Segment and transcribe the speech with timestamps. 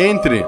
[0.00, 0.46] Entre.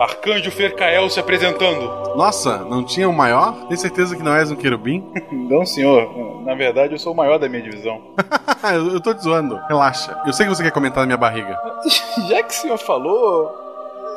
[0.00, 2.16] Arcanjo Fercael se apresentando.
[2.16, 3.52] Nossa, não tinha um maior?
[3.68, 5.08] Tem certeza que não és um querubim?
[5.30, 6.42] não, senhor.
[6.44, 8.02] Na verdade, eu sou o maior da minha divisão.
[8.74, 9.60] eu, eu tô te zoando.
[9.68, 10.20] Relaxa.
[10.26, 11.56] Eu sei que você quer comentar na minha barriga.
[12.28, 13.54] Já que o senhor falou,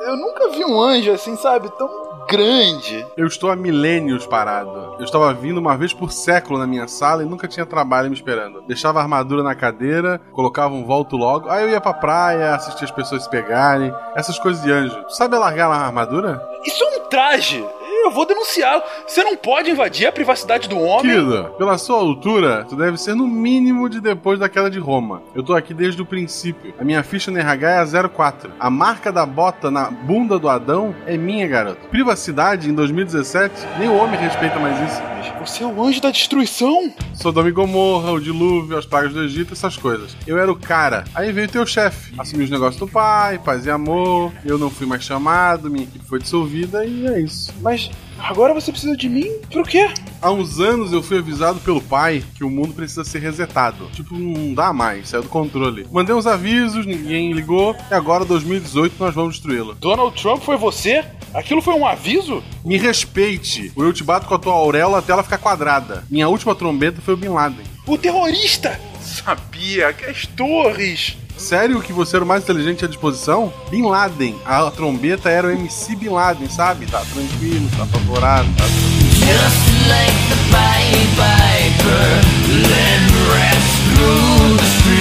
[0.08, 1.70] eu nunca vi um anjo assim, sabe?
[1.78, 1.88] Tão
[2.34, 3.06] grande.
[3.16, 4.96] Eu estou há milênios parado.
[4.98, 8.16] Eu estava vindo uma vez por século na minha sala e nunca tinha trabalho me
[8.16, 8.64] esperando.
[8.64, 12.86] Deixava a armadura na cadeira, colocava um volto logo, aí eu ia pra praia, assistia
[12.86, 15.04] as pessoas se pegarem, essas coisas de anjo.
[15.04, 16.42] Tu sabe alargar a armadura?
[16.66, 17.64] Isso é um traje!
[18.04, 18.84] Eu vou denunciá-lo.
[19.08, 21.14] Você não pode invadir a privacidade do homem.
[21.14, 25.22] Querido, pela sua altura, tu deve ser no mínimo de depois da queda de Roma.
[25.34, 26.74] Eu tô aqui desde o princípio.
[26.80, 28.52] A minha ficha no RH é a 04.
[28.60, 31.88] A marca da bota na bunda do Adão é minha, garoto.
[31.90, 35.14] Privacidade em 2017, nem o homem respeita mais isso.
[35.40, 36.94] Você é o anjo da destruição?
[37.14, 40.16] Sodoma e Gomorra, o dilúvio, as pragas do Egito, essas coisas.
[40.26, 41.04] Eu era o cara.
[41.14, 42.14] Aí veio teu chefe.
[42.18, 44.32] Assumiu os negócios do pai, paz e amor.
[44.46, 47.54] Eu não fui mais chamado, minha equipe foi dissolvida e é isso.
[47.62, 49.30] Mas Agora você precisa de mim?
[49.52, 49.90] Por quê?
[50.22, 53.90] Há uns anos eu fui avisado pelo pai que o mundo precisa ser resetado.
[53.92, 55.86] Tipo, não dá mais, saiu do controle.
[55.92, 59.76] Mandei uns avisos, ninguém ligou, e agora, 2018, nós vamos destruí-lo.
[59.76, 61.04] Donald Trump foi você?
[61.34, 62.42] Aquilo foi um aviso?
[62.64, 63.74] Me respeite.
[63.76, 66.06] Ou eu te bato com a tua auréola até ela ficar quadrada.
[66.10, 67.66] Minha última trombeta foi o Bin Laden.
[67.86, 68.80] O terrorista!
[69.02, 73.52] Sabia que as torres Sério que você era o mais inteligente à disposição?
[73.70, 74.36] Bin Laden.
[74.46, 76.86] A trombeta era o MC Bin Laden, sabe?
[76.86, 82.22] Tá tranquilo, tá apavorado, tá Just like the Piper,
[82.70, 83.02] let
[83.34, 84.93] rest through the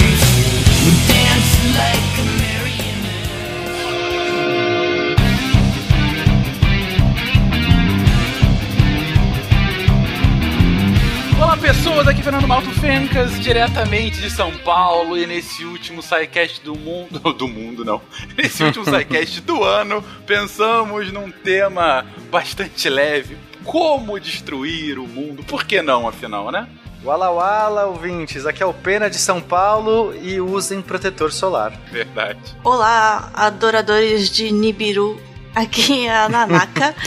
[11.83, 17.19] pessoas, aqui Fernando Malto Fencas, diretamente de São Paulo, e nesse último SciCast do mundo,
[17.33, 18.01] do mundo não,
[18.37, 25.65] nesse último SciCast do ano, pensamos num tema bastante leve, como destruir o mundo, por
[25.65, 26.69] que não, afinal, né?
[27.03, 31.73] Wala Wala, ouvintes, aqui é o Pena de São Paulo e usem protetor solar.
[31.91, 32.39] Verdade.
[32.63, 35.19] Olá, adoradores de Nibiru,
[35.53, 36.95] aqui é a Nanaka.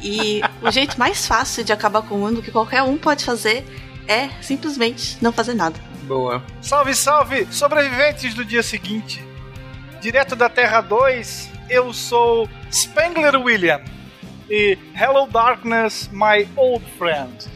[0.00, 3.64] E o jeito mais fácil de acabar com o mundo que qualquer um pode fazer
[4.08, 5.78] é simplesmente não fazer nada.
[6.04, 6.42] Boa.
[6.62, 9.22] Salve, salve, sobreviventes do dia seguinte.
[10.00, 13.80] Direto da Terra 2, eu sou Spengler William.
[14.48, 17.46] E Hello Darkness, my old friend.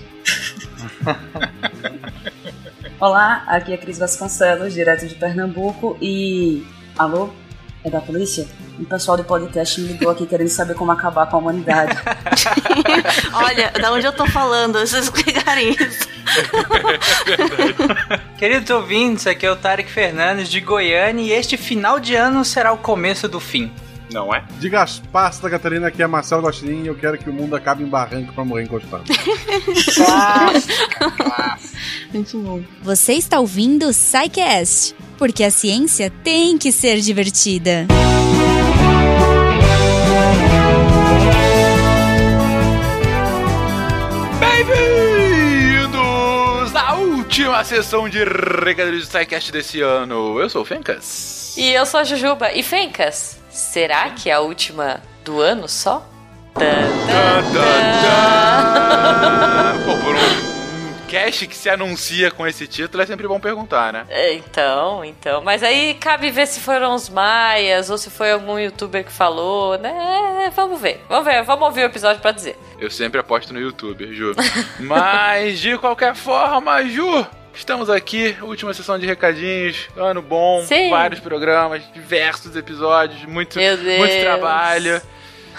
[3.00, 5.96] Olá, aqui é Cris Vasconcelos, direto de Pernambuco.
[6.00, 6.66] E.
[6.98, 7.30] Alô?
[7.84, 8.46] É da polícia?
[8.78, 11.98] O pessoal do podcast me ligou aqui querendo saber como acabar com a humanidade.
[13.34, 16.08] Olha, da onde eu tô falando, vocês explicarem isso.
[18.38, 22.72] Queridos ouvintes, aqui é o Tarek Fernandes de Goiânia e este final de ano será
[22.72, 23.72] o começo do fim.
[24.12, 24.44] Não é?
[24.58, 27.82] De Gaspar, Santa Catarina, aqui é Marcelo Gostin e eu quero que o mundo acabe
[27.82, 29.04] em barranco pra morrer encostado.
[32.12, 32.62] Muito bom.
[32.82, 37.86] Você está ouvindo o Psycast, porque a ciência tem que ser divertida.
[37.88, 39.01] Bem-vindos
[47.32, 50.38] última sessão de recadilhos do SciCast desse ano.
[50.38, 51.54] Eu sou o Fencas.
[51.56, 52.52] E eu sou a Jujuba.
[52.52, 56.06] E Fencas, será que é a última do ano só?
[56.52, 56.60] Tan,
[57.06, 58.12] tan, tan.
[59.86, 60.61] Pô, por um
[61.12, 64.06] cast que se anuncia com esse título, é sempre bom perguntar, né?
[64.32, 65.42] Então, então.
[65.42, 69.76] Mas aí cabe ver se foram os maias ou se foi algum youtuber que falou,
[69.76, 70.50] né?
[70.56, 71.04] Vamos ver.
[71.10, 72.56] Vamos ver, vamos ouvir o episódio para dizer.
[72.78, 74.32] Eu sempre aposto no youtuber, Ju.
[74.80, 80.88] Mas, de qualquer forma, Ju, Estamos aqui, última sessão de recadinhos, ano bom, Sim.
[80.88, 85.02] vários programas, diversos episódios, muito, muito trabalho.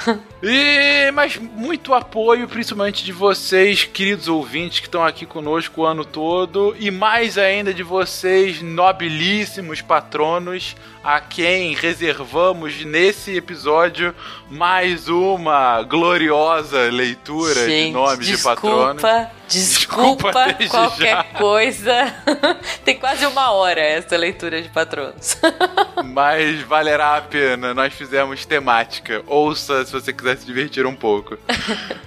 [0.42, 6.04] e mas muito apoio, principalmente de vocês, queridos ouvintes que estão aqui conosco o ano
[6.04, 14.16] todo, e mais ainda de vocês, nobilíssimos patronos, a quem reservamos nesse episódio
[14.50, 19.02] mais uma gloriosa leitura Gente, de nomes desculpa, de patronos.
[19.48, 21.24] Desculpa, Desculpa qualquer já.
[21.24, 22.16] coisa.
[22.84, 25.38] Tem quase uma hora essa leitura de patronos.
[26.04, 29.24] Mas valerá a pena, nós fizemos temática.
[29.28, 31.38] Ouça se você quiser se divertir um pouco.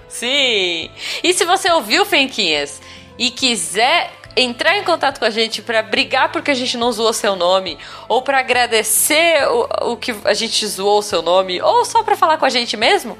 [0.09, 0.91] Sim!
[1.23, 2.81] E se você ouviu, Fenquinhas,
[3.19, 7.13] e quiser entrar em contato com a gente pra brigar porque a gente não zoou
[7.13, 11.85] seu nome, ou pra agradecer o, o que a gente zoou o seu nome, ou
[11.85, 13.19] só pra falar com a gente mesmo,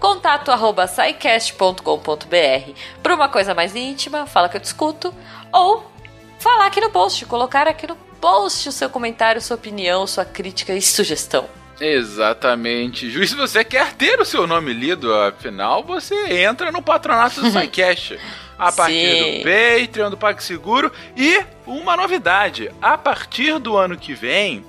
[0.00, 2.72] contato arroba scicast.com.br.
[3.02, 5.14] Pra uma coisa mais íntima, fala que eu discuto,
[5.52, 5.90] ou
[6.38, 10.74] falar aqui no post, colocar aqui no post o seu comentário, sua opinião, sua crítica
[10.74, 11.48] e sugestão.
[11.80, 13.10] Exatamente.
[13.10, 17.50] Ju, se você quer ter o seu nome lido, afinal, você entra no patronato do
[17.50, 18.18] SciCast.
[18.58, 19.38] A partir Sim.
[19.38, 20.90] do Patreon, do PagSeguro.
[21.14, 24.64] E uma novidade: a partir do ano que vem,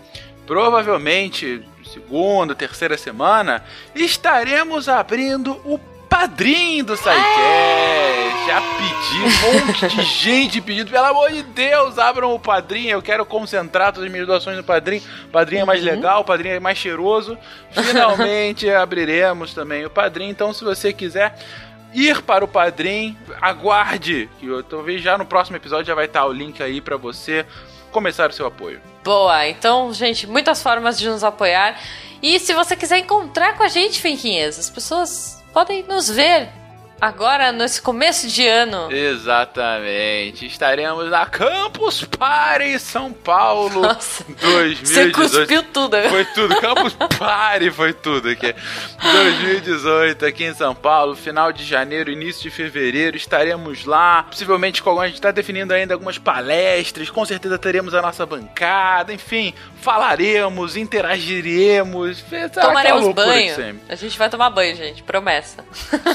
[0.46, 1.64] provavelmente
[1.98, 3.64] segunda, terceira semana,
[3.96, 7.20] estaremos abrindo o padrinho do SciCast.
[8.46, 12.92] Já pedi um monte de gente pedindo, pelo amor de Deus, abram o padrinho.
[12.92, 15.02] Eu quero concentrar todas as minhas doações no padrinho.
[15.26, 15.90] O padrinho é mais uhum.
[15.90, 17.38] legal, o padrinho é mais cheiroso.
[17.72, 20.32] Finalmente abriremos também o padrinho.
[20.32, 21.36] Então, se você quiser
[21.94, 24.30] ir para o padrinho, aguarde.
[24.40, 27.46] Que eu, talvez já no próximo episódio já vai estar o link aí para você
[27.92, 28.80] começar o seu apoio.
[29.08, 31.80] Boa, então, gente, muitas formas de nos apoiar.
[32.22, 36.50] E se você quiser encontrar com a gente, Finquinhas, as pessoas podem nos ver
[37.00, 38.92] Agora, nesse começo de ano.
[38.92, 40.48] Exatamente.
[40.48, 44.84] Estaremos na Campus Party São Paulo Nossa, 2018.
[44.84, 45.96] Você cuspiu tudo.
[46.10, 46.60] Foi tudo.
[46.60, 48.54] Campus Party foi tudo aqui.
[49.00, 53.16] 2018 aqui em São Paulo, final de janeiro, início de fevereiro.
[53.16, 54.24] Estaremos lá.
[54.24, 57.12] Possivelmente com a gente está definindo ainda algumas palestras.
[57.12, 59.14] Com certeza teremos a nossa bancada.
[59.14, 62.26] Enfim, falaremos, interagiremos.
[62.54, 63.80] Tomaremos banho.
[63.88, 65.04] A gente vai tomar banho, gente.
[65.04, 65.64] Promessa.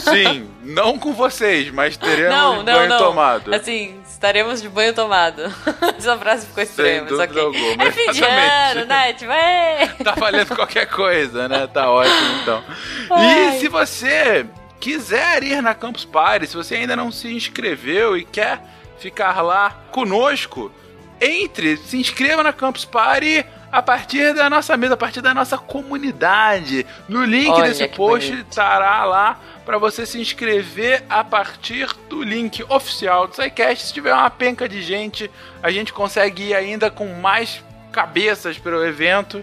[0.00, 0.50] Sim.
[0.72, 2.98] Não com vocês, mas teremos não, não, banho não.
[2.98, 3.54] tomado.
[3.54, 5.42] Assim, estaremos de banho tomado.
[5.98, 7.42] Essa frase ficou estranha, mas ok.
[7.42, 9.12] Alguma, é fim de ano, né?
[9.12, 9.86] Tipo, é...
[10.02, 11.66] Tá valendo qualquer coisa, né?
[11.66, 12.64] Tá ótimo, então.
[13.10, 13.56] Ai.
[13.56, 14.46] E se você
[14.80, 18.60] quiser ir na Campus Party, se você ainda não se inscreveu e quer
[18.98, 20.72] ficar lá conosco,
[21.20, 25.56] entre, se inscreva na Campus Party a partir da nossa mesa, a partir da nossa
[25.56, 26.84] comunidade.
[27.08, 32.62] No link Olha, desse post estará lá para você se inscrever a partir do link
[32.68, 33.86] oficial do SciCast.
[33.86, 35.30] Se tiver uma penca de gente,
[35.62, 39.42] a gente consegue ir ainda com mais cabeças para o evento.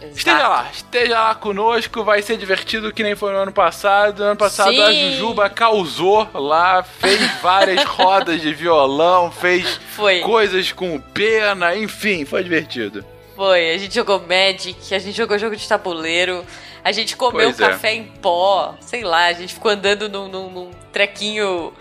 [0.00, 0.16] Exato.
[0.16, 4.20] Esteja lá, esteja lá conosco, vai ser divertido que nem foi no ano passado.
[4.20, 4.82] No ano passado Sim.
[4.82, 10.20] a Jujuba causou lá, fez várias rodas de violão, fez foi.
[10.20, 13.04] coisas com pena, enfim, foi divertido.
[13.38, 16.44] Foi, a gente jogou Magic, a gente jogou jogo de tabuleiro,
[16.82, 17.68] a gente comeu pois é.
[17.68, 17.94] café é.
[17.94, 21.72] em pó, sei lá, a gente ficou andando num, num, num trequinho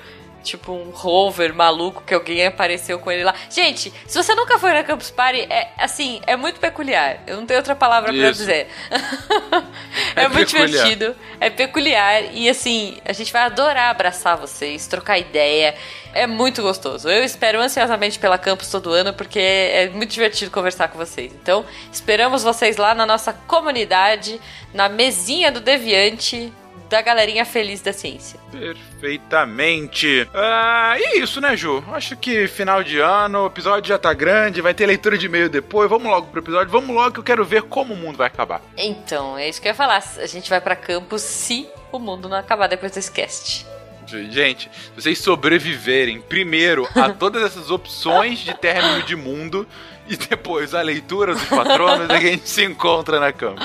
[0.47, 3.33] tipo um rover maluco que alguém apareceu com ele lá.
[3.49, 7.21] Gente, se você nunca foi na Campus Party, é assim, é muito peculiar.
[7.27, 8.67] Eu não tenho outra palavra para dizer.
[10.15, 15.17] é, é muito divertido, é peculiar e assim, a gente vai adorar abraçar vocês, trocar
[15.17, 15.75] ideia.
[16.13, 17.09] É muito gostoso.
[17.09, 21.31] Eu espero ansiosamente pela Campus todo ano porque é muito divertido conversar com vocês.
[21.33, 24.39] Então, esperamos vocês lá na nossa comunidade,
[24.73, 26.51] na mesinha do Deviante
[26.89, 28.39] da galerinha feliz da ciência.
[28.51, 30.27] Perfeitamente.
[30.33, 31.83] Ah, e é isso, né, Ju?
[31.91, 35.49] Acho que final de ano, o episódio já tá grande, vai ter leitura de e-mail
[35.49, 35.89] depois.
[35.89, 38.61] Vamos logo pro episódio, vamos logo que eu quero ver como o mundo vai acabar.
[38.77, 40.03] Então, é isso que eu ia falar.
[40.17, 43.65] A gente vai para campus se o mundo não acabar depois desse cast.
[44.07, 49.67] Gente, se vocês sobreviverem primeiro a todas essas opções de término de mundo
[50.07, 53.61] e depois a leitura dos patronos, é que a gente se encontra na campo.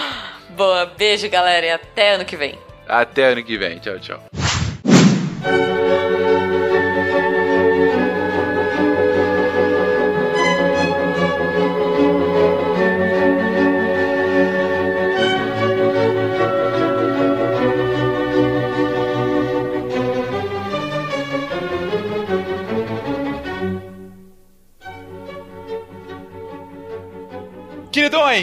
[0.51, 2.59] Boa, beijo galera e até ano que vem.
[2.93, 3.79] Até ano que vem.
[3.79, 4.23] Tchau, tchau.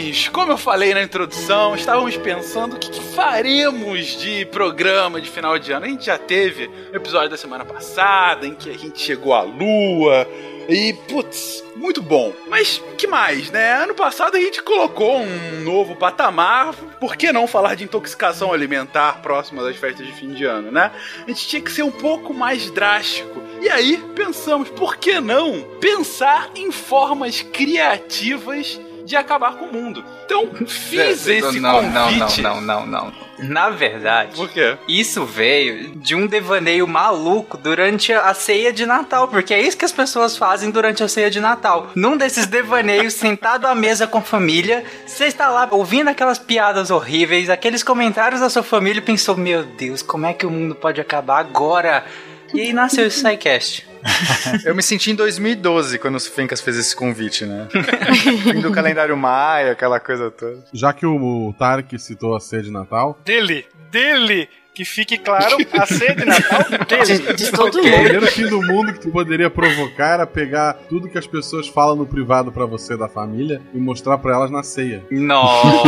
[0.00, 5.28] Queridões, como eu falei na introdução, estávamos pensando o que, que, faremos de programa de
[5.28, 5.84] final de ano.
[5.84, 9.42] A gente já teve o episódio da semana passada em que a gente chegou à
[9.42, 10.26] lua.
[10.68, 12.32] E, putz, muito bom.
[12.48, 13.72] Mas que mais, né?
[13.74, 16.74] Ano passado a gente colocou um novo patamar.
[16.98, 20.92] Por que não falar de intoxicação alimentar próxima das festas de fim de ano, né?
[21.26, 23.42] A gente tinha que ser um pouco mais drástico.
[23.60, 28.80] E aí pensamos, por que não pensar em formas criativas
[29.10, 30.04] de acabar com o mundo.
[30.24, 32.40] Então, fiz esse não, convite.
[32.40, 33.30] Não, não, não, não, não.
[33.40, 34.76] Na verdade, Por quê?
[34.86, 39.84] isso veio de um devaneio maluco durante a ceia de Natal, porque é isso que
[39.84, 41.90] as pessoas fazem durante a ceia de Natal.
[41.94, 46.90] Num desses devaneios, sentado à mesa com a família, você está lá ouvindo aquelas piadas
[46.90, 50.74] horríveis, aqueles comentários da sua família e pensou: Meu Deus, como é que o mundo
[50.74, 52.04] pode acabar agora?
[52.52, 53.89] E aí nasceu esse SciCast.
[54.64, 57.68] Eu me senti em 2012 quando o Fencas fez esse convite, né?
[58.42, 60.64] Fim do calendário maia, aquela coisa toda.
[60.72, 63.18] Já que o Tarek citou a ceia de Natal.
[63.24, 64.48] Dele, dele,
[64.80, 66.64] Que fique claro, a ceia de Natal
[67.04, 67.92] de, de todo O mundo.
[67.92, 71.94] primeiro fim do mundo que tu poderia provocar era pegar tudo que as pessoas falam
[71.96, 75.04] no privado pra você da família e mostrar pra elas na ceia.
[75.10, 75.82] Nossa.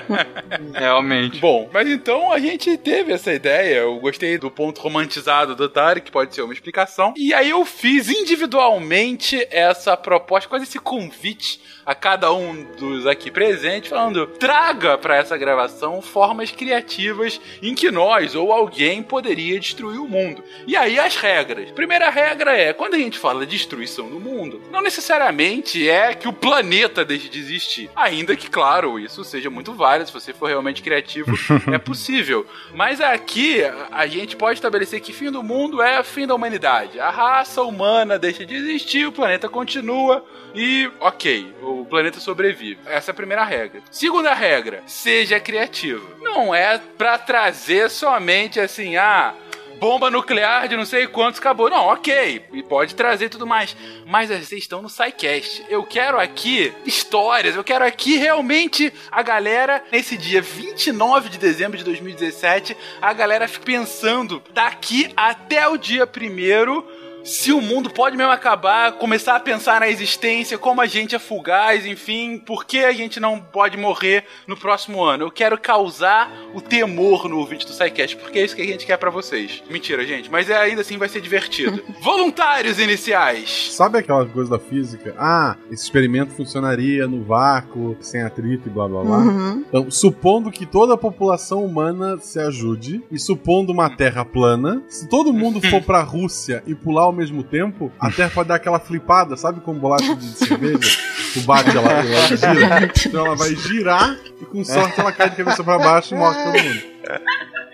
[0.72, 1.38] Realmente.
[1.40, 3.80] Bom, mas então a gente teve essa ideia.
[3.80, 7.12] Eu gostei do ponto romantizado do Tari, que pode ser uma explicação.
[7.18, 13.30] E aí eu fiz individualmente essa proposta, quase esse convite a cada um dos aqui
[13.30, 19.98] presentes, falando: traga para essa gravação formas criativas em que nós ou alguém poderia destruir
[19.98, 20.42] o mundo.
[20.66, 21.70] E aí as regras.
[21.70, 26.28] Primeira regra é: quando a gente fala de destruição do mundo, não necessariamente é que
[26.28, 27.90] o planeta deixe de existir.
[27.94, 31.32] Ainda que, claro, isso seja muito válido, se você for realmente criativo,
[31.72, 32.46] é possível.
[32.74, 36.98] Mas aqui a gente pode estabelecer que fim do mundo é fim da humanidade.
[37.00, 42.78] A raça humana deixa de existir, o planeta continua e, ok, o planeta sobrevive.
[42.86, 43.82] Essa é a primeira regra.
[43.90, 46.08] Segunda regra, seja criativo.
[46.20, 49.34] Não é pra trazer somente assim, ah,
[49.78, 51.68] bomba nuclear de não sei quantos acabou.
[51.68, 53.76] Não, ok, e pode trazer tudo mais.
[54.06, 55.64] Mas vocês estão no SciCast.
[55.68, 61.76] Eu quero aqui histórias, eu quero aqui realmente a galera, nesse dia 29 de dezembro
[61.76, 66.86] de 2017, a galera fica pensando daqui até o dia primeiro
[67.24, 71.18] se o mundo pode mesmo acabar, começar a pensar na existência, como a gente é
[71.18, 75.24] fugaz, enfim, por que a gente não pode morrer no próximo ano.
[75.24, 78.84] Eu quero causar o temor no ouvinte do SciCast, porque é isso que a gente
[78.84, 79.62] quer pra vocês.
[79.70, 81.82] Mentira, gente, mas é, ainda assim vai ser divertido.
[82.02, 83.72] Voluntários iniciais.
[83.72, 85.14] Sabe aquela coisa da física?
[85.18, 89.16] Ah, esse experimento funcionaria no vácuo, sem atrito e blá blá blá.
[89.16, 89.64] Uhum.
[89.66, 95.08] Então, supondo que toda a população humana se ajude e supondo uma terra plana, se
[95.08, 98.78] todo mundo for pra Rússia e pular ao mesmo tempo, a terra pode dar aquela
[98.78, 100.98] flipada, sabe como bolacha de cerveja?
[101.32, 102.92] Tu bate, ela, ela gira.
[103.06, 106.44] Então ela vai girar e com sorte ela cai de cabeça pra baixo e morre
[106.44, 106.82] todo mundo.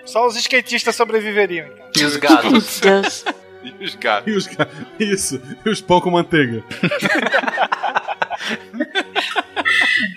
[0.06, 1.66] Só os skatistas sobreviveriam.
[1.66, 2.02] então.
[2.02, 2.80] E os gatos?
[3.62, 4.33] E os gatos.
[4.33, 6.64] E os, ca- isso, e os pão com manteiga.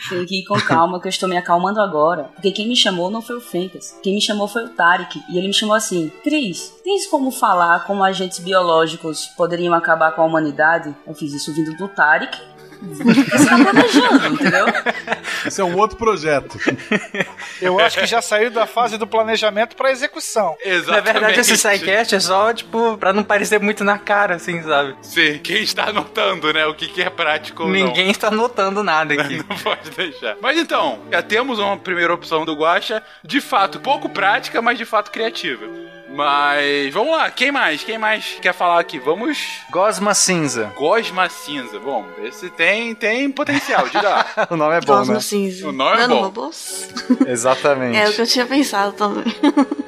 [0.10, 2.24] Tem que ir com calma, que eu estou me acalmando agora.
[2.36, 3.98] Porque quem me chamou não foi o Fencas.
[4.04, 5.22] Quem me chamou foi o Tarek.
[5.30, 10.22] E ele me chamou assim: Cris, tens como falar como agentes biológicos poderiam acabar com
[10.22, 10.96] a humanidade?
[11.06, 12.38] Eu fiz isso vindo do Tarek.
[12.90, 14.66] Você tá planejando, entendeu?
[15.46, 16.58] Esse é um outro projeto.
[17.62, 20.56] Eu acho que já saiu da fase do planejamento pra execução.
[20.64, 21.04] Na Exatamente.
[21.14, 24.96] verdade, esse SciCast é só, tipo, pra não parecer muito na cara, assim, sabe?
[25.02, 26.66] Sim, quem está anotando, né?
[26.66, 27.76] O que, que é prático ou não.
[27.76, 29.38] Ninguém está notando nada aqui.
[29.48, 30.38] Não pode deixar.
[30.42, 34.86] Mas então, já temos uma primeira opção do Guacha, de fato pouco prática, mas de
[34.86, 35.66] fato criativa.
[36.14, 37.84] Mas vamos lá, quem mais?
[37.84, 39.00] Quem mais quer falar aqui?
[39.00, 39.62] Vamos.
[39.72, 40.72] Gosma Cinza.
[40.76, 41.80] Gosma Cinza.
[41.80, 44.26] Bom, esse tem, tem potencial, diga lá.
[44.52, 45.20] O nome é bom, Cosmo né?
[45.20, 45.68] cinza.
[45.68, 46.52] O nome é bom.
[47.26, 47.98] Exatamente.
[47.98, 49.24] É o que eu tinha pensado também.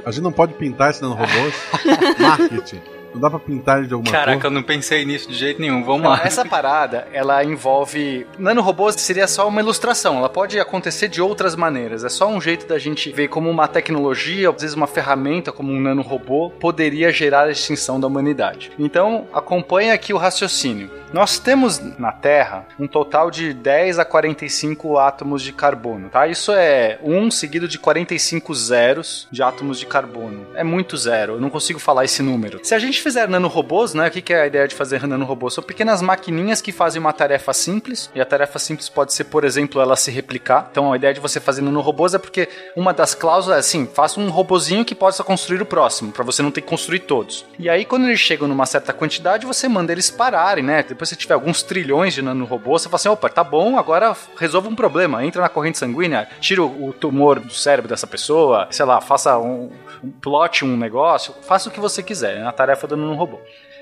[0.03, 1.53] A gente não pode pintar esse nanorobôs?
[2.17, 2.82] Marketing.
[3.16, 4.46] Não dá pra pintar ele de alguma Caraca, cor?
[4.48, 5.84] eu não pensei nisso de jeito nenhum.
[5.84, 6.22] Vamos Não, lá.
[6.24, 8.28] essa parada, ela envolve.
[8.38, 12.04] Nanorobôs seria só uma ilustração, ela pode acontecer de outras maneiras.
[12.04, 15.72] É só um jeito da gente ver como uma tecnologia, às vezes uma ferramenta, como
[15.72, 18.72] um nanorobô, poderia gerar a extinção da humanidade.
[18.78, 20.92] Então, acompanha aqui o raciocínio.
[21.14, 26.28] Nós temos na Terra um total de 10 a 45 átomos de carbono, tá?
[26.28, 30.46] Isso é um seguido de 45 zeros de átomos de carbono.
[30.56, 32.60] É muito zero, eu não consigo falar esse número.
[32.64, 34.08] Se a gente fizer nanorobôs, né?
[34.08, 35.54] O que que é a ideia de fazer nanorobôs?
[35.54, 39.44] São pequenas maquininhas que fazem uma tarefa simples, e a tarefa simples pode ser, por
[39.44, 40.70] exemplo, ela se replicar.
[40.72, 44.20] Então a ideia de você fazer nanorobôs é porque uma das cláusulas é assim, faça
[44.20, 47.46] um robozinho que possa construir o próximo, para você não ter que construir todos.
[47.60, 50.82] E aí quando eles chegam numa certa quantidade, você manda eles pararem, né?
[50.82, 54.68] Depois você tiver alguns trilhões de nanorobôs, você fala assim, opa, tá bom, agora resolva
[54.68, 59.00] um problema, entra na corrente sanguínea, tira o tumor do cérebro dessa pessoa, sei lá,
[59.00, 59.70] faça um,
[60.04, 62.95] um plot um negócio, faça o que você quiser, é a tarefa do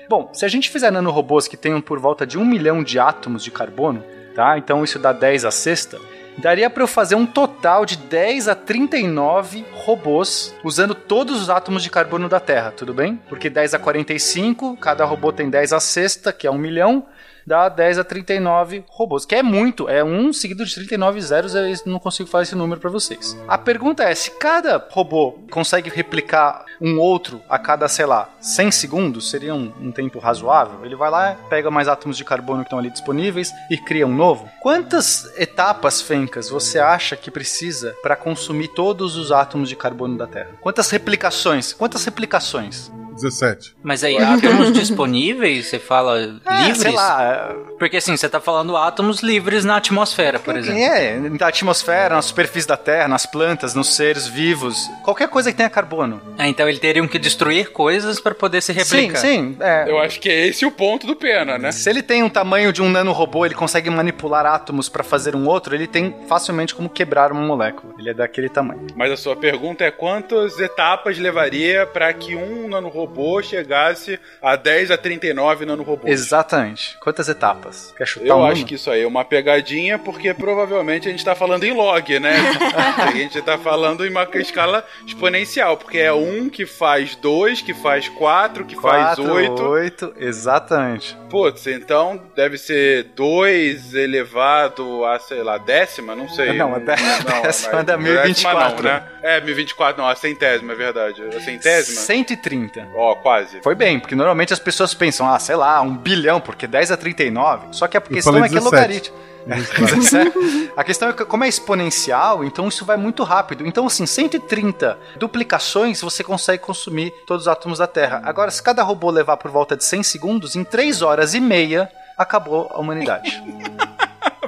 [0.08, 3.42] Bom, se a gente fizer nanorobôs que tenham por volta de um milhão de átomos
[3.42, 4.04] de carbono,
[4.34, 4.58] tá?
[4.58, 5.98] Então isso dá 10 a sexta.
[6.36, 11.82] Daria para eu fazer um total de 10 a 39 robôs usando todos os átomos
[11.82, 13.20] de carbono da Terra, tudo bem?
[13.28, 17.06] Porque 10 a 45, cada robô tem 10 a sexta, que é um milhão,
[17.46, 21.62] dá 10 a 39 robôs, que é muito, é um seguido de 39 zeros, eu
[21.86, 23.36] não consigo falar esse número para vocês.
[23.46, 28.70] A pergunta é, se cada robô consegue replicar um outro a cada, sei lá, 100
[28.70, 32.66] segundos, seria um, um tempo razoável, ele vai lá, pega mais átomos de carbono que
[32.66, 34.48] estão ali disponíveis e cria um novo.
[34.60, 40.26] Quantas etapas, Fencas, você acha que precisa para consumir todos os átomos de carbono da
[40.26, 40.50] Terra?
[40.60, 41.72] Quantas replicações?
[41.72, 42.90] Quantas replicações?
[43.14, 43.74] 17.
[43.82, 46.78] Mas aí, átomos disponíveis, você fala É, livres?
[46.78, 47.54] sei lá.
[47.78, 50.80] Porque assim, você tá falando átomos livres na atmosfera, por exemplo.
[50.80, 54.88] É, na atmosfera, na superfície da Terra, nas plantas, nos seres vivos.
[55.02, 56.20] Qualquer coisa que tenha carbono.
[56.38, 59.18] Ah, então eles teriam que destruir coisas para poder se replicar.
[59.18, 59.56] Sim, sim.
[59.60, 59.84] É.
[59.88, 61.72] Eu acho que é esse o ponto do Pena, né?
[61.72, 65.46] Se ele tem um tamanho de um nanorobô, ele consegue manipular átomos pra fazer um
[65.46, 67.94] outro, ele tem facilmente como quebrar uma molécula.
[67.98, 68.86] Ele é daquele tamanho.
[68.96, 73.03] Mas a sua pergunta é quantas etapas levaria para que um nanorobô
[73.42, 76.10] chegasse a 10 a 39 nanorobôs?
[76.12, 76.96] Exatamente.
[77.00, 77.92] Quantas etapas?
[77.96, 81.24] Quer chutar Eu um acho que isso aí é uma pegadinha, porque provavelmente a gente
[81.24, 82.34] tá falando em log, né?
[82.98, 87.74] a gente tá falando em uma escala exponencial, porque é um que faz dois, que
[87.74, 89.62] faz quatro, que faz Quatro, oito.
[89.62, 91.16] oito, exatamente.
[91.30, 96.14] Putz, então deve ser 2 elevado a, sei lá, décima?
[96.14, 96.52] Não sei.
[96.52, 96.94] Não, a dé-
[97.42, 98.76] décima é da décima 1024.
[98.84, 99.08] Não, né?
[99.22, 101.22] É, 1024 não, a centésima, é verdade.
[101.22, 102.00] A centésima?
[102.00, 102.88] 130.
[102.94, 103.60] Ó, quase.
[103.60, 106.96] Foi bem, porque normalmente as pessoas pensam, ah, sei lá, um bilhão, porque 10 a
[106.96, 107.68] 39.
[107.72, 108.64] Só que a questão é que é 17.
[108.64, 109.16] logaritmo.
[109.44, 110.72] 17.
[110.76, 113.66] A questão é que, como é exponencial, então isso vai muito rápido.
[113.66, 118.22] Então, assim, 130 duplicações você consegue consumir todos os átomos da Terra.
[118.24, 121.90] Agora, se cada robô levar por volta de 100 segundos, em 3 horas e meia
[122.16, 123.42] acabou a humanidade.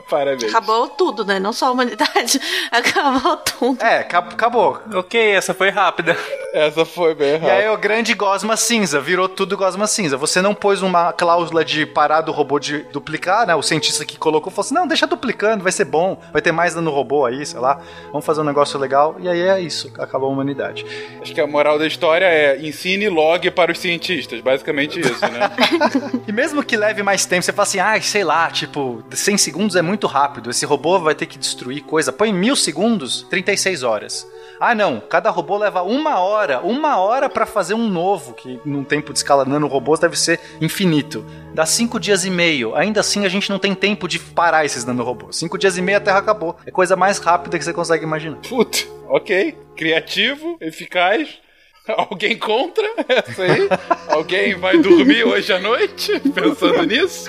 [0.08, 0.44] Parabéns.
[0.44, 1.38] Acabou tudo, né?
[1.40, 2.40] Não só a humanidade.
[2.70, 3.82] Acabou tudo.
[3.82, 4.80] É, acab- acabou.
[4.94, 6.16] Ok, essa foi rápida.
[6.52, 7.52] Essa foi bem E errada.
[7.52, 10.16] aí o grande gosma cinza, virou tudo gosma cinza.
[10.16, 13.54] Você não pôs uma cláusula de parar do robô de duplicar, né?
[13.54, 16.74] O cientista que colocou falou assim: não, deixa duplicando, vai ser bom, vai ter mais
[16.74, 17.80] no robô aí, sei lá.
[18.10, 19.16] Vamos fazer um negócio legal.
[19.18, 20.86] E aí é isso, acabou a humanidade.
[21.20, 24.40] Acho que a moral da história é ensine log para os cientistas.
[24.40, 25.50] Basicamente isso, né?
[26.26, 29.76] E mesmo que leve mais tempo, você fala assim: ah, sei lá, tipo, 100 segundos
[29.76, 30.50] é muito rápido.
[30.50, 32.12] Esse robô vai ter que destruir coisa.
[32.12, 34.26] Põe mil segundos, 36 horas.
[34.58, 38.82] Ah, não, cada robô leva uma hora, uma hora pra fazer um novo, que num
[38.82, 41.24] tempo de escala nanorobôs deve ser infinito.
[41.54, 42.74] Dá cinco dias e meio.
[42.74, 45.36] Ainda assim, a gente não tem tempo de parar esses nanorobôs.
[45.36, 46.56] Cinco dias e meio a Terra acabou.
[46.66, 48.38] É coisa mais rápida que você consegue imaginar.
[48.38, 49.56] Puta, ok.
[49.76, 51.38] Criativo, eficaz.
[51.96, 53.68] Alguém contra essa aí?
[54.08, 57.26] Alguém vai dormir hoje à noite pensando nisso?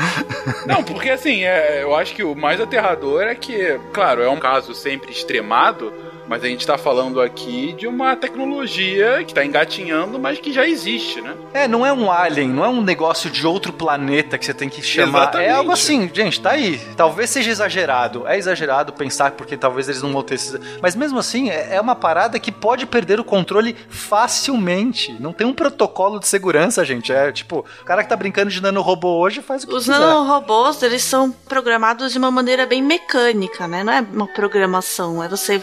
[0.65, 4.39] Não, porque assim, é, eu acho que o mais aterrador é que, claro, é um
[4.39, 5.93] caso sempre extremado,
[6.27, 10.67] mas a gente tá falando aqui de uma tecnologia que tá engatinhando, mas que já
[10.67, 11.35] existe, né?
[11.53, 14.67] É, não é um alien, não é um negócio de outro planeta que você tem
[14.67, 15.19] que chamar.
[15.23, 15.49] Exatamente.
[15.49, 16.79] É algo assim, gente, tá aí.
[16.95, 18.27] Talvez seja exagerado.
[18.27, 20.59] É exagerado pensar porque talvez eles não vão ter esses...
[20.81, 25.15] Mas mesmo assim, é é uma parada que pode perder o controle facilmente.
[25.19, 27.13] Não tem um protocolo de segurança, gente.
[27.13, 29.99] É tipo, o cara que tá brincando de nanorobô hoje faz o que Os quiser.
[29.99, 33.83] nanorobôs, eles são programados de uma maneira bem mecânica, né?
[33.83, 35.61] Não é uma programação, é você,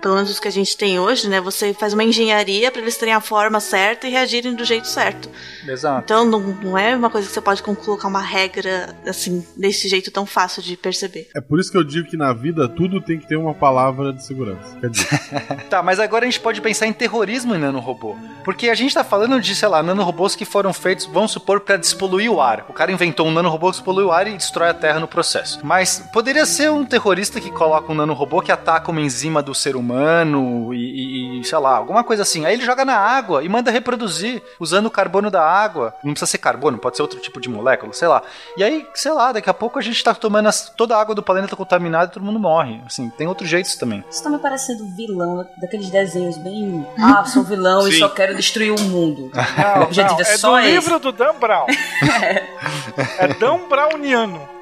[0.00, 1.40] pelo menos os que a gente tem hoje, né?
[1.40, 5.28] Você faz uma engenharia para eles terem a forma certa e reagirem do jeito certo.
[5.66, 6.02] Exato.
[6.04, 10.10] Então não, não é uma coisa que você pode colocar uma regra assim, desse jeito
[10.10, 11.28] tão fácil de perceber.
[11.34, 14.12] É por isso que eu digo que na vida tudo tem que ter uma palavra
[14.12, 14.76] de segurança.
[14.80, 15.08] Quer dizer,
[15.68, 18.16] Tá, mas agora a gente pode pensar em terrorismo em nanorobô.
[18.44, 21.76] Porque a gente tá falando de, sei lá, nanorobôs que foram feitos, vamos supor, pra
[21.76, 22.66] despoluir o ar.
[22.68, 25.60] O cara inventou um nanorobô que despolui o ar e destrói a Terra no processo.
[25.64, 29.74] Mas poderia ser um terrorista que coloca um nanorobô que ataca uma enzima do ser
[29.74, 32.44] humano e, e- e, sei lá, alguma coisa assim.
[32.46, 35.94] Aí ele joga na água e manda reproduzir, usando o carbono da água.
[36.02, 38.22] Não precisa ser carbono, pode ser outro tipo de molécula, sei lá.
[38.56, 41.14] E aí, sei lá, daqui a pouco a gente tá tomando as- toda a água
[41.14, 42.80] do planeta contaminada e todo mundo morre.
[42.86, 44.04] Assim, tem outros jeitos também.
[44.10, 46.86] Isso tá me parecendo vilão daqueles desenhos bem.
[46.98, 49.30] Ah, sou vilão e só quero destruir o mundo.
[49.56, 50.70] Não, o objetivo não, é é só do esse.
[50.70, 51.66] livro do Dan Brown.
[53.18, 54.55] é Dan Browniano.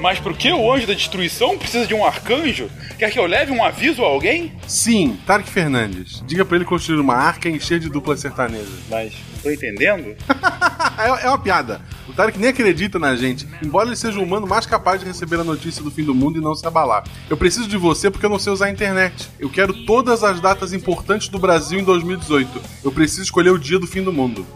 [0.00, 2.70] Mas por que o anjo da destruição precisa de um arcanjo?
[2.98, 4.52] Quer que eu leve um aviso a alguém?
[4.66, 6.22] sim, Tarek Fernandes.
[6.26, 8.70] Diga pra ele construir uma arca e encher de dupla sertaneja.
[8.88, 10.16] Mas, tô entendendo?
[10.98, 11.80] É, é uma piada.
[12.06, 15.40] O Tarek nem acredita na gente, embora ele seja o humano mais capaz de receber
[15.40, 17.04] a notícia do fim do mundo e não se abalar.
[17.28, 19.30] Eu preciso de você porque eu não sei usar a internet.
[19.38, 22.60] Eu quero todas as datas importantes do Brasil em 2018.
[22.84, 24.46] Eu preciso escolher o dia do fim do mundo.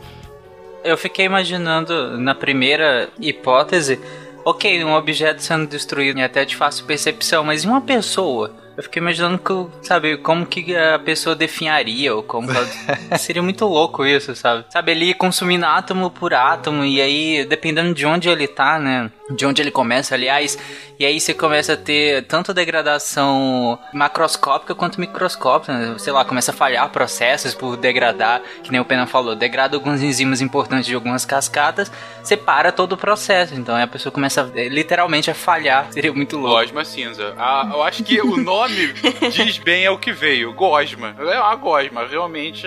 [0.82, 3.98] Eu fiquei imaginando na primeira hipótese,
[4.44, 8.54] ok, um objeto sendo destruído é até de fácil percepção, mas e uma pessoa?
[8.76, 12.66] Eu fiquei imaginando que, sabe, como que a pessoa definharia, ou como que ela...
[13.18, 14.64] Seria muito louco isso, sabe?
[14.70, 19.10] Sabe, ele ir consumindo átomo por átomo, e aí, dependendo de onde ele tá, né?
[19.30, 20.58] De onde ele começa, aliás,
[20.98, 25.98] e aí você começa a ter tanto degradação macroscópica quanto microscópica, né?
[25.98, 30.02] sei lá, começa a falhar processos por degradar, que nem o Pena falou, degrada algumas
[30.02, 31.90] enzimas importantes de algumas cascatas,
[32.22, 36.60] separa todo o processo, então aí a pessoa começa literalmente a falhar, seria muito louco.
[36.60, 37.34] Gosma cinza.
[37.38, 40.52] Ah, eu acho que o nome diz bem é o que veio.
[40.52, 41.14] Gosma.
[41.18, 42.06] É uma gosma.
[42.06, 42.66] Realmente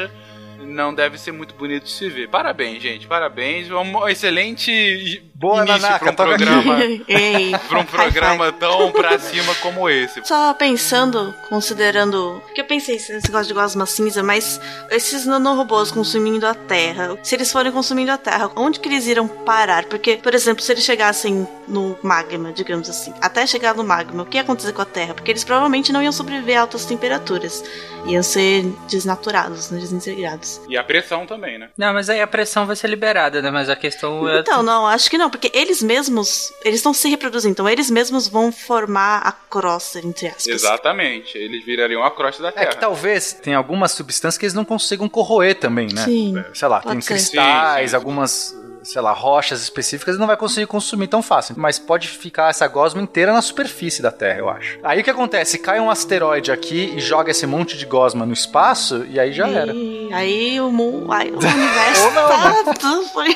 [0.60, 2.28] não deve ser muito bonito de se ver.
[2.30, 3.70] Parabéns, gente, parabéns.
[3.72, 9.54] Um excelente Boa, início Nanaka, pra um programa, Ei, pra um programa tão pra cima
[9.62, 10.20] como esse.
[10.26, 12.42] Só pensando, considerando.
[12.44, 17.36] Porque eu pensei nesse negócio de gosma cinza, mas esses nanorobôs consumindo a Terra, se
[17.36, 19.86] eles forem consumindo a Terra, onde que eles irão parar?
[19.86, 24.26] Porque, por exemplo, se eles chegassem no magma, digamos assim, até chegar no magma, o
[24.26, 25.14] que ia acontecer com a Terra?
[25.14, 27.64] Porque eles provavelmente não iam sobreviver a altas temperaturas.
[28.06, 30.62] Iam ser desnaturados, né, desintegrados.
[30.70, 31.70] E a pressão também, né?
[31.78, 33.52] Não, mas aí a pressão vai ser liberada, né?
[33.52, 34.40] Mas a questão é.
[34.40, 38.28] Então, não, acho que não, porque eles mesmos, eles estão se reproduzindo, então eles mesmos
[38.28, 40.48] vão formar a crosta, entre aspas.
[40.48, 41.38] Exatamente.
[41.38, 42.68] Eles virariam a crosta da É Terra.
[42.68, 46.04] que talvez tenha algumas substâncias que eles não consigam corroer também, né?
[46.06, 46.36] Sim.
[46.54, 47.14] Sei lá, Pode tem ser.
[47.14, 47.96] cristais, Sim, sim.
[47.96, 48.56] algumas,
[48.88, 51.56] sei lá, rochas específicas e não vai conseguir consumir tão fácil.
[51.58, 54.80] Mas pode ficar essa gosma inteira na superfície da Terra, eu acho.
[54.84, 55.58] Aí o que acontece?
[55.58, 59.48] Cai um asteroide aqui e joga esse monte de gosma no espaço e aí já
[59.48, 59.74] era.
[59.74, 62.28] E aí o, mu- aí o universo Ou não,
[62.64, 63.36] tá, tudo foi.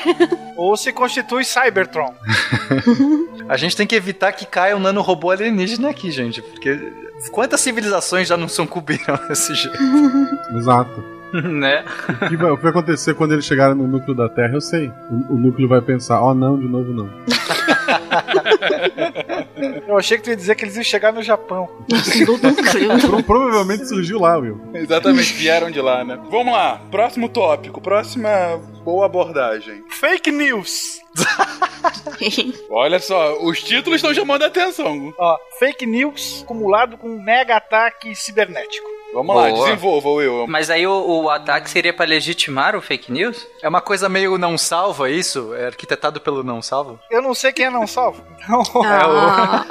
[0.56, 2.14] Ou se constitui Cybertron.
[3.48, 6.92] A gente tem que evitar que caia um nanorobô alienígena aqui, gente, porque
[7.30, 9.76] quantas civilizações já não são cobriram desse jeito?
[10.56, 11.04] Exato.
[11.42, 11.84] né?
[12.22, 14.60] O que, vai, o que vai acontecer quando eles chegarem no núcleo da Terra, eu
[14.60, 14.88] sei.
[15.10, 17.08] O, o núcleo vai pensar, ó, não, de novo não.
[19.86, 21.68] Eu achei que tu ia dizer que eles iam chegar no Japão.
[23.06, 24.60] Pro- provavelmente surgiu lá, Will.
[24.74, 26.18] Exatamente, vieram de lá, né?
[26.30, 28.30] Vamos lá, próximo tópico, próxima
[28.84, 29.84] boa abordagem.
[29.90, 31.00] Fake news.
[32.70, 35.12] Olha só, os títulos estão chamando a atenção.
[35.18, 38.88] Ó, fake news acumulado com um mega ataque cibernético.
[39.12, 39.66] Vamos lá, Boa.
[39.66, 40.46] desenvolva, Will.
[40.46, 43.46] Mas aí o, o ataque seria pra legitimar o fake news?
[43.62, 45.54] É uma coisa meio não salva isso?
[45.54, 46.98] É arquitetado pelo não salvo?
[47.10, 48.22] Eu não sei quem é não salvo.
[48.42, 49.64] Então, Ah,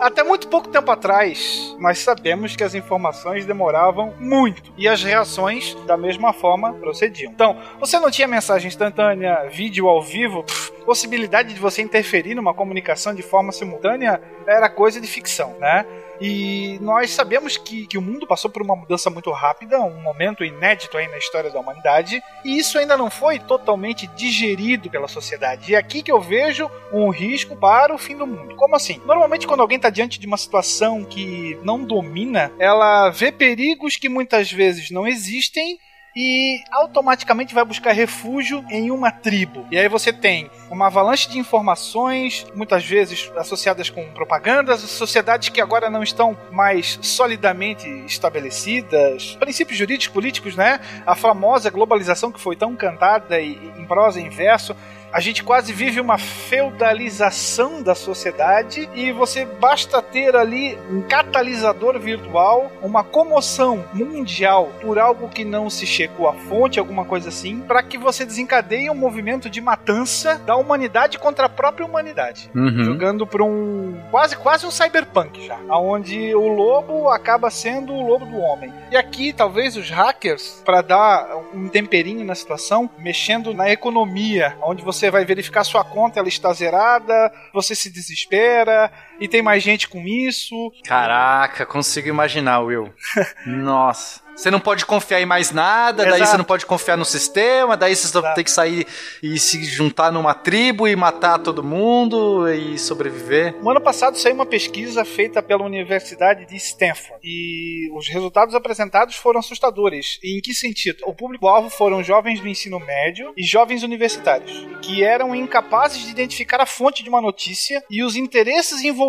[0.06, 5.74] até muito pouco tempo atrás, nós sabemos que as informações demoravam muito e as reações
[5.86, 7.30] da mesma forma procediam.
[7.30, 12.52] Então, você não tinha mensagem instantânea, vídeo ao vivo, pff, possibilidade de você interferir numa
[12.52, 15.86] comunicação de forma simultânea era coisa de ficção, né?
[16.22, 20.44] E nós sabemos que, que o mundo passou por uma mudança muito rápida, um momento
[20.44, 25.72] inédito aí na história da humanidade, e isso ainda não foi totalmente digerido pela sociedade.
[25.72, 28.54] E é aqui que eu vejo um risco para o fim do mundo.
[28.54, 29.00] Como assim?
[29.04, 34.08] Normalmente, quando alguém está diante de uma situação que não domina, ela vê perigos que
[34.08, 35.76] muitas vezes não existem
[36.14, 39.66] e automaticamente vai buscar refúgio em uma tribo.
[39.70, 45.60] E aí você tem uma avalanche de informações, muitas vezes associadas com propagandas, sociedades que
[45.60, 50.80] agora não estão mais solidamente estabelecidas, princípios jurídicos políticos, né?
[51.06, 54.76] A famosa globalização que foi tão cantada em prosa e em verso.
[55.12, 61.98] A gente quase vive uma feudalização da sociedade e você basta ter ali um catalisador
[62.00, 67.60] virtual, uma comoção mundial por algo que não se checou à fonte, alguma coisa assim,
[67.60, 72.50] para que você desencadeie um movimento de matança da humanidade contra a própria humanidade.
[72.54, 72.82] Uhum.
[72.82, 78.24] Jogando para um quase quase um cyberpunk já, aonde o lobo acaba sendo o lobo
[78.24, 78.72] do homem.
[78.90, 84.82] E aqui talvez os hackers para dar um temperinho na situação, mexendo na economia, onde
[84.82, 89.88] você vai verificar sua conta, ela está zerada, você se desespera e tem mais gente
[89.88, 90.72] com isso.
[90.84, 92.92] Caraca, consigo imaginar, Will.
[93.46, 94.22] Nossa.
[94.34, 96.30] Você não pode confiar em mais nada, daí Exato.
[96.30, 98.34] você não pode confiar no sistema, daí você Exato.
[98.34, 98.86] tem que sair
[99.22, 103.54] e se juntar numa tribo e matar todo mundo e sobreviver.
[103.62, 109.16] No ano passado saiu uma pesquisa feita pela Universidade de Stanford e os resultados apresentados
[109.16, 110.18] foram assustadores.
[110.22, 111.04] E em que sentido?
[111.06, 116.60] O público-alvo foram jovens do ensino médio e jovens universitários, que eram incapazes de identificar
[116.60, 119.01] a fonte de uma notícia e os interesses envolvidos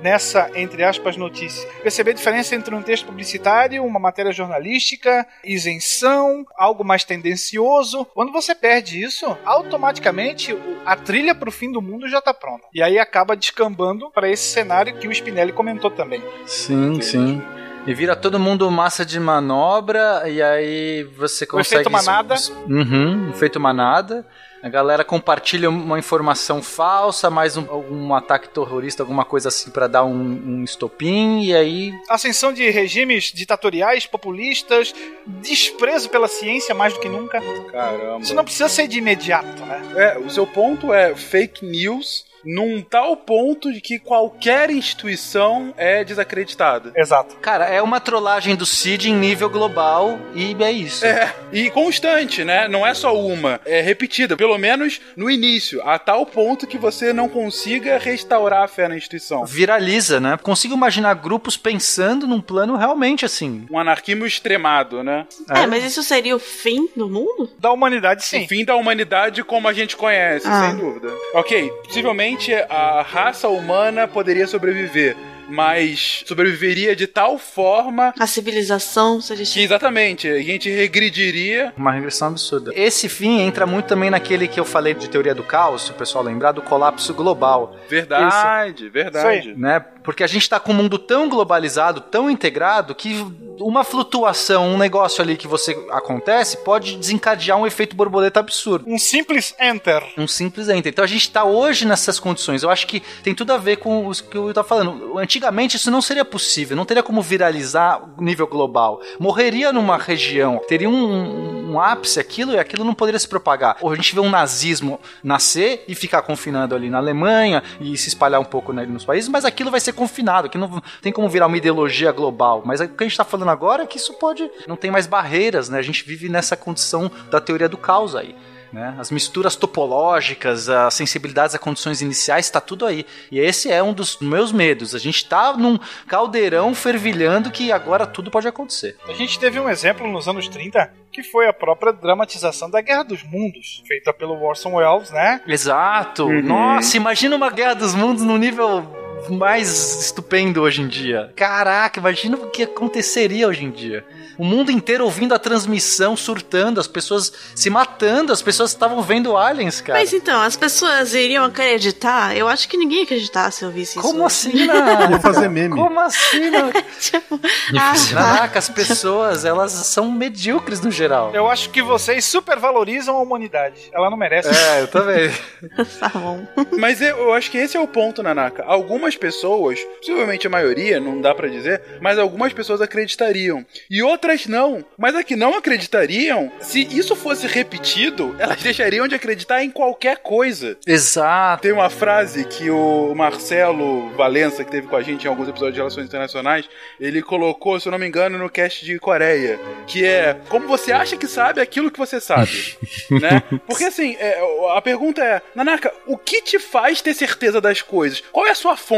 [0.00, 1.68] nessa, entre aspas, notícia.
[1.82, 8.04] Perceber a diferença entre um texto publicitário, uma matéria jornalística, isenção, algo mais tendencioso.
[8.14, 12.32] Quando você perde isso, automaticamente o- a trilha para o fim do mundo já está
[12.32, 12.64] pronta.
[12.72, 16.22] E aí acaba descambando para esse cenário que o Spinelli comentou também.
[16.46, 17.42] Sim, sim.
[17.86, 21.82] E vira todo mundo massa de manobra, e aí você consegue.
[21.82, 22.34] efeito manada.
[22.68, 24.26] Uhum, efeito manada.
[24.62, 29.86] A galera compartilha uma informação falsa, mais um, um ataque terrorista, alguma coisa assim pra
[29.86, 31.92] dar um, um estopim, e aí.
[32.08, 34.94] Ascensão de regimes ditatoriais, populistas,
[35.26, 37.40] desprezo pela ciência mais do que nunca.
[37.70, 38.20] Caramba.
[38.20, 39.82] Isso não precisa ser de imediato, né?
[39.94, 46.04] É, o seu ponto é fake news num tal ponto de que qualquer instituição é
[46.04, 46.92] desacreditada.
[46.94, 47.36] Exato.
[47.36, 51.04] Cara, é uma trollagem do Cid em nível global e é isso.
[51.04, 52.68] É, e constante, né?
[52.68, 57.12] Não é só uma, é repetida, pelo menos no início, a tal ponto que você
[57.12, 59.44] não consiga restaurar a fé na instituição.
[59.44, 60.38] Viraliza, né?
[60.40, 63.66] Consigo imaginar grupos pensando num plano realmente assim.
[63.70, 65.26] Um anarquismo extremado, né?
[65.50, 67.50] É, é mas isso seria o fim do mundo?
[67.58, 68.44] Da humanidade, sim.
[68.44, 70.68] O fim da humanidade como a gente conhece, ah.
[70.68, 71.08] sem dúvida.
[71.34, 72.35] Ok, possivelmente
[72.68, 75.16] a raça humana poderia sobreviver
[75.48, 78.12] mas sobreviveria de tal forma.
[78.18, 79.44] A civilização seria.
[79.44, 81.72] Que exatamente, a gente regrediria.
[81.76, 82.72] Uma regressão absurda.
[82.74, 85.94] Esse fim entra muito também naquele que eu falei de teoria do caos, se o
[85.94, 87.76] pessoal lembrar, do colapso global.
[87.88, 88.92] Verdade, Isso.
[88.92, 89.50] verdade.
[89.50, 89.80] Isso né?
[90.02, 93.26] Porque a gente está com um mundo tão globalizado, tão integrado, que
[93.58, 98.84] uma flutuação, um negócio ali que você acontece, pode desencadear um efeito borboleta absurdo.
[98.88, 100.02] Um simples enter.
[100.16, 100.90] Um simples enter.
[100.90, 102.62] Então a gente está hoje nessas condições.
[102.62, 105.18] Eu acho que tem tudo a ver com o que eu estava falando.
[105.18, 105.35] Antigamente
[105.74, 109.00] isso não seria possível, não teria como viralizar nível global.
[109.18, 113.76] Morreria numa região, teria um, um ápice aquilo e aquilo não poderia se propagar.
[113.80, 118.08] Ou a gente vê um nazismo nascer e ficar confinado ali na Alemanha e se
[118.08, 121.28] espalhar um pouco né, nos países, mas aquilo vai ser confinado, que não tem como
[121.28, 122.62] virar uma ideologia global.
[122.64, 124.50] Mas o que a gente está falando agora é que isso pode.
[124.66, 125.78] Não tem mais barreiras, né?
[125.78, 128.34] A gente vive nessa condição da teoria do caos aí.
[128.72, 128.94] Né?
[128.98, 133.06] As misturas topológicas, as sensibilidades a condições iniciais, está tudo aí.
[133.30, 134.94] E esse é um dos meus medos.
[134.94, 138.96] A gente está num caldeirão fervilhando que agora tudo pode acontecer.
[139.08, 143.04] A gente teve um exemplo nos anos 30 que foi a própria dramatização da Guerra
[143.04, 145.40] dos Mundos, feita pelo Orson Welles, né?
[145.46, 146.26] Exato.
[146.26, 146.42] Uhum.
[146.42, 151.32] Nossa, imagina uma Guerra dos Mundos no nível mais estupendo hoje em dia.
[151.34, 154.04] Caraca, imagina o que aconteceria hoje em dia.
[154.38, 159.36] O mundo inteiro ouvindo a transmissão, surtando, as pessoas se matando, as pessoas estavam vendo
[159.36, 159.98] aliens, cara.
[159.98, 162.36] Mas então, as pessoas iriam acreditar?
[162.36, 164.06] Eu acho que ninguém ia acreditar se eu visse isso.
[164.06, 165.10] Como assim, não?
[165.10, 165.74] Ia fazer meme.
[165.74, 166.70] Como assim, não?
[167.00, 167.40] tipo,
[167.78, 171.34] ah, Caraca, as pessoas, elas são medíocres no geral.
[171.34, 173.90] Eu acho que vocês supervalorizam a humanidade.
[173.92, 174.48] Ela não merece.
[174.48, 175.30] É, eu também.
[175.98, 176.46] tá bom.
[176.78, 178.64] Mas eu acho que esse é o ponto, Nanaka.
[179.06, 183.64] Algumas pessoas, possivelmente a maioria, não dá para dizer, mas algumas pessoas acreditariam.
[183.88, 184.84] E outras não.
[184.98, 190.16] Mas a que não acreditariam, se isso fosse repetido, elas deixariam de acreditar em qualquer
[190.16, 190.76] coisa.
[190.84, 191.62] Exato.
[191.62, 195.74] Tem uma frase que o Marcelo Valença, que teve com a gente em alguns episódios
[195.74, 200.04] de Relações Internacionais, ele colocou, se eu não me engano, no cast de Coreia, que
[200.04, 202.76] é como você acha que sabe aquilo que você sabe,
[203.22, 203.40] né?
[203.68, 204.40] Porque assim, é,
[204.74, 208.20] a pergunta é, Nanaka, o que te faz ter certeza das coisas?
[208.32, 208.95] Qual é a sua fonte?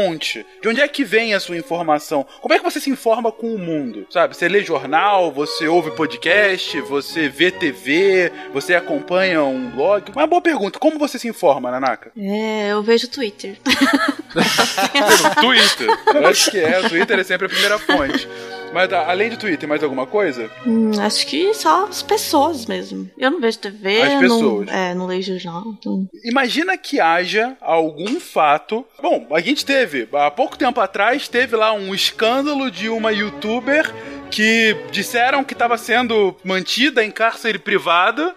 [0.61, 2.25] De onde é que vem a sua informação?
[2.41, 4.07] Como é que você se informa com o mundo?
[4.09, 4.35] Sabe?
[4.35, 10.11] Você lê jornal, jornal, você ouve podcast, você vê TV, você acompanha um blog?
[10.11, 12.11] Uma boa pergunta, como você se informa, Nanaka?
[12.17, 13.57] É, eu vejo Twitter.
[15.39, 15.89] Twitter?
[16.15, 18.27] Eu acho que é, o Twitter é sempre a primeira fonte.
[18.73, 20.49] Mas tá, além de Twitter, mais alguma coisa?
[20.65, 23.09] Hum, acho que só as pessoas mesmo.
[23.17, 24.67] Eu não vejo TV, as pessoas.
[24.67, 25.63] Não, é, não leio jornal.
[25.79, 26.07] Então...
[26.23, 28.85] Imagina que haja algum fato.
[29.01, 33.91] Bom, a gente teve, há pouco tempo atrás, teve lá um escândalo de uma youtuber
[34.29, 38.33] que disseram que estava sendo mantida em cárcere privado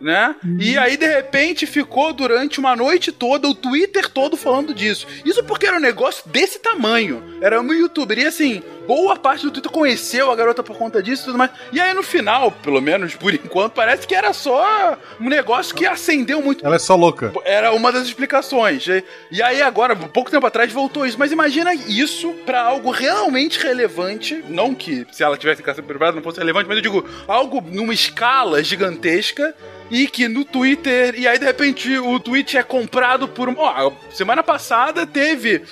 [0.00, 0.34] né?
[0.44, 0.58] Uhum.
[0.60, 5.06] E aí, de repente, ficou durante uma noite toda, o Twitter todo falando disso.
[5.24, 7.22] Isso porque era um negócio desse tamanho.
[7.40, 8.18] Era um youtuber.
[8.18, 11.50] E assim, boa parte do Twitter conheceu a garota por conta disso e tudo mais.
[11.72, 15.86] E aí, no final, pelo menos por enquanto, parece que era só um negócio que
[15.86, 16.64] acendeu muito.
[16.64, 17.32] Ela é só louca.
[17.44, 18.86] Era uma das explicações.
[19.30, 21.18] E aí, agora, pouco tempo atrás, voltou isso.
[21.18, 24.44] Mas imagina isso para algo realmente relevante.
[24.48, 27.60] Não que se ela tivesse em casa privada não fosse relevante, mas eu digo, algo
[27.60, 29.54] numa escala gigantesca
[29.90, 33.48] e que no Twitter, e aí de repente o tweet é comprado por.
[33.56, 35.62] Ó, semana passada teve,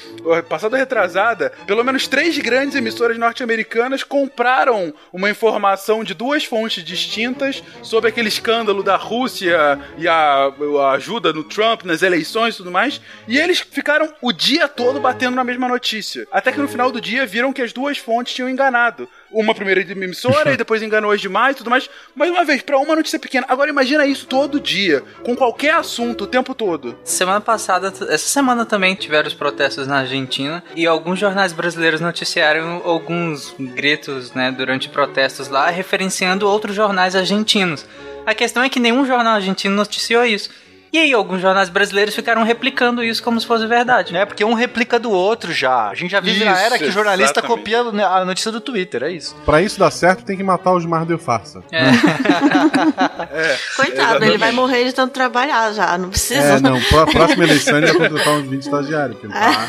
[0.48, 7.62] passada retrasada, pelo menos três grandes emissoras norte-americanas compraram uma informação de duas fontes distintas
[7.82, 10.50] sobre aquele escândalo da Rússia e a,
[10.82, 15.00] a ajuda no Trump nas eleições e tudo mais, e eles ficaram o dia todo
[15.00, 16.26] batendo na mesma notícia.
[16.32, 19.80] Até que no final do dia viram que as duas fontes tinham enganado uma primeira
[19.80, 21.88] emissora e depois enganou demais e tudo mais.
[22.14, 23.46] Mais uma vez, para uma notícia pequena.
[23.48, 26.98] Agora imagina isso todo dia, com qualquer assunto, o tempo todo.
[27.04, 32.80] Semana passada, essa semana também tiveram os protestos na Argentina e alguns jornais brasileiros noticiaram
[32.84, 37.86] alguns gritos, né, durante protestos lá, referenciando outros jornais argentinos.
[38.26, 40.48] A questão é que nenhum jornal argentino noticiou isso.
[40.94, 44.16] E aí alguns jornais brasileiros ficaram replicando isso como se fosse verdade.
[44.16, 45.88] É, porque um replica do outro já.
[45.88, 47.58] A gente já vive Isso, na era que o jornalista exatamente.
[47.58, 49.34] copia a notícia do Twitter, é isso.
[49.44, 51.64] Pra isso dar certo, tem que matar o Gilmar Del Farsa.
[51.72, 51.80] É.
[53.34, 54.30] É, Coitado, exatamente.
[54.30, 56.40] ele vai morrer de tanto trabalhar já, não precisa.
[56.40, 59.18] É, não, pra próxima eleição ele vai contratar uns 20 estagiários.
[59.20, 59.68] tá...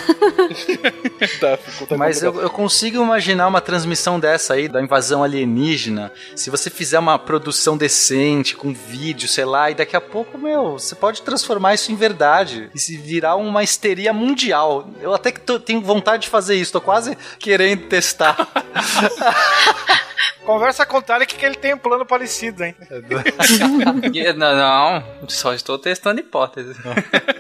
[1.40, 1.58] Tá,
[1.88, 6.12] tá Mas eu, eu consigo imaginar uma transmissão dessa aí, da invasão alienígena.
[6.36, 10.74] Se você fizer uma produção decente, com vídeo, sei lá, e daqui a pouco, meu,
[10.74, 12.70] você pode transformar isso em verdade.
[12.74, 14.88] E se virar uma histeria mundial.
[15.02, 18.36] Eu até que tô- tenho vontade de fazer isso, tô quase querendo testar.
[20.46, 22.76] Conversa com o Tarek que ele tem um plano parecido, hein?
[24.14, 26.78] E- Não, não, só estou testando hipóteses.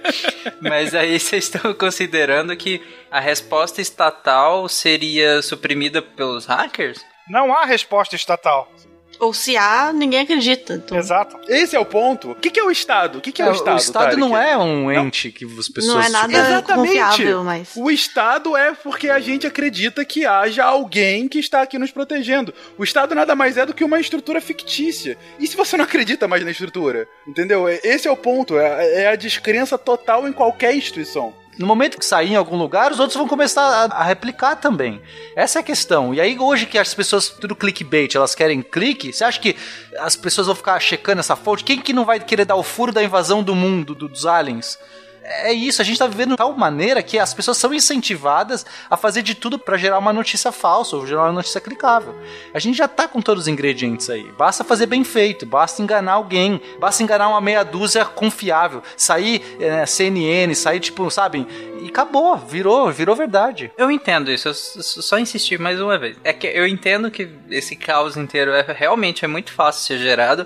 [0.61, 6.99] Mas aí vocês estão considerando que a resposta estatal seria suprimida pelos hackers?
[7.29, 8.71] Não há resposta estatal.
[9.19, 10.73] Ou se há, ninguém acredita.
[10.75, 11.37] Então, Exato.
[11.47, 12.31] Esse é o ponto.
[12.31, 13.17] O que, que é o Estado?
[13.17, 13.75] O que, que é, o Estado?
[13.75, 14.19] o Estado Tarek?
[14.19, 15.95] não é um ente que as pessoas...
[15.95, 16.87] não é nada Exatamente.
[16.87, 17.69] confiável, mas.
[17.75, 22.53] O Estado é porque a gente acredita que haja alguém que está aqui nos protegendo.
[22.77, 25.17] O Estado nada mais é do que uma estrutura fictícia.
[25.39, 27.07] E se você não acredita mais na estrutura?
[27.27, 27.67] Entendeu?
[27.67, 28.57] É- Esse é o ponto.
[28.57, 31.33] É, é a descrença total em qualquer instituição.
[31.57, 35.01] No momento que sair em algum lugar, os outros vão começar a, a replicar também.
[35.35, 36.13] Essa é a questão.
[36.13, 39.55] E aí, hoje que as pessoas, tudo clickbait, elas querem clique, você acha que
[39.99, 41.63] as pessoas vão ficar checando essa fonte?
[41.63, 44.77] Quem que não vai querer dar o furo da invasão do mundo, do- dos aliens?
[45.27, 48.95] É isso, a gente tá vivendo de tal maneira que as pessoas são incentivadas a
[48.95, 52.15] fazer de tudo pra gerar uma notícia falsa ou gerar uma notícia clicável.
[52.53, 54.31] A gente já tá com todos os ingredientes aí.
[54.37, 59.85] Basta fazer bem feito, basta enganar alguém, basta enganar uma meia dúzia confiável, sair é,
[59.85, 61.47] CNN, sair tipo, sabe?
[61.81, 63.71] E acabou, virou, virou verdade.
[63.77, 66.17] Eu entendo isso, eu só insisti mais uma vez.
[66.23, 70.45] É que eu entendo que esse caos inteiro é realmente é muito fácil ser gerado,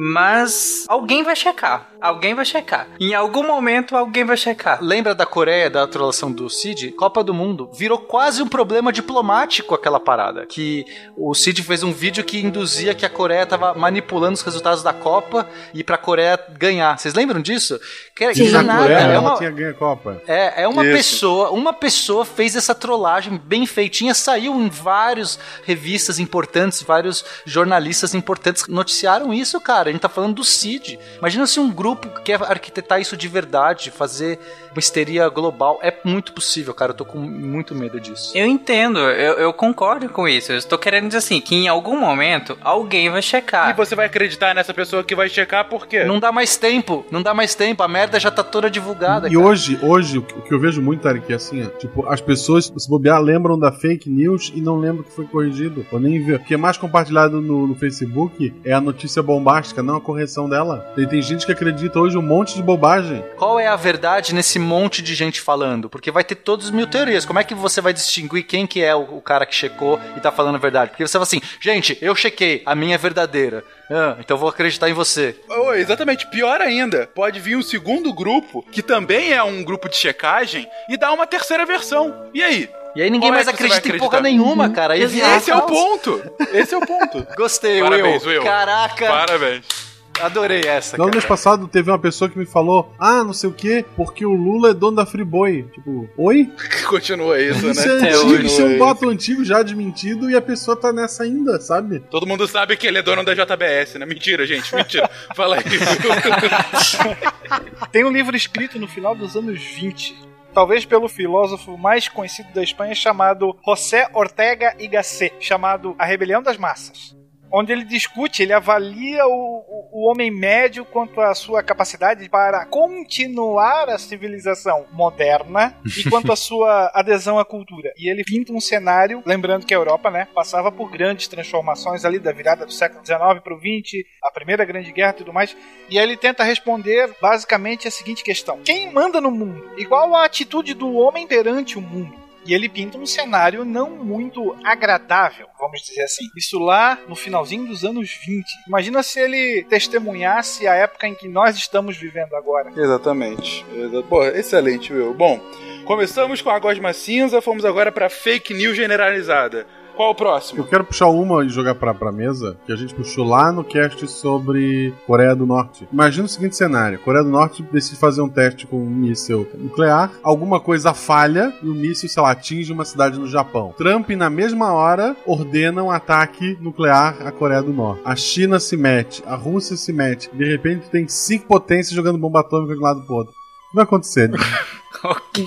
[0.00, 1.88] mas alguém vai checar.
[2.00, 2.86] Alguém vai checar.
[3.00, 4.78] Em algum momento alguém vai checar.
[4.80, 6.92] Lembra da Coreia, da atrolação do Cid?
[6.92, 7.68] Copa do Mundo.
[7.74, 10.46] Virou quase um problema diplomático aquela parada.
[10.46, 10.84] Que
[11.16, 14.92] o Cid fez um vídeo que induzia que a Coreia tava manipulando os resultados da
[14.92, 16.96] Copa e pra Coreia ganhar.
[16.96, 17.80] Vocês lembram disso?
[18.14, 20.22] Que, que na nada, Coreia, é ela uma, tinha ganho a Copa.
[20.28, 20.96] é, é uma Isso.
[20.96, 28.14] pessoa, uma pessoa fez essa trollagem bem feitinha, saiu em várias revistas importantes, vários jornalistas
[28.14, 29.87] importantes noticiaram isso, cara.
[29.88, 30.98] A gente tá falando do Cid.
[31.18, 34.38] Imagina se um grupo quer arquitetar isso de verdade, fazer
[34.78, 35.80] uma histeria global.
[35.82, 36.92] É muito possível, cara.
[36.92, 38.32] Eu tô com muito medo disso.
[38.36, 40.52] Eu entendo, eu, eu concordo com isso.
[40.52, 43.74] Eu estou querendo dizer assim, que em algum momento alguém vai E checar.
[43.76, 46.04] você vai acreditar nessa pessoa que vai checar por quê?
[46.04, 47.82] Não dá mais tempo, não dá mais tempo.
[47.82, 49.28] A merda já tá toda divulgada.
[49.28, 49.44] E cara.
[49.44, 52.88] hoje, hoje, o que eu vejo muito, Tarek, é assim, ó, tipo, as pessoas, se
[52.88, 55.84] bobear, lembram da fake news e não lembram que foi corrigido.
[55.90, 56.34] Ou nem vê.
[56.34, 60.48] O que é mais compartilhado no, no Facebook é a notícia bombástica, não a correção
[60.48, 60.78] dela.
[60.94, 63.24] Tem, tem gente que acredita hoje um monte de bobagem.
[63.36, 65.88] Qual é a verdade nesse monte de gente falando?
[65.88, 67.24] Porque vai ter todos mil teorias.
[67.24, 70.20] Como é que você vai distinguir quem que é o, o cara que checou e
[70.20, 70.90] tá falando a verdade?
[70.90, 73.64] Porque você fala assim, gente, eu chequei, a minha é verdadeira.
[73.90, 75.34] Ah, então eu vou acreditar em você.
[75.48, 79.96] Oh, exatamente, pior ainda, pode vir um segundo grupo, que também é um grupo de
[79.96, 82.28] checagem, e dar uma terceira versão.
[82.34, 82.68] E aí?
[82.94, 84.94] E aí ninguém Qual é mais vai acredita em porra nenhuma, cara.
[84.94, 86.22] Aí vira Esse é o ponto!
[86.52, 87.26] Esse é o ponto!
[87.36, 88.40] Gostei, Parabéns, Will.
[88.40, 88.42] Will.
[88.42, 89.87] Caraca, Parabéns.
[90.22, 91.16] Adorei essa, No cara.
[91.16, 94.32] mês passado teve uma pessoa que me falou: Ah, não sei o que, porque o
[94.32, 95.64] Lula é dono da Friboi.
[95.74, 96.50] Tipo, oi?
[96.88, 98.08] Continua isso, Isso né?
[98.08, 98.78] é antigo, Continua isso é um isso.
[98.78, 102.00] boato antigo já desmentido e a pessoa tá nessa ainda, sabe?
[102.10, 104.06] Todo mundo sabe que ele é dono da JBS, né?
[104.06, 105.08] Mentira, gente, mentira.
[105.34, 105.64] Fala aí.
[107.92, 110.14] Tem um livro escrito no final dos anos 20,
[110.52, 116.42] talvez pelo filósofo mais conhecido da Espanha, chamado José Ortega y Gasset, chamado A Rebelião
[116.42, 117.16] das Massas.
[117.50, 123.88] Onde ele discute, ele avalia o, o, homem médio quanto à sua capacidade para continuar
[123.88, 127.92] a civilização moderna e quanto à sua adesão à cultura.
[127.96, 132.18] E ele pinta um cenário, lembrando que a Europa né, passava por grandes transformações ali
[132.18, 135.56] da virada do século XIX para o XX, a Primeira Grande Guerra e tudo mais.
[135.88, 139.70] E aí ele tenta responder basicamente a seguinte questão: Quem manda no mundo?
[139.78, 142.27] Igual a atitude do homem perante o mundo.
[142.48, 146.24] E ele pinta um cenário não muito agradável, vamos dizer assim.
[146.36, 148.46] Isso lá no finalzinho dos anos 20.
[148.66, 152.70] Imagina se ele testemunhasse a época em que nós estamos vivendo agora.
[152.74, 153.64] Exatamente.
[153.74, 155.12] Exa- Pô, excelente, Will.
[155.12, 155.38] Bom,
[155.84, 159.66] começamos com a gosma cinza, fomos agora pra fake news generalizada.
[159.98, 160.60] Qual o próximo?
[160.60, 163.64] Eu quero puxar uma e jogar pra, pra mesa, que a gente puxou lá no
[163.64, 165.88] cast sobre Coreia do Norte.
[165.92, 170.12] Imagina o seguinte cenário: Coreia do Norte decide fazer um teste com um míssil nuclear,
[170.22, 173.74] alguma coisa falha e o míssil, sei lá, atinge uma cidade no Japão.
[173.76, 178.02] Trump, na mesma hora, ordena um ataque nuclear à Coreia do Norte.
[178.04, 180.30] A China se mete, a Rússia se mete.
[180.32, 183.32] De repente tem cinco potências jogando bomba atômica de um lado pro outro.
[183.32, 184.30] O que vai acontecer?
[185.02, 185.44] ok.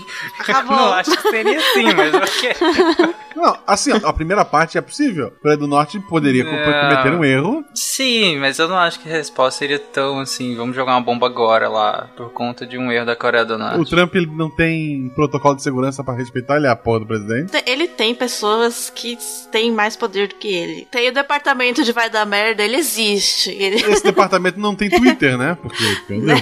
[0.68, 3.16] Não acho que seria assim, mas ok.
[3.36, 5.32] Não, assim, a primeira parte é possível.
[5.42, 6.52] Coreia do Norte poderia Não.
[6.52, 7.64] cometer um erro.
[7.74, 11.28] Sim, mas eu não acho que a resposta seria tão assim, vamos jogar uma bomba
[11.28, 13.80] agora lá, por conta de um erro da Coreia do Norte.
[13.80, 17.08] O Trump ele não tem protocolo de segurança pra respeitar, ele é a porra do
[17.08, 17.52] presidente.
[17.66, 19.18] Ele tem pessoas que
[19.52, 20.88] têm mais poder do que ele.
[20.92, 23.52] Tem o departamento de vai dar merda, ele existe.
[23.52, 23.76] Ele...
[23.76, 25.58] Esse departamento não tem Twitter, né?
[25.62, 26.36] Porque, entendeu?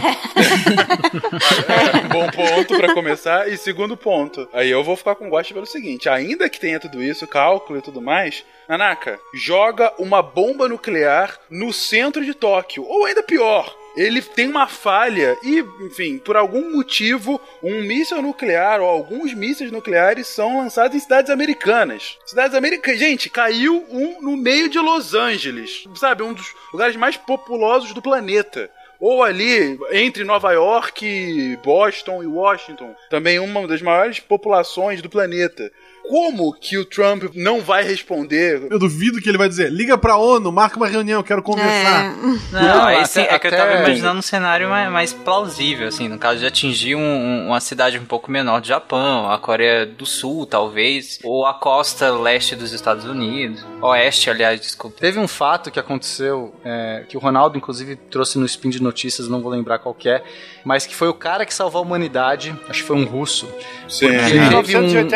[2.12, 3.48] Bom ponto pra começar.
[3.50, 7.04] E segundo ponto, aí eu vou ficar com gosto pelo seguinte: ainda que tenha tudo
[7.04, 12.86] isso, cálculo e tudo mais, Nanaka, joga uma bomba nuclear no centro de Tóquio.
[12.86, 13.76] Ou ainda pior.
[13.98, 19.72] Ele tem uma falha e, enfim, por algum motivo, um míssil nuclear ou alguns mísseis
[19.72, 22.18] nucleares são lançados em cidades americanas.
[22.26, 23.00] Cidades americanas.
[23.00, 25.84] Gente, caiu um no meio de Los Angeles.
[25.96, 28.70] Sabe, um dos lugares mais populosos do planeta
[29.00, 35.72] ou ali entre Nova York, Boston e Washington, também uma das maiores populações do planeta.
[36.10, 38.68] Como que o Trump não vai responder?
[38.72, 42.16] Eu duvido que ele vai dizer: liga pra ONU, marca uma reunião, quero conversar.
[42.18, 45.88] Não, Não, aí até- sim, é que eu tava imaginando um cenário mais, mais plausível,
[45.88, 49.38] assim, no caso de atingir um- um- uma cidade um pouco menor do Japão, a
[49.38, 54.98] Coreia do Sul, talvez, ou a costa leste dos Estados Unidos, oeste, aliás, desculpa.
[55.00, 59.28] Teve um fato que aconteceu, é, que o Ronaldo, inclusive, trouxe no Spin de Notícias,
[59.28, 60.24] não vou lembrar qual que é,
[60.66, 63.48] mas que foi o cara que salvou a humanidade, acho que foi um russo.
[63.88, 64.08] Sim.
[64.08, 64.22] Porque
[64.64, 65.10] teve um-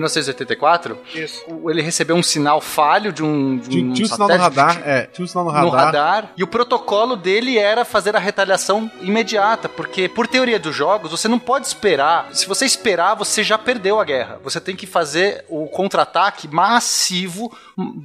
[0.00, 0.40] 1984.
[0.40, 1.44] Em 1984, Isso.
[1.68, 4.58] ele recebeu um sinal falho de um, de Tinha, um tinha um sinal no satélite
[4.58, 5.64] radar, é, tinha um sinal no radar.
[5.64, 6.32] no radar.
[6.36, 11.28] E o protocolo dele era fazer a retaliação imediata, porque por teoria dos jogos, você
[11.28, 12.28] não pode esperar.
[12.32, 14.38] Se você esperar, você já perdeu a guerra.
[14.42, 17.52] Você tem que fazer o contra-ataque massivo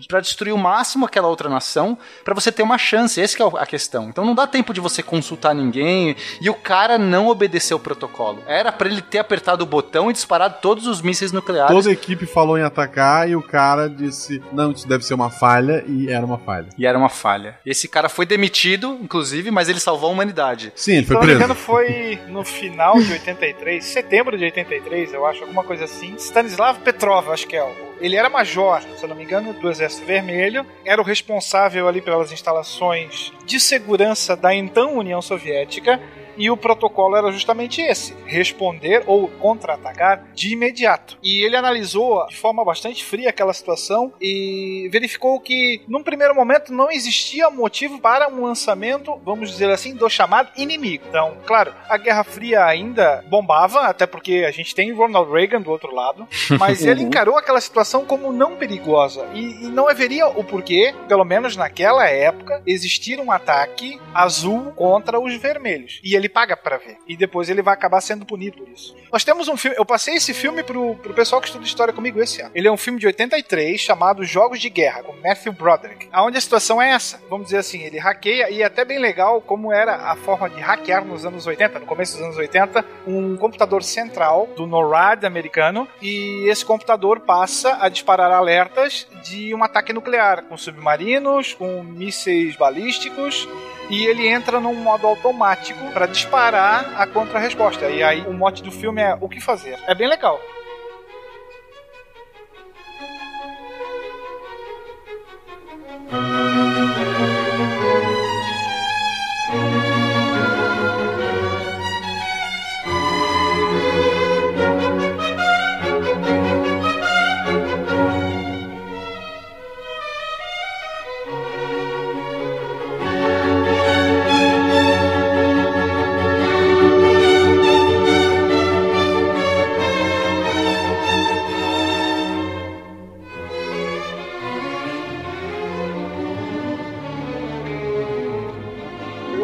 [0.08, 3.22] para destruir o máximo aquela outra nação, para você ter uma chance.
[3.22, 4.10] Essa que é a questão.
[4.10, 8.44] Então não dá tempo de você consultar ninguém e o cara não obedeceu o protocolo.
[8.48, 11.72] Era para ele ter apertado o botão e disparado todos os mísseis nucleares.
[11.86, 15.30] Toda a equipe falou em atacar e o cara disse: Não, isso deve ser uma
[15.30, 16.68] falha, e era uma falha.
[16.78, 17.60] E era uma falha.
[17.66, 20.74] Esse cara foi demitido, inclusive, mas ele salvou a humanidade.
[20.76, 21.40] Sim, ele Se foi eu não me preso.
[21.44, 26.16] engano, foi no final de 83, setembro de 83, eu acho, alguma coisa assim.
[26.18, 27.64] Stanislav Petrov, acho que é.
[27.64, 30.66] o- Ele era major, se eu não me engano, do Exército Vermelho.
[30.84, 36.00] Era o responsável ali pelas instalações de segurança da então União Soviética.
[36.38, 41.18] E o protocolo era justamente esse: responder ou contra-atacar de imediato.
[41.24, 46.74] E ele analisou de forma bastante fria aquela situação e verificou que, num primeiro momento,
[46.74, 51.06] não existia motivo para um lançamento, vamos dizer assim, do chamado inimigo.
[51.10, 55.72] Então, claro, a Guerra Fria ainda bombava, até porque a gente tem Ronald Reagan do
[55.72, 56.28] outro lado,
[56.60, 61.24] mas ele encarou aquela situação como não perigosa e, e não haveria o porquê, pelo
[61.24, 66.00] menos naquela época, existir um ataque azul contra os vermelhos.
[66.04, 66.98] E ele paga pra ver.
[67.08, 68.96] E depois ele vai acabar sendo punido por isso.
[69.12, 72.22] Nós temos um filme, eu passei esse filme pro, pro pessoal que estuda história comigo
[72.22, 72.52] esse ano.
[72.54, 76.10] Ele é um filme de 83 chamado Jogos de Guerra, com Matthew Broderick.
[76.14, 77.22] Onde a situação é essa.
[77.30, 80.60] Vamos dizer assim, ele hackeia e é até bem legal como era a forma de
[80.60, 85.88] hackear nos anos 80, no começo dos anos 80, um computador central do NORAD americano
[86.02, 92.56] e esse computador passa a disparar alertas de um ataque nuclear com submarinos, com mísseis
[92.56, 93.48] balísticos
[93.90, 97.90] e ele entra num modo automático para disparar a contra-resposta.
[97.90, 99.78] E aí o mote do filme é o que fazer.
[99.88, 100.40] É bem legal.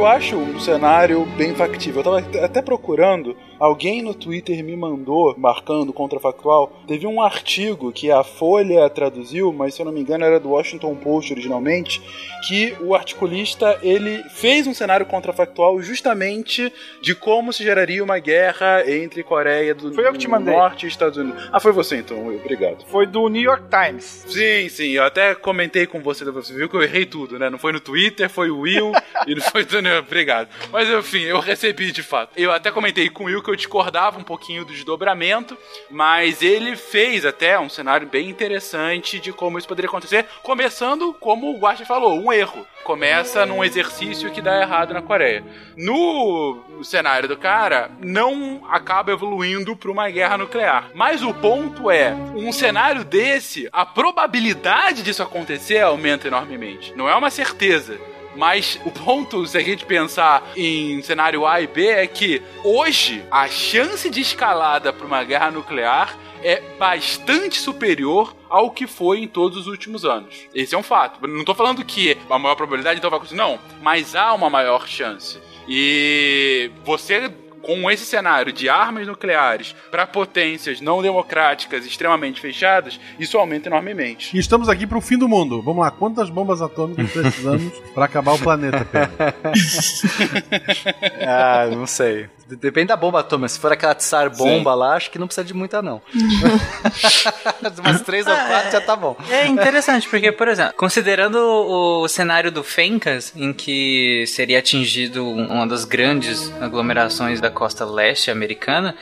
[0.02, 1.99] Eu acho um cenário bem factível.
[1.99, 8.09] Eu tava até procurando alguém no Twitter me mandou, marcando contrafactual, teve um artigo que
[8.09, 12.01] a Folha traduziu, mas se eu não me engano era do Washington Post originalmente,
[12.47, 18.84] que o articulista ele fez um cenário contrafactual justamente de como se geraria uma guerra
[18.91, 20.55] entre Coreia do foi eu que te mandei.
[20.55, 21.47] Norte e Estados Unidos.
[21.51, 22.84] Ah, foi você então, obrigado.
[22.88, 24.26] Foi do New York Times.
[24.28, 27.47] Sim, sim, eu até comentei com você, você viu que eu errei tudo, né?
[27.47, 28.91] Não foi no Twitter, foi o Will
[29.28, 29.78] e não foi do...
[29.99, 30.49] Obrigado.
[30.72, 32.32] Mas enfim, eu recebi de fato.
[32.36, 35.58] Eu até comentei com o Will que eu discordava um pouquinho do desdobramento,
[35.89, 41.52] mas ele fez até um cenário bem interessante de como isso poderia acontecer, começando, como
[41.52, 42.66] o Guacha falou, um erro.
[42.84, 45.43] Começa num exercício que dá errado na Coreia.
[45.78, 50.89] No cenário do cara, não acaba evoluindo para uma guerra nuclear.
[50.95, 56.93] Mas o ponto é, um cenário desse, a probabilidade disso acontecer aumenta enormemente.
[56.95, 57.99] Não é uma certeza.
[58.36, 63.23] Mas o ponto, se a gente pensar em cenário A e B, é que hoje
[63.29, 69.27] a chance de escalada para uma guerra nuclear é bastante superior ao que foi em
[69.27, 70.47] todos os últimos anos.
[70.53, 71.25] Esse é um fato.
[71.27, 73.59] Não tô falando que a maior probabilidade então vai acontecer, não.
[73.82, 75.39] Mas há uma maior chance.
[75.67, 77.32] E você
[77.62, 84.36] com esse cenário de armas nucleares para potências não democráticas extremamente fechadas, isso aumenta enormemente.
[84.36, 85.62] E estamos aqui para o fim do mundo.
[85.62, 89.12] Vamos lá, quantas bombas atômicas precisamos para acabar o planeta, Pedro?
[91.26, 92.30] ah, não sei.
[92.56, 93.49] Depende da bomba atômica.
[93.49, 94.78] Se for aquela Tsar bomba Sim.
[94.78, 96.02] lá, acho que não precisa de muita, não.
[97.80, 99.16] Umas três ou quatro já tá bom.
[99.30, 105.68] É interessante, porque, por exemplo, considerando o cenário do Fencas, em que seria atingido uma
[105.68, 108.95] das grandes aglomerações da costa leste americana,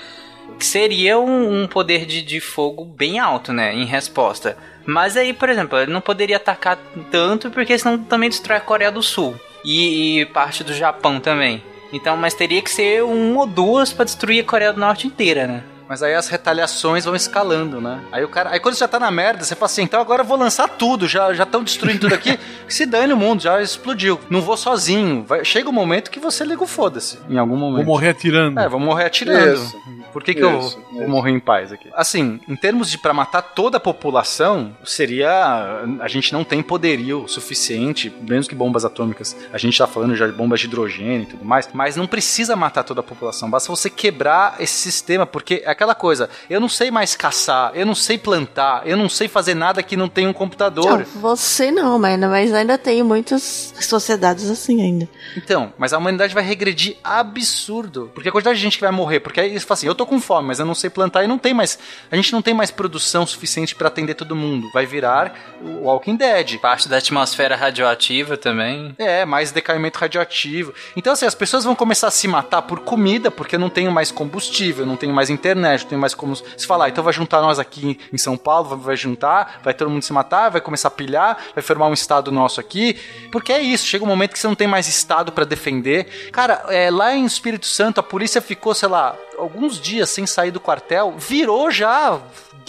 [0.58, 4.58] que seria um, um poder de, de fogo bem alto, né, em resposta.
[4.86, 6.78] Mas aí, por exemplo, ele não poderia atacar
[7.12, 9.36] tanto, porque senão também destrói a Coreia do Sul.
[9.64, 11.64] E, e parte do Japão também.
[11.92, 15.48] Então, mas teria que ser um ou duas para destruir a Coreia do Norte inteira,
[15.48, 15.64] né?
[15.90, 18.00] Mas aí as retaliações vão escalando, né?
[18.12, 18.52] Aí o cara.
[18.52, 20.68] Aí quando você já tá na merda, você fala assim, então agora eu vou lançar
[20.68, 22.40] tudo, já estão destruindo tudo aqui.
[22.70, 24.20] se dane o mundo, já explodiu.
[24.30, 25.24] Não vou sozinho.
[25.24, 27.18] Vai, chega o um momento que você liga o foda-se.
[27.28, 27.86] Em algum momento.
[27.86, 28.60] Vou morrer atirando.
[28.60, 29.56] É, vou morrer atirando.
[29.56, 29.76] Isso.
[30.14, 31.90] Por que, que isso, eu vou morrer em paz aqui?
[31.94, 35.82] Assim, em termos de para matar toda a população, seria.
[36.00, 39.36] A gente não tem poderio suficiente, menos que bombas atômicas.
[39.52, 42.56] A gente tá falando já de bombas de hidrogênio e tudo mais, mas não precisa
[42.56, 43.50] matar toda a população.
[43.50, 47.86] Basta você quebrar esse sistema, porque é aquela coisa, eu não sei mais caçar, eu
[47.86, 51.00] não sei plantar, eu não sei fazer nada que não tenha um computador.
[51.00, 55.08] Não, você não, mas, mas ainda tem muitas sociedades assim ainda.
[55.38, 58.12] Então, mas a humanidade vai regredir absurdo.
[58.14, 60.06] Porque a quantidade de gente que vai morrer, porque aí você fala assim, eu tô
[60.06, 61.80] com fome, mas eu não sei plantar e não tem mais.
[62.12, 64.70] A gente não tem mais produção suficiente para atender todo mundo.
[64.74, 66.60] Vai virar o Walking Dead.
[66.60, 68.94] Parte da atmosfera radioativa também.
[68.98, 70.74] É, mais decaimento radioativo.
[70.98, 73.92] Então, assim, as pessoas vão começar a se matar por comida, porque eu não tenho
[73.92, 76.90] mais combustível, não tenho mais internet, tenho mais como se falar.
[76.90, 80.50] Então vai juntar nós aqui em São Paulo, vai juntar, vai todo mundo se matar,
[80.50, 82.98] vai começar a pilhar, vai formar um estado nosso aqui.
[83.32, 86.30] Porque é isso, chega um momento que você não tem mais estado para defender.
[86.32, 90.52] Cara, é, lá em Espírito Santo a polícia ficou, sei lá, alguns dias sem sair
[90.52, 92.20] do quartel, virou já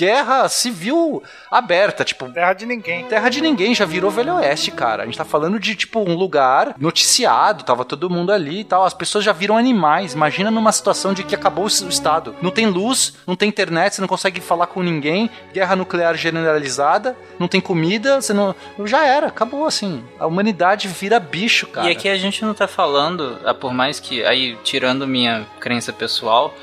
[0.00, 2.26] guerra civil aberta, tipo.
[2.30, 3.04] Terra de ninguém.
[3.04, 5.02] Terra de ninguém, já virou Velho Oeste, cara.
[5.02, 8.84] A gente tá falando de, tipo, um lugar noticiado, tava todo mundo ali e tal.
[8.86, 10.14] As pessoas já viram animais.
[10.14, 12.34] Imagina numa situação de que acabou o Estado.
[12.40, 17.14] Não tem luz, não tem internet, você não consegue falar com ninguém, guerra nuclear generalizada,
[17.38, 18.54] não tem comida, você não.
[18.86, 20.02] Já era, acabou assim.
[20.18, 21.86] A humanidade vira bicho, cara.
[21.86, 25.92] E aqui a gente não tá falando, ah, por mais que, aí, tirando minha crença
[25.92, 26.54] pessoal,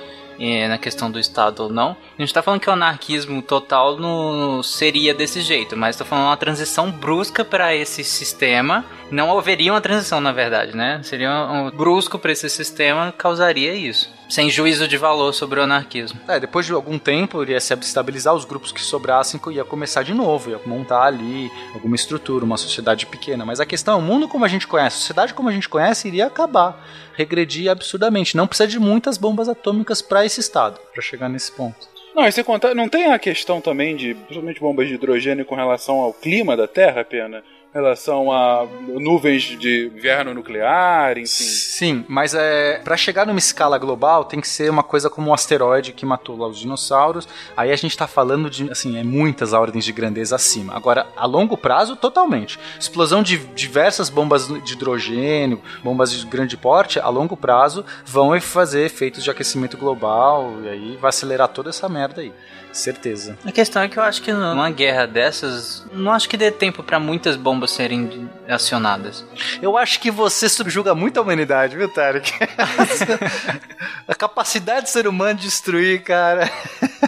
[0.68, 1.92] na questão do Estado ou não.
[2.18, 6.26] A gente está falando que o anarquismo total não seria desse jeito, mas estou falando
[6.26, 8.86] uma transição brusca para esse sistema.
[9.12, 11.02] Não haveria uma transição, na verdade, né?
[11.04, 16.20] Seria um brusco para esse sistema, causaria isso sem juízo de valor sobre o anarquismo.
[16.28, 20.14] É, depois de algum tempo iria se estabilizar, os grupos que sobrassem ia começar de
[20.14, 23.46] novo, ia montar ali alguma estrutura, uma sociedade pequena.
[23.46, 25.70] Mas a questão é, o mundo como a gente conhece, a sociedade como a gente
[25.70, 28.36] conhece iria acabar, regredir absurdamente.
[28.36, 31.88] Não precisa de muitas bombas atômicas para esse estado, para chegar nesse ponto.
[32.18, 35.54] Não, e você conta, não tem a questão também de, principalmente bombas de hidrogênio com
[35.54, 37.44] relação ao clima da Terra, pena?
[37.74, 41.28] Relação a nuvens de inverno nuclear, enfim.
[41.28, 45.34] Sim, mas é para chegar numa escala global tem que ser uma coisa como um
[45.34, 47.28] asteroide que matou lá os dinossauros.
[47.56, 50.76] Aí a gente tá falando de, assim, é muitas ordens de grandeza acima.
[50.76, 52.60] Agora, a longo prazo, totalmente.
[52.80, 58.86] Explosão de diversas bombas de hidrogênio, bombas de grande porte, a longo prazo vão fazer
[58.86, 62.34] efeitos de aquecimento global e aí vai acelerar toda essa merda aí.
[62.78, 63.38] Certeza.
[63.46, 66.84] A questão é que eu acho que numa guerra dessas, não acho que dê tempo
[66.84, 69.26] para muitas bombas serem acionadas.
[69.62, 72.34] Eu acho que você subjuga muito a humanidade, viu, Tarek?
[74.08, 76.50] a capacidade do ser humano de destruir, cara.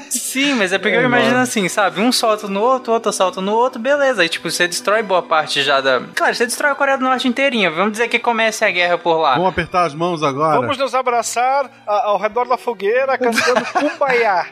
[0.09, 1.43] Sim, mas é porque é, eu imagino mano.
[1.43, 2.01] assim, sabe?
[2.01, 4.21] Um solta no outro, outro solta no outro, beleza.
[4.21, 6.01] Aí, tipo, você destrói boa parte já da.
[6.15, 7.69] Claro, você destrói a Coreia do Norte inteirinha.
[7.71, 9.35] Vamos dizer que comece a guerra por lá.
[9.35, 10.59] Vamos apertar as mãos agora.
[10.59, 14.45] Vamos nos abraçar ao redor da fogueira, cantando Kumbaya.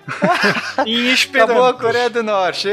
[1.14, 1.52] Esperança.
[1.52, 2.70] Acabou a Coreia do Norte.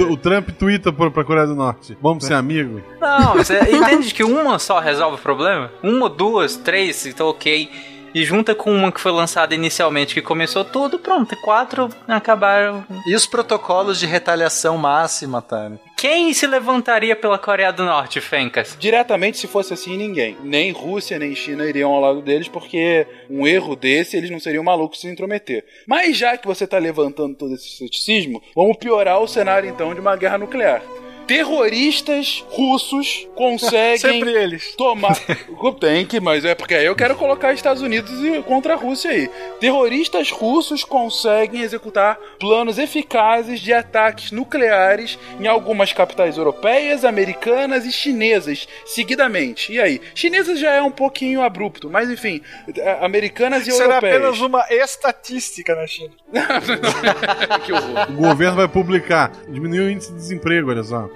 [0.00, 1.96] O, o, Trump twitta pra, pra Coreia do Norte.
[2.00, 2.82] Vamos ser amigos?
[3.00, 5.70] Não, você entende que uma só resolve o problema?
[5.82, 10.64] Uma, duas, três, então ok e junta com uma que foi lançada inicialmente, que começou
[10.64, 12.84] tudo, pronto, quatro acabaram.
[13.06, 15.80] E os protocolos de retaliação máxima, Tânia?
[15.96, 18.76] Quem se levantaria pela Coreia do Norte, Fencas?
[18.78, 20.36] Diretamente, se fosse assim, ninguém.
[20.42, 24.62] Nem Rússia, nem China iriam ao lado deles, porque um erro desse, eles não seriam
[24.62, 25.64] malucos se intrometer.
[25.86, 30.00] Mas já que você está levantando todo esse ceticismo, vamos piorar o cenário então de
[30.00, 30.82] uma guerra nuclear
[31.26, 34.74] terroristas russos conseguem Sempre eles.
[34.76, 35.16] tomar.
[35.80, 38.12] Tem que, mas é porque aí eu quero colocar Estados Unidos
[38.46, 39.28] contra a Rússia aí.
[39.60, 47.92] Terroristas russos conseguem executar planos eficazes de ataques nucleares em algumas capitais europeias, americanas e
[47.92, 49.72] chinesas, seguidamente.
[49.72, 50.00] E aí?
[50.14, 52.40] Chinesas já é um pouquinho abrupto, mas enfim,
[52.76, 54.14] é, americanas e Será europeias.
[54.14, 56.12] Será apenas uma estatística na China.
[57.64, 58.10] que horror.
[58.10, 59.32] O governo vai publicar.
[59.48, 61.08] Diminuiu o índice de desemprego, olha só.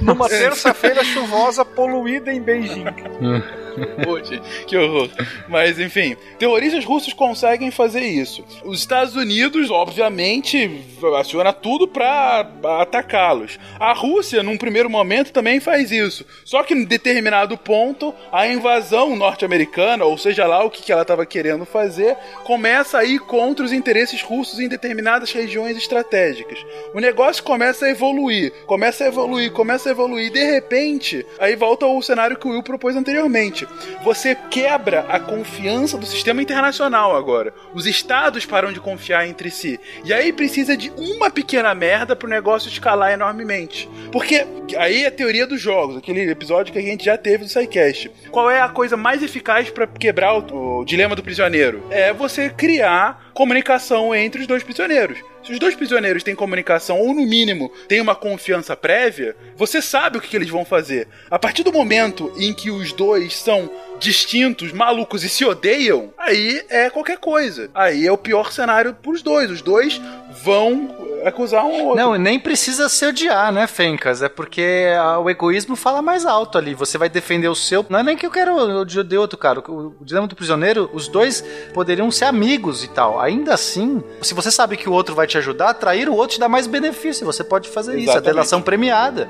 [0.00, 2.84] Numa terça-feira chuvosa poluída em Beijing.
[4.66, 5.08] Que horror.
[5.48, 8.44] Mas enfim, terroristas russos conseguem fazer isso.
[8.64, 10.84] Os Estados Unidos, obviamente,
[11.18, 12.48] aciona tudo para
[12.80, 13.58] atacá-los.
[13.78, 16.24] A Rússia, num primeiro momento, também faz isso.
[16.44, 21.26] Só que em determinado ponto, a invasão norte-americana, ou seja lá o que ela estava
[21.26, 26.58] querendo fazer, começa a ir contra os interesses russos em determinadas regiões estratégicas.
[26.94, 30.30] O negócio começa a evoluir, começa a evoluir, começa a evoluir.
[30.30, 33.65] De repente, aí volta o cenário que o Will propôs anteriormente
[34.02, 37.52] você quebra a confiança do sistema internacional agora.
[37.74, 39.78] Os estados param de confiar entre si.
[40.04, 43.88] E aí precisa de uma pequena merda pro negócio escalar enormemente.
[44.12, 44.46] Porque
[44.76, 48.10] aí é a teoria dos jogos, aquele episódio que a gente já teve do SciCast.
[48.30, 51.82] Qual é a coisa mais eficaz para quebrar o, o dilema do prisioneiro?
[51.90, 55.18] É você criar comunicação entre os dois prisioneiros.
[55.46, 60.18] Se os dois prisioneiros têm comunicação, ou no mínimo têm uma confiança prévia, você sabe
[60.18, 61.06] o que, eles vão fazer.
[61.30, 63.70] A partir do momento em que os dois são
[64.00, 67.70] distintos, malucos e se odeiam, aí é qualquer coisa.
[67.72, 69.48] Aí é o pior cenário pros dois.
[69.48, 70.00] Os dois
[70.42, 71.96] vão acusar um outro.
[71.96, 74.22] Não, nem precisa se odiar, né, Fencas?
[74.22, 74.86] É porque
[75.22, 76.74] o egoísmo fala mais alto ali.
[76.74, 77.84] Você vai defender o seu.
[77.88, 79.60] Não é nem que eu quero odiar outro, cara.
[79.60, 83.20] O, o dilema do prisioneiro, os dois poderiam ser amigos e tal.
[83.20, 86.40] Ainda assim, se você sabe que o outro vai te ajudar, trair o outro te
[86.40, 87.26] dá mais benefício.
[87.26, 88.08] Você pode fazer Exatamente.
[88.08, 88.18] isso.
[88.18, 89.28] A delação premiada.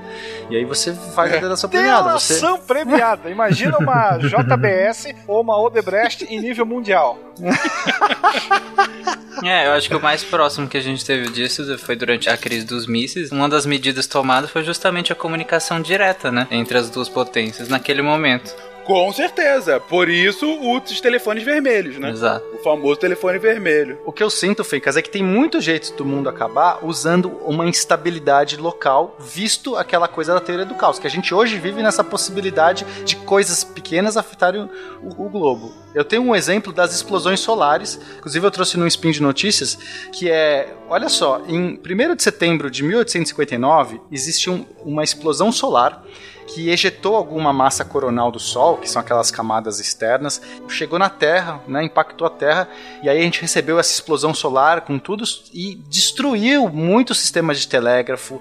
[0.51, 2.05] E aí você faz a delação premiada.
[2.05, 2.67] Delação você...
[2.67, 3.31] premiada.
[3.31, 7.19] Imagina uma JBS ou uma Odebrecht em nível mundial.
[9.45, 12.37] é, eu acho que o mais próximo que a gente teve disso foi durante a
[12.37, 13.31] crise dos mísseis.
[13.31, 16.47] Uma das medidas tomadas foi justamente a comunicação direta, né?
[16.51, 18.55] Entre as duas potências naquele momento.
[18.87, 19.81] Com certeza.
[19.81, 22.11] Por isso, os telefones vermelhos, né?
[22.11, 22.47] Exato.
[22.55, 23.99] O famoso telefone vermelho.
[24.07, 27.67] O que eu sinto, Fencas, é que tem muito jeito do mundo acabar usando uma
[27.67, 32.05] instabilidade local, visto aquela coisa da teoria do caos, que a gente hoje vive nessa
[32.05, 34.71] possibilidade de coisas pequenas afetarem
[35.03, 35.75] o, o globo.
[35.93, 39.77] Eu tenho um exemplo das explosões solares, inclusive eu trouxe num spin de notícias,
[40.13, 46.05] que é, olha só, em 1 de setembro de 1859, existe um, uma explosão solar
[46.47, 51.61] que ejetou alguma massa coronal do Sol, que são aquelas camadas externas, chegou na Terra,
[51.67, 52.69] né, impactou a Terra,
[53.03, 57.69] e aí a gente recebeu essa explosão solar com tudo e destruiu muitos sistemas de
[57.69, 58.41] telégrafo,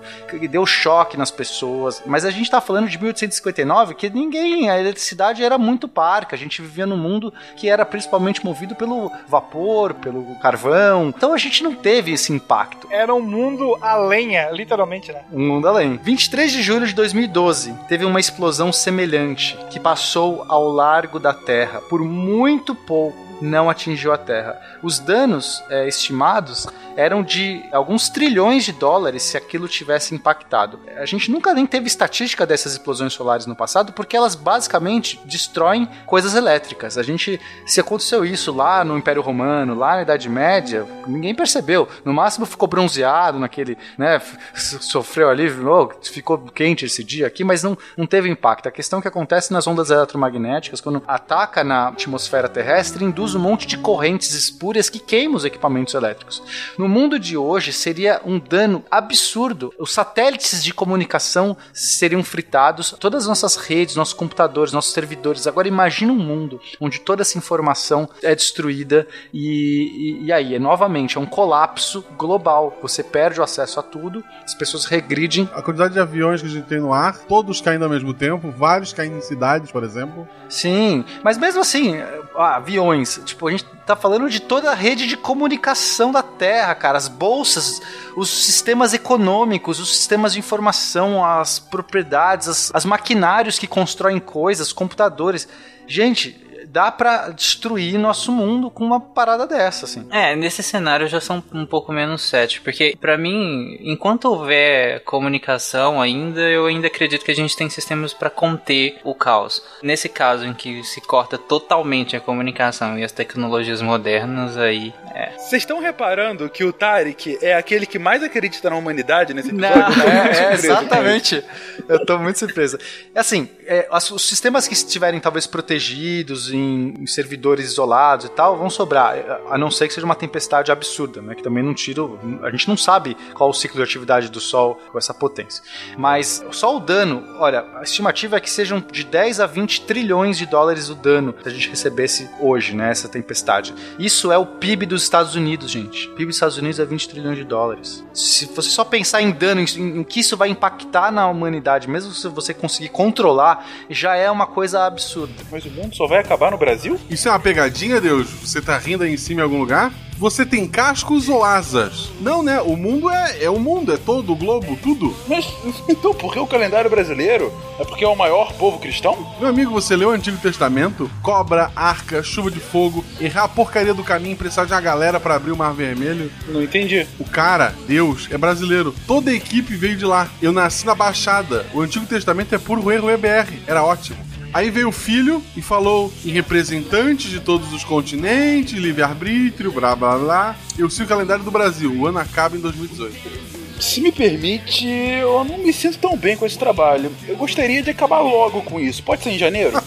[0.50, 2.02] deu choque nas pessoas.
[2.06, 6.40] Mas a gente está falando de 1859, que ninguém, a eletricidade era muito parca, a
[6.40, 11.10] gente vivia num mundo que era principalmente movido pelo vapor, pelo carvão.
[11.10, 12.88] Então a gente não teve esse impacto.
[12.92, 15.22] Era um mundo a lenha, literalmente, né?
[15.32, 16.00] Um mundo a lenha.
[16.04, 21.80] 23 de julho de 2012, teve uma explosão semelhante que passou ao largo da Terra
[21.80, 24.60] por muito pouco não atingiu a Terra.
[24.84, 30.80] Os danos é, estimados eram de alguns trilhões de dólares se aquilo tivesse impactado.
[30.98, 35.88] A gente nunca nem teve estatística dessas explosões solares no passado, porque elas basicamente destroem
[36.06, 36.98] coisas elétricas.
[36.98, 41.88] A gente, se aconteceu isso lá no Império Romano, lá na Idade Média, ninguém percebeu.
[42.04, 44.22] No máximo ficou bronzeado naquele, né,
[44.56, 48.68] sofreu ali, oh, ficou quente esse dia aqui, mas não, não teve impacto.
[48.68, 53.68] A questão que acontece nas ondas eletromagnéticas, quando ataca na atmosfera terrestre, induz um monte
[53.68, 56.42] de correntes espúrias que queimam os equipamentos elétricos.
[56.78, 59.74] No No mundo de hoje seria um dano absurdo.
[59.80, 65.48] Os satélites de comunicação seriam fritados, todas as nossas redes, nossos computadores, nossos servidores.
[65.48, 70.60] Agora imagine um mundo onde toda essa informação é destruída e, e, e aí, é,
[70.60, 72.78] novamente, é um colapso global.
[72.84, 75.50] Você perde o acesso a tudo, as pessoas regridem.
[75.56, 78.52] A quantidade de aviões que a gente tem no ar, todos caindo ao mesmo tempo,
[78.52, 80.30] vários caindo em cidades, por exemplo.
[80.56, 81.98] Sim, mas mesmo assim,
[82.34, 86.74] ah, aviões, tipo, a gente tá falando de toda a rede de comunicação da Terra,
[86.74, 87.82] cara, as bolsas,
[88.16, 94.72] os sistemas econômicos, os sistemas de informação, as propriedades, as, as maquinários que constroem coisas,
[94.72, 95.46] computadores.
[95.86, 96.45] Gente,
[96.76, 100.06] dá para destruir nosso mundo com uma parada dessa, assim.
[100.12, 105.00] É, nesse cenário eu já sou um pouco menos cético, porque para mim, enquanto houver
[105.06, 109.64] comunicação ainda, eu ainda acredito que a gente tem sistemas para conter o caos.
[109.82, 115.32] Nesse caso em que se corta totalmente a comunicação e as tecnologias modernas, aí é.
[115.38, 119.98] Vocês estão reparando que o Tarek é aquele que mais acredita na humanidade nesse episódio?
[119.98, 121.42] Não, é, é, exatamente.
[121.88, 122.78] Eu tô muito surpresa.
[123.14, 128.58] É assim, é, os sistemas que estiverem talvez protegidos em em, servidores isolados e tal,
[128.58, 129.16] vão sobrar.
[129.50, 131.36] A não ser que seja uma tempestade absurda, né?
[131.36, 132.02] Que também não tira.
[132.44, 135.64] A gente não sabe qual o ciclo de atividade do Sol com essa potência.
[135.98, 140.38] Mas só o dano, olha, a estimativa é que sejam de 10 a 20 trilhões
[140.38, 142.92] de dólares o dano se a gente recebesse hoje, né?
[142.92, 143.74] Essa tempestade.
[143.98, 146.08] Isso é o PIB dos Estados Unidos, gente.
[146.10, 148.04] O PIB dos Estados Unidos é 20 trilhões de dólares.
[148.14, 152.12] Se você só pensar em dano, em, em que isso vai impactar na humanidade, mesmo
[152.12, 153.55] se você conseguir controlar,
[153.90, 155.34] já é uma coisa absurda.
[155.52, 157.00] Mas o mundo só vai acabar no Brasil?
[157.10, 158.28] Isso é uma pegadinha, Deus?
[158.30, 159.92] Você tá rindo aí em cima em algum lugar?
[160.18, 162.10] Você tem cascos ou asas?
[162.22, 162.62] Não, né?
[162.62, 165.14] O mundo é, é o mundo, é todo o globo, tudo.
[165.28, 165.46] Mas
[165.90, 167.54] então por que o calendário brasileiro?
[167.78, 169.28] É porque é o maior povo cristão?
[169.40, 171.12] Meu amigo, você leu o Antigo Testamento?
[171.22, 175.20] Cobra, arca, chuva de fogo, errar a porcaria do caminho e precisar de uma galera
[175.20, 176.32] para abrir o Mar Vermelho.
[176.48, 177.06] Não entendi.
[177.20, 178.96] O cara, Deus, é brasileiro.
[179.06, 180.30] Toda a equipe veio de lá.
[180.42, 181.66] Eu nasci na Baixada.
[181.74, 183.52] O Antigo Testamento é puro erro EBR.
[183.68, 184.18] Era ótimo.
[184.56, 190.18] Aí veio o filho e falou em representantes de todos os continentes, livre-arbítrio, blá blá
[190.18, 190.56] blá.
[190.78, 193.82] Eu sei o calendário do Brasil, o ano acaba em 2018.
[193.82, 197.12] Se me permite, eu não me sinto tão bem com esse trabalho.
[197.28, 199.04] Eu gostaria de acabar logo com isso.
[199.04, 199.78] Pode ser em janeiro?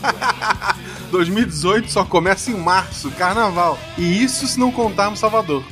[1.10, 3.78] 2018 só começa em março, carnaval.
[3.96, 5.64] E isso se não contarmos Salvador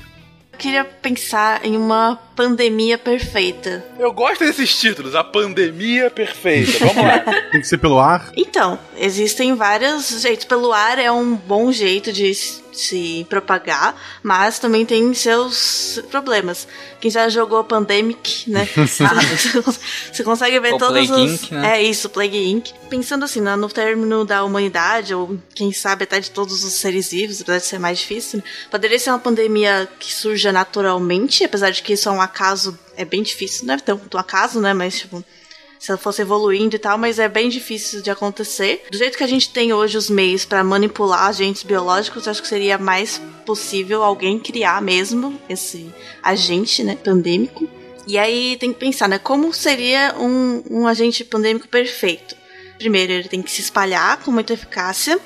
[0.57, 3.82] queria pensar em uma pandemia perfeita.
[3.99, 6.78] Eu gosto desses títulos, a pandemia perfeita.
[6.80, 7.18] Vamos lá.
[7.51, 8.30] Tem que ser pelo ar?
[8.37, 10.45] Então, existem vários jeitos.
[10.45, 12.32] Pelo ar é um bom jeito de
[12.76, 16.68] se propagar, mas também tem seus problemas.
[17.01, 18.68] Quem já jogou Pandemic, né?
[20.12, 21.43] você consegue ver o todos Plague os.
[21.43, 21.78] Inc, né?
[21.78, 22.72] É isso, Plague Inc.
[22.89, 27.41] Pensando assim, no término da humanidade, ou quem sabe até de todos os seres vivos,
[27.41, 28.45] apesar de ser mais difícil, né?
[28.70, 33.05] poderia ser uma pandemia que surja naturalmente, apesar de que isso é um acaso, é
[33.05, 34.74] bem difícil, não é tanto um acaso, né?
[34.74, 35.24] Mas, tipo
[35.79, 38.85] se ela fosse evoluindo e tal, mas é bem difícil de acontecer.
[38.91, 42.49] Do jeito que a gente tem hoje os meios para manipular agentes biológicos, acho que
[42.49, 47.68] seria mais possível alguém criar mesmo esse agente, né, pandêmico.
[48.07, 52.37] E aí tem que pensar, né, como seria um, um agente pandêmico perfeito?
[52.79, 55.20] Primeiro, ele tem que se espalhar com muita eficácia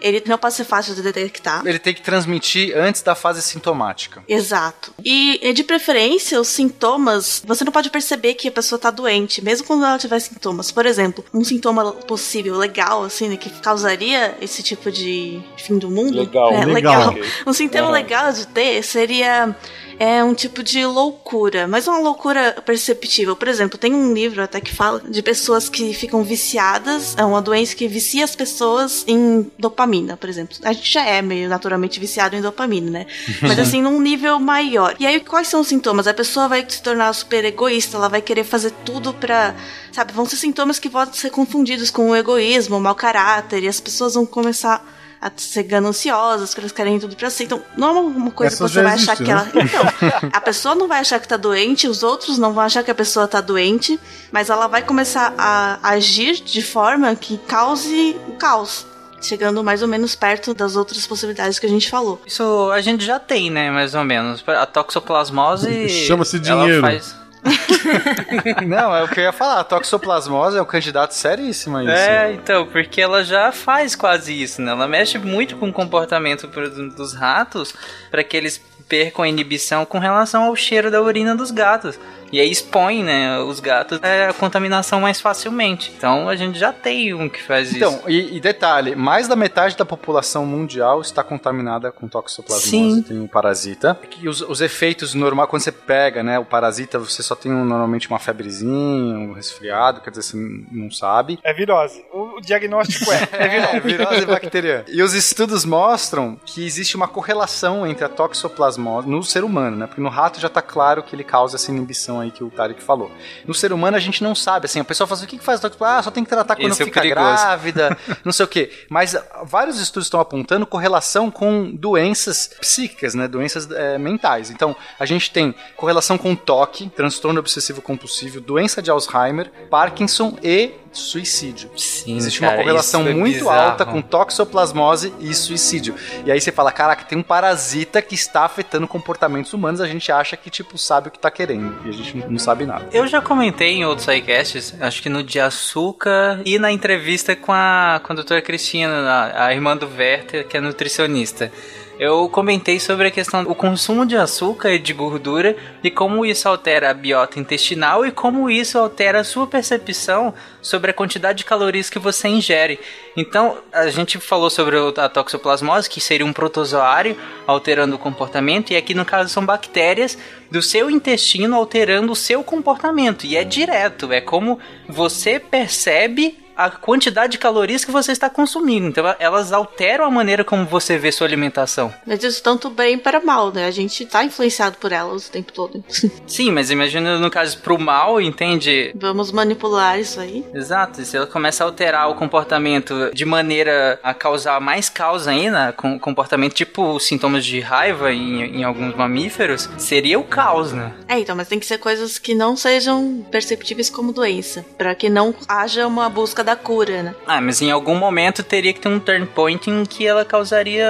[0.00, 1.66] ele não pode ser fácil de detectar.
[1.66, 4.22] Ele tem que transmitir antes da fase sintomática.
[4.28, 4.92] Exato.
[5.04, 9.66] E, de preferência, os sintomas, você não pode perceber que a pessoa está doente, mesmo
[9.66, 10.70] quando ela tiver sintomas.
[10.70, 15.90] Por exemplo, um sintoma possível, legal, assim, né, que causaria esse tipo de fim do
[15.90, 16.18] mundo.
[16.18, 17.12] Legal, é, legal.
[17.12, 17.28] legal.
[17.46, 19.54] Um sintoma legal de ter seria
[19.98, 23.34] é um tipo de loucura, mas uma loucura perceptível.
[23.34, 27.42] Por exemplo, tem um livro até que fala de pessoas que ficam viciadas, é uma
[27.42, 30.56] doença que vicia as pessoas em dopamina, por exemplo.
[30.62, 33.06] A gente já é meio naturalmente viciado em dopamina, né?
[33.42, 34.94] Mas assim, num nível maior.
[35.00, 36.06] E aí, quais são os sintomas?
[36.06, 39.54] A pessoa vai se tornar super egoísta, ela vai querer fazer tudo pra.
[39.92, 43.68] Sabe, vão ser sintomas que podem ser confundidos com o egoísmo, o mau caráter, e
[43.68, 47.44] as pessoas vão começar a ser gananciosas, que elas querem tudo pra si.
[47.44, 49.50] Então, não é uma coisa Essa que você vai existe, achar que né?
[49.52, 49.64] ela.
[50.20, 52.90] Então, a pessoa não vai achar que tá doente, os outros não vão achar que
[52.90, 53.98] a pessoa tá doente,
[54.30, 58.86] mas ela vai começar a agir de forma que cause o caos.
[59.20, 62.22] Chegando mais ou menos perto das outras possibilidades que a gente falou.
[62.24, 64.44] Isso a gente já tem, né, mais ou menos.
[64.46, 65.88] A toxoplasmose.
[65.88, 66.80] Chama-se ela dinheiro.
[66.82, 67.16] faz-
[68.66, 69.60] Não, é o que eu ia falar.
[69.60, 71.92] A toxoplasmose é um candidato seríssimo a isso.
[71.92, 74.70] É, então, porque ela já faz quase isso, né?
[74.72, 77.74] Ela mexe muito com o comportamento por- dos ratos
[78.10, 81.98] para que eles percam a inibição com relação ao cheiro da urina dos gatos.
[82.32, 85.92] E aí expõe, né, os gatos à contaminação mais facilmente.
[85.96, 87.98] Então a gente já tem um que faz então, isso.
[88.00, 92.68] Então, e, e, detalhe, mais da metade da população mundial está contaminada com toxoplasmose.
[92.70, 93.02] Sim.
[93.02, 93.98] Tem um parasita.
[94.20, 97.64] E os, os efeitos normais, quando você pega, né, o parasita, você só tem um,
[97.64, 100.36] normalmente uma febrezinha, um resfriado, quer dizer, você
[100.70, 101.38] não sabe.
[101.42, 102.04] É virose.
[102.12, 103.28] O diagnóstico é.
[103.38, 104.84] É virose, é virose bacteriana.
[104.88, 109.86] E os estudos mostram que existe uma correlação entre a toxoplasmose no ser humano, né?
[109.86, 112.82] Porque no rato já está claro que ele causa essa inibição aí que o Tarek
[112.82, 113.10] falou.
[113.46, 115.44] No ser humano a gente não sabe, assim, a pessoa fala assim, o que, que
[115.44, 115.98] faz toxoplasmose?
[115.98, 118.70] Ah, só tem que tratar quando Esse é fica é grávida, não sei o quê.
[118.88, 123.28] Mas vários estudos estão apontando correlação com doenças psíquicas, né?
[123.28, 124.50] Doenças é, mentais.
[124.50, 130.72] Então, a gente tem correlação com toque, transtorno obsessivo compulsivo, doença de Alzheimer, Parkinson e
[130.98, 131.70] suicídio.
[131.76, 133.70] Sim, Existe cara, uma correlação é muito bizarro.
[133.70, 135.94] alta com toxoplasmose e suicídio.
[136.24, 140.10] E aí você fala, caraca, tem um parasita que está afetando comportamentos humanos, a gente
[140.10, 141.74] acha que, tipo, sabe o que está querendo.
[141.84, 142.86] E a gente não sabe nada.
[142.92, 147.52] Eu já comentei em outros sidecasts, acho que no de açúcar e na entrevista com
[147.52, 151.50] a, com a doutora Cristina, a, a irmã do Werther, que é nutricionista.
[151.98, 156.48] Eu comentei sobre a questão do consumo de açúcar e de gordura e como isso
[156.48, 160.32] altera a biota intestinal e como isso altera a sua percepção
[160.62, 162.78] sobre a quantidade de calorias que você ingere.
[163.16, 168.76] Então, a gente falou sobre a toxoplasmose, que seria um protozoário alterando o comportamento, e
[168.76, 170.16] aqui no caso são bactérias
[170.52, 173.26] do seu intestino alterando o seu comportamento.
[173.26, 178.88] E é direto, é como você percebe a quantidade de calorias que você está consumindo.
[178.88, 181.94] Então elas alteram a maneira como você vê sua alimentação.
[182.04, 183.66] Mas isso tanto bem para mal, né?
[183.66, 185.84] A gente está influenciado por elas o tempo todo.
[186.26, 188.92] Sim, mas imagina no caso pro mal, entende?
[188.96, 190.44] Vamos manipular isso aí.
[190.52, 191.04] Exato.
[191.04, 195.96] Se ela começa a alterar o comportamento de maneira a causar mais causa ainda, com
[195.98, 200.92] comportamento tipo sintomas de raiva em, em alguns mamíferos, seria o caos, né?
[201.06, 205.08] É, então, mas tem que ser coisas que não sejam perceptíveis como doença, para que
[205.08, 207.14] não haja uma busca da cura, né?
[207.26, 210.88] Ah, mas em algum momento teria que ter um turn point em que ela causaria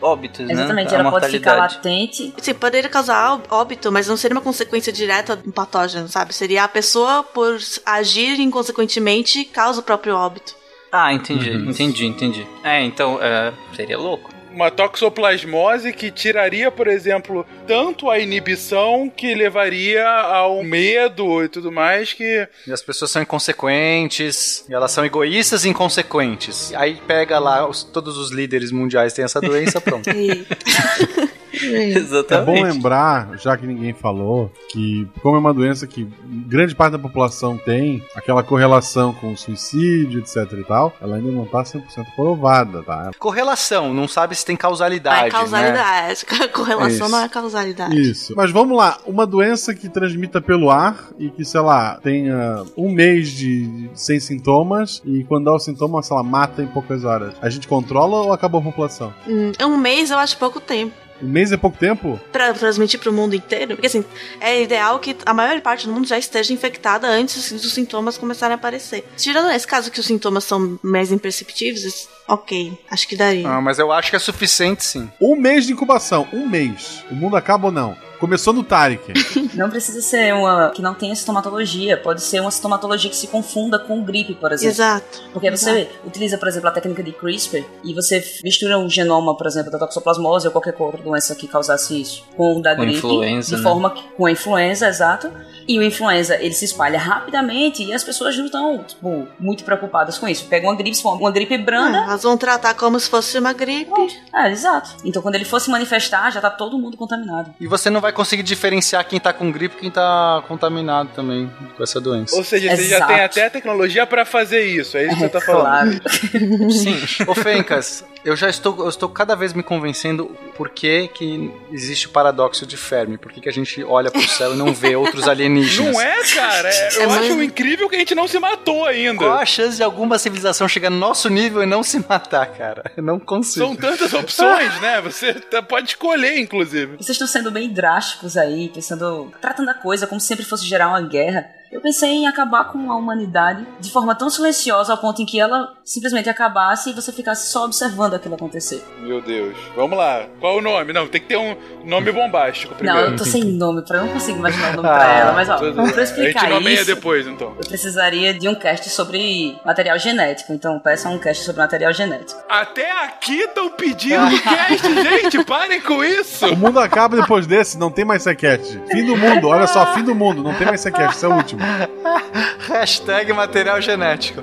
[0.00, 0.62] óbitos, Exatamente, né?
[0.62, 2.34] Exatamente, ela pode ficar latente.
[2.38, 6.34] Sim, poderia causar óbito, mas não seria uma consequência direta do patógeno, sabe?
[6.34, 10.54] Seria a pessoa, por agir inconsequentemente, causa o próprio óbito.
[10.90, 11.70] Ah, entendi, uhum.
[11.70, 12.46] entendi, entendi.
[12.64, 19.34] É, então, é, seria louco uma toxoplasmose que tiraria, por exemplo, tanto a inibição que
[19.34, 22.48] levaria ao medo e tudo mais que.
[22.66, 26.72] E as pessoas são inconsequentes, e elas são egoístas e inconsequentes.
[26.74, 30.08] Aí pega lá, os, todos os líderes mundiais têm essa doença, pronto.
[31.96, 32.32] Exatamente.
[32.32, 36.08] É bom lembrar, já que ninguém falou, que como é uma doença que
[36.46, 41.30] grande parte da população tem, aquela correlação com o suicídio, etc e tal, ela ainda
[41.30, 41.82] não está 100%
[42.14, 43.10] provada, tá?
[43.18, 46.26] Correlação, não sabe se tem causalidade, É causalidade.
[46.36, 46.48] Né?
[46.48, 47.08] Correlação Isso.
[47.08, 48.00] não é causalidade.
[48.00, 48.34] Isso.
[48.36, 52.90] Mas vamos lá, uma doença que transmita pelo ar e que, sei lá, tenha um
[52.90, 57.34] mês de sem sintomas e quando dá o sintoma, sei lá, mata em poucas horas.
[57.40, 59.12] A gente controla ou acabou a população?
[59.26, 61.05] Hum, um mês eu acho pouco tempo.
[61.22, 62.20] Um mês é pouco tempo?
[62.32, 63.74] Pra transmitir pro mundo inteiro?
[63.74, 64.04] Porque assim,
[64.40, 68.52] é ideal que a maior parte do mundo já esteja infectada antes dos sintomas começarem
[68.52, 69.06] a aparecer.
[69.16, 73.48] Tirando esse caso que os sintomas são mais imperceptíveis, ok, acho que daria.
[73.48, 75.10] Ah, mas eu acho que é suficiente sim.
[75.20, 77.04] Um mês de incubação, um mês.
[77.10, 77.96] O mundo acaba ou não?
[78.18, 79.12] Começou no Tarek.
[79.54, 81.96] não precisa ser uma que não tenha sintomatologia.
[81.96, 84.74] Pode ser uma sintomatologia que se confunda com gripe, por exemplo.
[84.74, 85.22] Exato.
[85.32, 85.76] Porque Exato.
[85.76, 89.70] você utiliza, por exemplo, a técnica de CRISPR e você mistura um genoma, por exemplo,
[89.70, 92.98] da toxoplasmose ou qualquer outra doença que causasse isso com o da com gripe.
[92.98, 93.62] Influenza, de né?
[93.62, 95.30] forma que, com a influenza, exato.
[95.68, 100.16] E o influenza, ele se espalha rapidamente e as pessoas não estão, tipo, muito preocupadas
[100.16, 100.46] com isso.
[100.46, 101.98] Pega uma gripe, uma gripe branda.
[101.98, 103.90] Ah, elas vão tratar como se fosse uma gripe.
[104.32, 104.90] É, exato.
[105.04, 107.52] Então quando ele fosse manifestar, já tá todo mundo contaminado.
[107.60, 111.50] E você não vai conseguir diferenciar quem tá com gripe e quem tá contaminado também
[111.76, 112.34] com essa doença.
[112.36, 113.12] Ou seja, você já Exato.
[113.12, 114.96] tem até a tecnologia pra fazer isso.
[114.96, 116.00] É isso que você tá falando.
[116.00, 116.70] Claro.
[116.70, 116.98] Sim.
[117.26, 122.06] Ô Fencas, eu já estou, eu estou cada vez me convencendo por que, que existe
[122.06, 123.18] o paradoxo de Fermi.
[123.18, 125.92] Por que, que a gente olha pro céu e não vê outros alienígenas?
[125.94, 126.68] Não é, cara?
[126.72, 129.18] É- eu É acho incrível que a gente não se matou ainda.
[129.18, 132.90] Qual a chance de alguma civilização chegar no nosso nível e não se matar, cara?
[132.96, 133.66] Eu não consigo.
[133.66, 135.00] São tantas opções, né?
[135.02, 136.96] Você tá- pode escolher, inclusive.
[136.96, 140.88] Vocês estão sendo bem drásticos aí, pensando, tratando a coisa como se sempre fosse gerar
[140.88, 141.46] uma guerra.
[141.76, 145.38] Eu pensei em acabar com a humanidade de forma tão silenciosa ao ponto em que
[145.38, 148.82] ela simplesmente acabasse e você ficasse só observando aquilo acontecer.
[149.00, 149.54] Meu Deus.
[149.76, 150.24] Vamos lá.
[150.40, 150.92] Qual o nome?
[150.94, 151.54] Não, tem que ter um
[151.84, 152.98] nome bombástico primeiro.
[153.00, 155.32] Não, eu tô sem nome, pra, eu não consigo imaginar o nome pra ela.
[155.34, 157.48] Mas ó, Tudo- pra explicar A gente nomeia isso, depois, então.
[157.60, 160.54] eu precisaria de um cast sobre material genético.
[160.54, 162.40] Então peça um cast sobre material genético.
[162.48, 165.44] Até aqui estão pedindo cast, gente.
[165.44, 166.46] Parem com isso.
[166.46, 168.80] O mundo acaba depois desse, não tem mais sequete.
[168.90, 171.34] Fim do mundo, olha só, fim do mundo, não tem mais sequete, esse é o
[171.34, 171.65] último.
[172.68, 174.42] Hashtag material genético.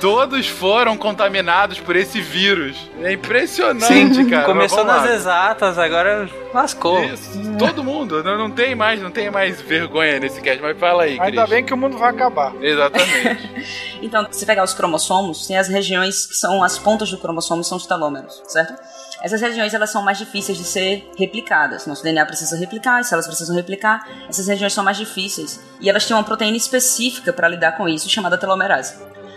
[0.00, 2.76] Todos foram contaminados por esse vírus.
[3.02, 4.44] É impressionante, cara.
[4.44, 5.14] Começou nas lá.
[5.14, 7.02] exatas, agora lascou.
[7.04, 8.22] Isso, todo mundo.
[8.22, 10.60] Não, não tem mais, não tem mais vergonha nesse cast.
[10.62, 11.50] Mas fala aí, Ainda Cris.
[11.50, 12.52] bem que o mundo vai acabar.
[12.60, 13.88] Exatamente.
[14.00, 17.76] Então, se pegar os cromossomos, tem as regiões que são as pontas do cromossomo, são
[17.76, 18.80] os telômeros, certo?
[19.22, 21.86] Essas regiões elas são mais difíceis de ser replicadas.
[21.86, 24.06] Nosso DNA precisa replicar, as células precisam replicar.
[24.28, 28.08] Essas regiões são mais difíceis e elas têm uma proteína específica para lidar com isso,
[28.08, 28.94] chamada telomerase.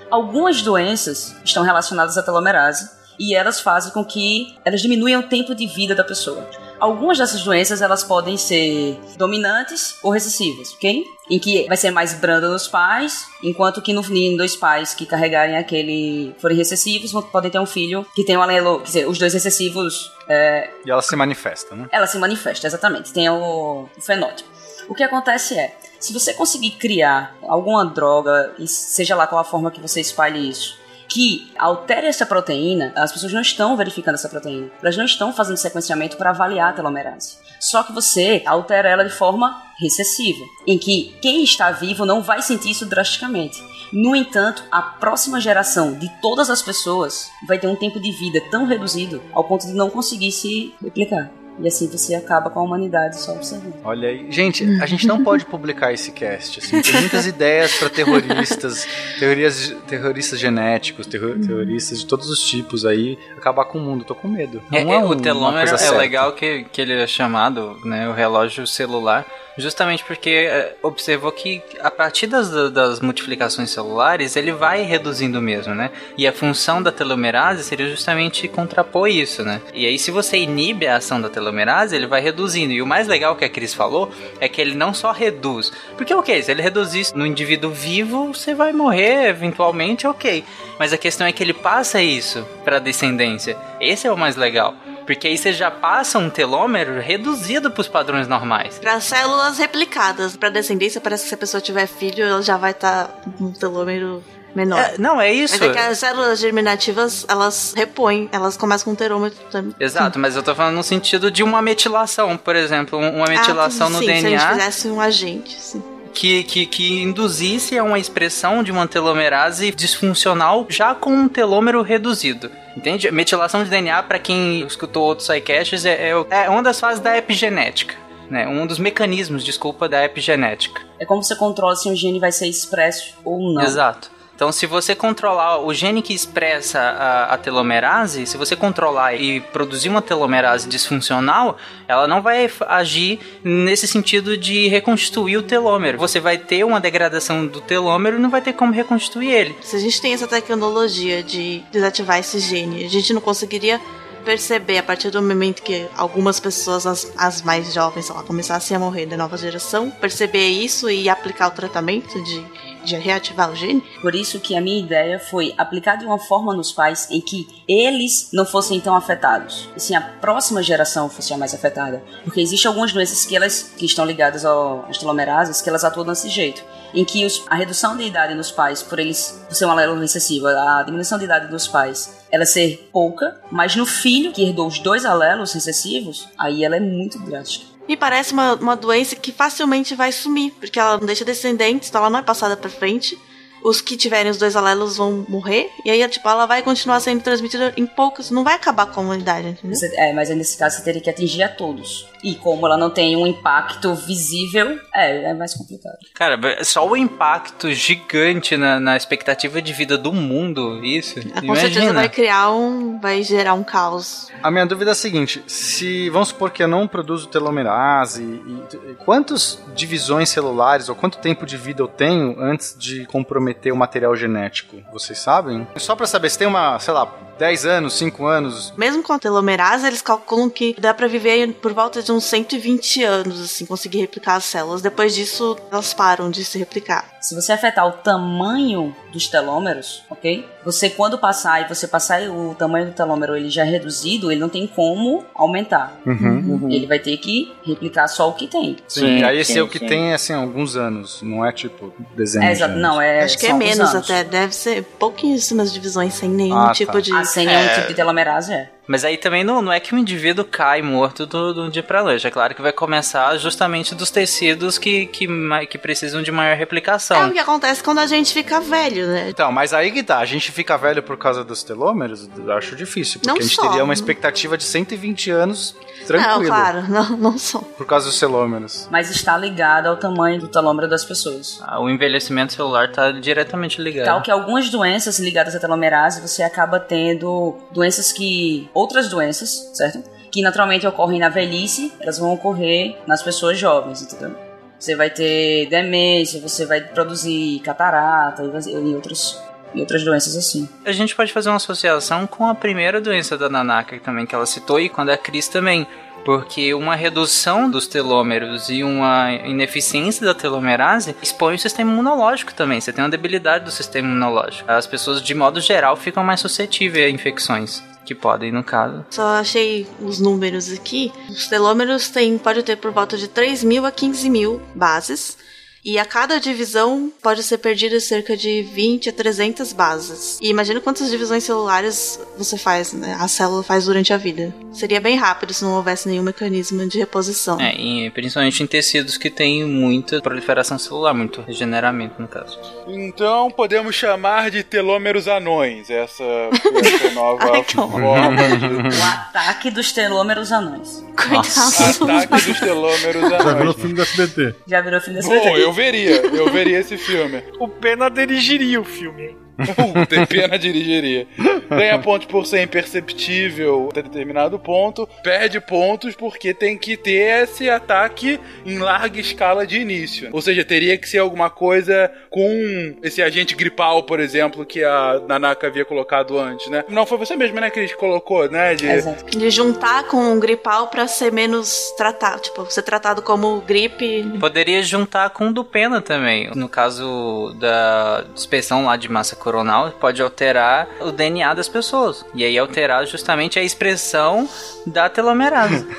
[0.09, 5.55] Algumas doenças estão relacionadas à telomerase e elas fazem com que elas diminuam o tempo
[5.55, 6.47] de vida da pessoa.
[6.81, 11.05] Algumas dessas doenças elas podem ser dominantes ou recessivas, ok?
[11.29, 15.05] Em que vai ser mais branda nos pais, enquanto que no em dois pais que
[15.05, 19.19] carregarem aquele forem recessivos podem ter um filho que tem um alelo, quer dizer, os
[19.19, 21.87] dois recessivos é, E ela se manifesta, né?
[21.91, 23.13] ela se manifesta, exatamente.
[23.13, 24.49] Tem o, o fenótipo.
[24.89, 29.69] O que acontece é, se você conseguir criar alguma droga, seja lá qual a forma
[29.69, 30.80] que você espalhe isso,
[31.11, 34.71] que altere essa proteína, as pessoas não estão verificando essa proteína.
[34.81, 37.37] Elas não estão fazendo sequenciamento para avaliar a telomerase.
[37.59, 42.41] Só que você altera ela de forma recessiva, em que quem está vivo não vai
[42.41, 43.61] sentir isso drasticamente.
[43.91, 48.41] No entanto, a próxima geração de todas as pessoas vai ter um tempo de vida
[48.49, 51.29] tão reduzido ao ponto de não conseguir se replicar.
[51.59, 53.73] E assim você acaba com a humanidade só observando.
[53.83, 54.31] Olha aí.
[54.31, 56.59] Gente, a gente não pode publicar esse cast.
[56.59, 58.87] Assim, tem muitas ideias para terroristas,
[59.19, 64.03] teorias, terroristas genéticos, terro- terroristas de todos os tipos aí, acabar com o mundo.
[64.05, 64.61] Tô com medo.
[64.71, 65.97] Não É, é é, um- o uma telômero coisa é certa.
[65.97, 69.25] legal que, que ele é chamado, né, o relógio celular,
[69.61, 75.73] justamente porque é, observou que a partir das, das multiplicações celulares ele vai reduzindo mesmo,
[75.73, 75.91] né?
[76.17, 79.61] E a função da telomerase seria justamente contrapor isso, né?
[79.73, 82.73] E aí se você inibe a ação da telomerase, ele vai reduzindo.
[82.73, 86.13] E o mais legal que a Cris falou é que ele não só reduz, porque
[86.13, 90.43] ok, se ele reduzir isso no indivíduo vivo, você vai morrer eventualmente, ok.
[90.79, 93.57] Mas a questão é que ele passa isso para descendência.
[93.79, 94.75] Esse é o mais legal.
[95.13, 98.79] Porque aí você já passa um telômero reduzido para os padrões normais.
[98.79, 102.71] Para células replicadas, para descendência, parece que se a pessoa tiver filho, ela já vai
[102.71, 103.07] estar
[103.37, 104.23] com um telômero
[104.55, 104.79] menor.
[104.79, 105.57] É, não, é isso.
[105.59, 109.75] Mas é que as células germinativas, elas repõem, elas começam com um terômetro também.
[109.79, 113.87] Exato, mas eu tô falando no sentido de uma metilação, por exemplo, um- uma metilação
[113.87, 115.83] ah, no sim, Se a gente DNA fizesse um agente, sim.
[116.13, 121.81] Que, que, que induzisse a uma expressão de uma telomerase disfuncional já com um telômero
[121.81, 122.51] reduzido.
[122.75, 123.11] Entende?
[123.11, 127.17] Metilação de DNA, para quem escutou outros sidecasts, é, é, é uma das fases da
[127.17, 127.95] epigenética.
[128.29, 128.47] Né?
[128.47, 130.81] Um dos mecanismos, desculpa, da epigenética.
[130.97, 133.61] É como você controla se um gene vai ser expresso ou não.
[133.61, 134.09] Exato.
[134.41, 139.39] Então, se você controlar o gene que expressa a, a telomerase, se você controlar e
[139.39, 145.99] produzir uma telomerase disfuncional, ela não vai agir nesse sentido de reconstituir o telômero.
[145.99, 149.55] Você vai ter uma degradação do telômero e não vai ter como reconstituir ele.
[149.61, 153.79] Se a gente tem essa tecnologia de desativar esse gene, a gente não conseguiria
[154.25, 159.05] perceber a partir do momento que algumas pessoas, as, as mais jovens, começassem a morrer
[159.05, 162.43] da nova geração, perceber isso e aplicar o tratamento de,
[162.83, 163.81] de reativar o gene?
[164.01, 167.47] Por isso que a minha ideia foi aplicar de uma forma nos pais em que
[167.67, 172.01] eles não fossem tão afetados, e sim a próxima geração fosse a mais afetada.
[172.23, 176.05] Porque existem algumas doenças que elas que estão ligadas ao- às telomerases que elas atuam
[176.05, 176.63] desse jeito.
[176.93, 180.47] Em que os- a redução de idade nos pais, por eles ser um alelo recessivo,
[180.47, 184.79] a diminuição de idade dos pais, ela ser pouca, mas no filho que herdou os
[184.79, 187.65] dois alelos recessivos, aí ela é muito drástica.
[187.91, 191.99] Me parece uma, uma doença que facilmente vai sumir, porque ela não deixa descendentes, então
[191.99, 193.19] ela não é passada pra frente.
[193.63, 197.21] Os que tiverem os dois alelos vão morrer, e aí, tipo, ela vai continuar sendo
[197.21, 199.77] transmitida em poucos, não vai acabar com a humanidade, entendeu?
[199.93, 202.07] É, mas nesse caso você teria que atingir a todos.
[202.23, 205.97] E como ela não tem um impacto visível, é, é mais complicado.
[206.13, 211.19] Cara, só o impacto gigante na, na expectativa de vida do mundo, isso.
[211.19, 211.93] É, Com certeza Imagina.
[211.93, 212.99] vai criar um.
[212.99, 214.27] vai gerar um caos.
[214.43, 218.91] A minha dúvida é a seguinte: se vamos supor que eu não produzo telomerase, e,
[218.91, 223.75] e quantas divisões celulares ou quanto tempo de vida eu tenho antes de comprometer o
[223.75, 224.77] material genético?
[224.91, 225.67] Vocês sabem?
[225.77, 227.11] Só pra saber, se tem uma, sei lá,
[227.41, 228.71] 10 anos, 5 anos.
[228.77, 233.03] Mesmo com a telomerase, eles calculam que dá para viver por volta de uns 120
[233.03, 234.79] anos, assim, conseguir replicar as células.
[234.83, 237.09] Depois disso, elas param de se replicar.
[237.19, 240.47] Se você afetar o tamanho dos telômeros, ok?
[240.63, 244.39] Você quando passar e você passar o tamanho do telômero ele já é reduzido, ele
[244.39, 245.99] não tem como aumentar.
[246.05, 246.67] Uhum.
[246.71, 248.77] Ele vai ter que replicar só o que tem.
[248.87, 249.87] Sim, Sim, aí esse sim, é o que sim.
[249.87, 251.21] tem, assim, alguns anos.
[251.23, 252.45] Não é tipo desenho.
[252.45, 253.23] É, exato, não, é.
[253.23, 254.09] Acho que é menos anos.
[254.09, 256.73] até, deve ser pouquíssimas divisões sem nenhum Ah, tá.
[256.73, 257.11] tipo de.
[257.13, 258.69] Ah, sem nenhum tipo de telomerase, é.
[258.91, 262.03] Mas aí também não, não é que o indivíduo cai morto do, do dia pra
[262.03, 262.27] noite.
[262.27, 265.25] É claro que vai começar justamente dos tecidos que, que,
[265.69, 267.29] que precisam de maior É replicação.
[267.29, 269.29] o que acontece quando a gente fica velho, né?
[269.29, 272.75] Então, mas aí que tá, a gente fica velho por causa dos telômeros, eu acho
[272.75, 275.73] difícil, porque Não a gente só, teria uma expectativa de 120 anos
[276.05, 277.61] tranquilo, Não, claro, não, não são.
[277.61, 278.89] por causa dos telômeros.
[278.91, 281.61] Mas está ligado ao tamanho do telômero das pessoas.
[281.61, 284.05] Ah, O envelhecimento celular está diretamente ligado.
[284.05, 288.69] Tal que algumas doenças ligadas à telomerase, você acaba tendo doenças que.
[288.81, 290.03] Outras doenças, certo?
[290.31, 294.35] Que naturalmente ocorrem na velhice, elas vão ocorrer nas pessoas jovens, entendeu?
[294.79, 299.39] Você vai ter demência, você vai produzir catarata e outros,
[299.75, 300.67] e outras doenças assim.
[300.83, 304.45] A gente pode fazer uma associação com a primeira doença da Nanaka também, que ela
[304.45, 305.85] citou, e quando a Cris também.
[306.23, 312.79] Porque uma redução dos telômeros e uma ineficiência da telomerase expõe o sistema imunológico também.
[312.79, 314.69] Você tem uma debilidade do sistema imunológico.
[314.71, 317.83] As pessoas, de modo geral, ficam mais suscetíveis a infecções.
[318.05, 319.05] Que podem, no caso.
[319.09, 321.11] Só achei os números aqui.
[321.29, 325.37] Os telômeros têm, pode ter por volta de 3 mil a 15 mil bases.
[325.83, 330.37] E a cada divisão pode ser perdida cerca de 20 a 300 bases.
[330.41, 333.17] E imagina quantas divisões celulares você faz, né?
[333.19, 334.53] A célula faz durante a vida.
[334.71, 337.59] Seria bem rápido se não houvesse nenhum mecanismo de reposição.
[337.59, 342.59] É, e principalmente em tecidos que têm muita proliferação celular, muito regeneramento, no caso.
[342.87, 349.91] Então podemos chamar de telômeros anões essa, essa nova Ai, forma de O ataque dos
[349.91, 351.03] telômeros anões.
[351.17, 352.11] Coitado.
[352.11, 353.75] ataque dos telômeros Já virou anões.
[353.75, 354.55] filme do SBT.
[354.67, 357.43] Já virou fim desse Bom, eu veria, eu veria esse filme.
[357.59, 359.40] O Pena dirigiria o filme.
[359.81, 361.27] Uh, tem pena dirigiria.
[361.69, 365.07] Ganha pontos por ser imperceptível até determinado ponto.
[365.23, 370.29] Perde pontos porque tem que ter esse ataque em larga escala de início.
[370.31, 375.21] Ou seja, teria que ser alguma coisa com esse agente gripal, por exemplo, que a
[375.27, 376.83] Nanaka havia colocado antes, né?
[376.89, 378.75] Não, foi você mesmo, né, que que colocou, né?
[378.75, 378.87] De...
[378.87, 379.37] Exato.
[379.37, 382.41] De juntar com o gripal pra ser menos tratado.
[382.41, 384.23] Tipo, ser tratado como gripe.
[384.39, 386.49] Poderia juntar com o do pena também.
[386.55, 392.25] No caso da dispersão lá de massa coronal, pode alterar o DNA das pessoas.
[392.33, 394.47] E aí alterar justamente a expressão
[394.87, 395.85] da telomerase.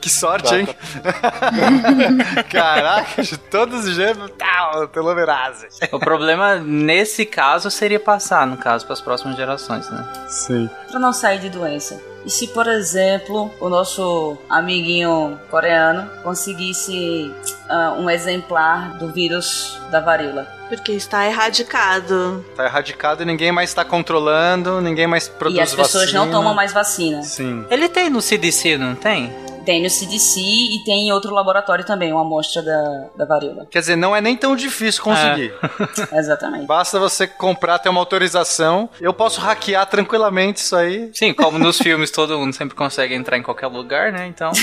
[0.00, 0.68] Que sorte, hein?
[2.50, 5.68] Caraca, de todos os jeitos, tal, telomerase.
[5.92, 10.04] o problema nesse caso seria passar, no caso, para as próximas gerações, né?
[10.26, 10.68] Sim.
[10.90, 12.11] Pra não sair de doença.
[12.24, 17.32] E se, por exemplo, o nosso amiguinho coreano conseguisse
[17.68, 20.46] ah, um exemplar do vírus da varíola?
[20.68, 22.44] Porque está erradicado.
[22.56, 26.24] Tá erradicado e ninguém mais está controlando, ninguém mais produz e as pessoas vacina.
[26.24, 27.22] não tomam mais vacina.
[27.22, 27.66] Sim.
[27.68, 29.32] Ele tem no CDC, não tem?
[29.64, 33.66] Tem no CDC e tem em outro laboratório também, uma amostra da, da varíola.
[33.70, 35.52] Quer dizer, não é nem tão difícil conseguir.
[36.12, 36.66] Exatamente.
[36.66, 38.88] Basta você comprar, ter uma autorização.
[39.00, 41.10] Eu posso hackear tranquilamente isso aí.
[41.14, 44.26] Sim, como nos filmes todo mundo sempre consegue entrar em qualquer lugar, né?
[44.26, 44.52] Então.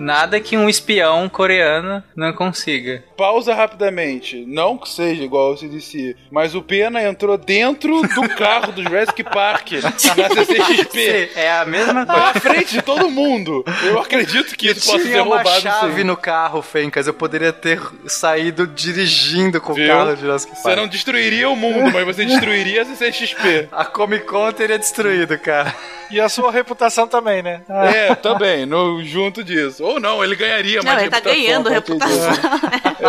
[0.00, 3.04] nada que um espião coreano não consiga.
[3.16, 4.44] Pausa rapidamente.
[4.46, 9.22] Não que seja igual ao CDC, mas o Pena entrou dentro do carro do Jurassic
[9.24, 11.30] Park na CCXP.
[11.34, 12.20] É a mesma coisa.
[12.20, 13.64] À frente de todo mundo.
[13.82, 15.60] Eu acredito que isso possa ser Tinha uma roubado.
[15.60, 16.04] chave sim.
[16.04, 17.06] no carro, Fencas.
[17.06, 19.84] Eu poderia ter saído dirigindo com Viu?
[19.84, 20.76] o carro de Jurassic Você Park.
[20.76, 23.68] não destruiria o mundo, mas você destruiria a CCXP.
[23.72, 25.74] A Comic Con teria destruído, cara.
[26.10, 27.62] E a sua reputação também, né?
[27.68, 29.84] É, também, no, junto disso.
[29.84, 32.30] Ou não, ele ganharia Não, mais ele tá ganhando reputação.
[32.32, 32.40] disso.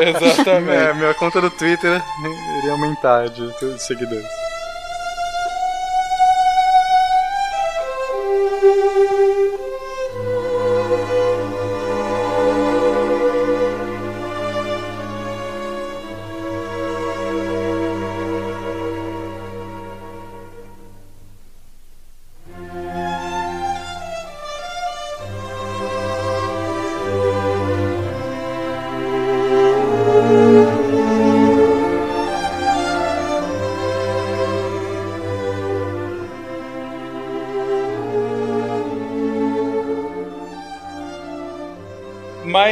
[0.01, 0.71] Exatamente.
[0.89, 2.01] É, minha conta do Twitter
[2.59, 4.40] iria aumentar de de seguidores.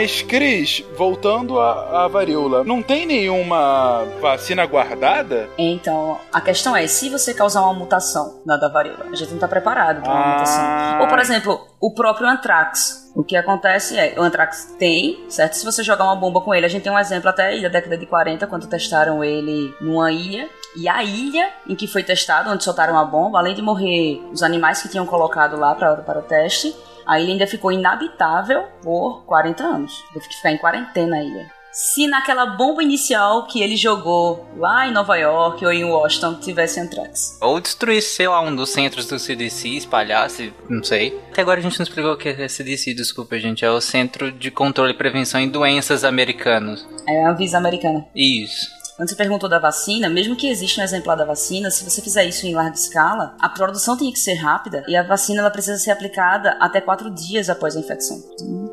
[0.10, 5.48] Mas, Cris, voltando à, à varíola, não tem nenhuma vacina guardada?
[5.56, 9.38] Então, a questão é, se você causar uma mutação na da varíola, a gente não
[9.38, 10.32] tá preparado pra uma Ah.
[10.34, 11.02] mutação.
[11.02, 13.08] Ou, por exemplo, o próprio antrax.
[13.16, 15.54] O que acontece é, o antrax tem, certo?
[15.54, 17.70] Se você jogar uma bomba com ele, a gente tem um exemplo até aí da
[17.70, 20.50] década de 40, quando testaram ele numa ilha.
[20.76, 24.42] E a ilha em que foi testado, onde soltaram a bomba, além de morrer os
[24.42, 26.76] animais que tinham colocado lá pra, para o teste,
[27.10, 30.04] a ilha ainda ficou inabitável por 40 anos.
[30.14, 31.52] Teve que ficar em quarentena a ilha.
[31.72, 36.80] Se naquela bomba inicial que ele jogou lá em Nova York ou em Washington tivesse
[36.80, 37.38] antrax.
[37.42, 41.20] Ou destruísse, sei lá, um dos centros do CDC, espalhasse, não sei.
[41.32, 43.66] Até agora a gente não explicou o que é CDC, desculpa, gente.
[43.66, 46.88] É o Centro de Controle e Prevenção em Doenças Americanos.
[47.08, 48.06] É a Anvisa americana.
[48.16, 48.79] Isso.
[49.00, 52.26] Quando você perguntou da vacina, mesmo que exista um exemplar da vacina, se você fizer
[52.26, 55.78] isso em larga escala, a produção tem que ser rápida e a vacina ela precisa
[55.78, 58.22] ser aplicada até quatro dias após a infecção.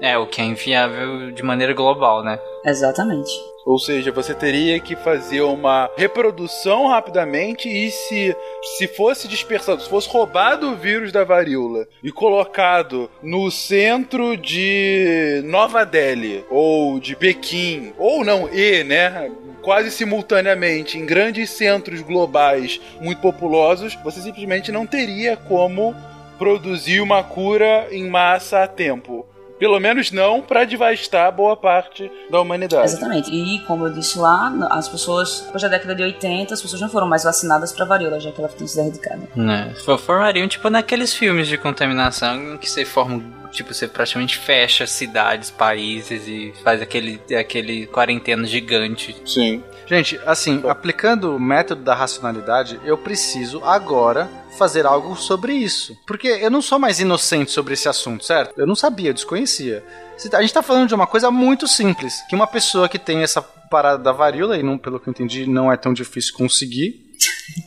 [0.00, 2.40] É, o que é inviável de maneira global, né?
[2.64, 3.30] Exatamente.
[3.66, 8.36] Ou seja, você teria que fazer uma reprodução rapidamente e se,
[8.78, 15.42] se fosse dispersado, se fosse roubado o vírus da varíola e colocado no centro de
[15.46, 19.32] Nova Delhi ou de Pequim, ou não, e, né?
[19.62, 25.92] Quase simultaneamente em grandes centros globais muito populosos, você simplesmente não teria como
[26.38, 29.26] produzir uma cura em massa a tempo.
[29.58, 32.84] Pelo menos não para devastar boa parte da humanidade.
[32.84, 33.30] Exatamente.
[33.30, 36.88] E como eu disse lá, as pessoas, depois da década de 80, as pessoas não
[36.88, 39.22] foram mais vacinadas para varíola, já que ela tem sido erradicada.
[39.34, 39.74] Né?
[39.84, 44.86] For- Formariam, tipo, naqueles filmes de contaminação em que você forma, tipo, você praticamente fecha
[44.86, 49.16] cidades, países e faz aquele, aquele quarentena gigante.
[49.24, 49.62] Sim.
[49.86, 55.96] Gente, assim, aplicando o método da racionalidade, eu preciso agora fazer algo sobre isso.
[56.06, 58.58] Porque eu não sou mais inocente sobre esse assunto, certo?
[58.58, 59.84] Eu não sabia, eu desconhecia.
[60.16, 63.22] Se- A gente tá falando de uma coisa muito simples, que uma pessoa que tem
[63.22, 67.05] essa parada da varíola, e não, pelo que eu entendi, não é tão difícil conseguir,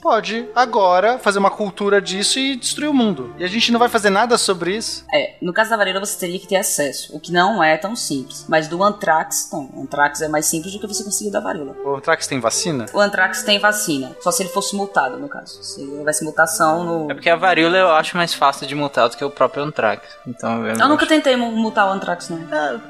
[0.01, 3.33] pode agora fazer uma cultura disso e destruir o mundo.
[3.37, 5.05] E a gente não vai fazer nada sobre isso.
[5.13, 7.95] É, no caso da varíola você teria que ter acesso, o que não é tão
[7.95, 8.45] simples.
[8.47, 9.69] Mas do antrax, não.
[9.73, 11.75] O antrax é mais simples do que você conseguir da varíola.
[11.83, 12.85] O Antrax tem vacina?
[12.93, 15.61] O antrax tem vacina, só se ele fosse multado, no caso.
[15.63, 17.11] Se houvesse mutação no.
[17.11, 20.07] É porque a varíola eu acho mais fácil de multar do que o próprio Antrax.
[20.27, 22.39] Então eu, Eu nunca tentei mu- multar o antrax, não.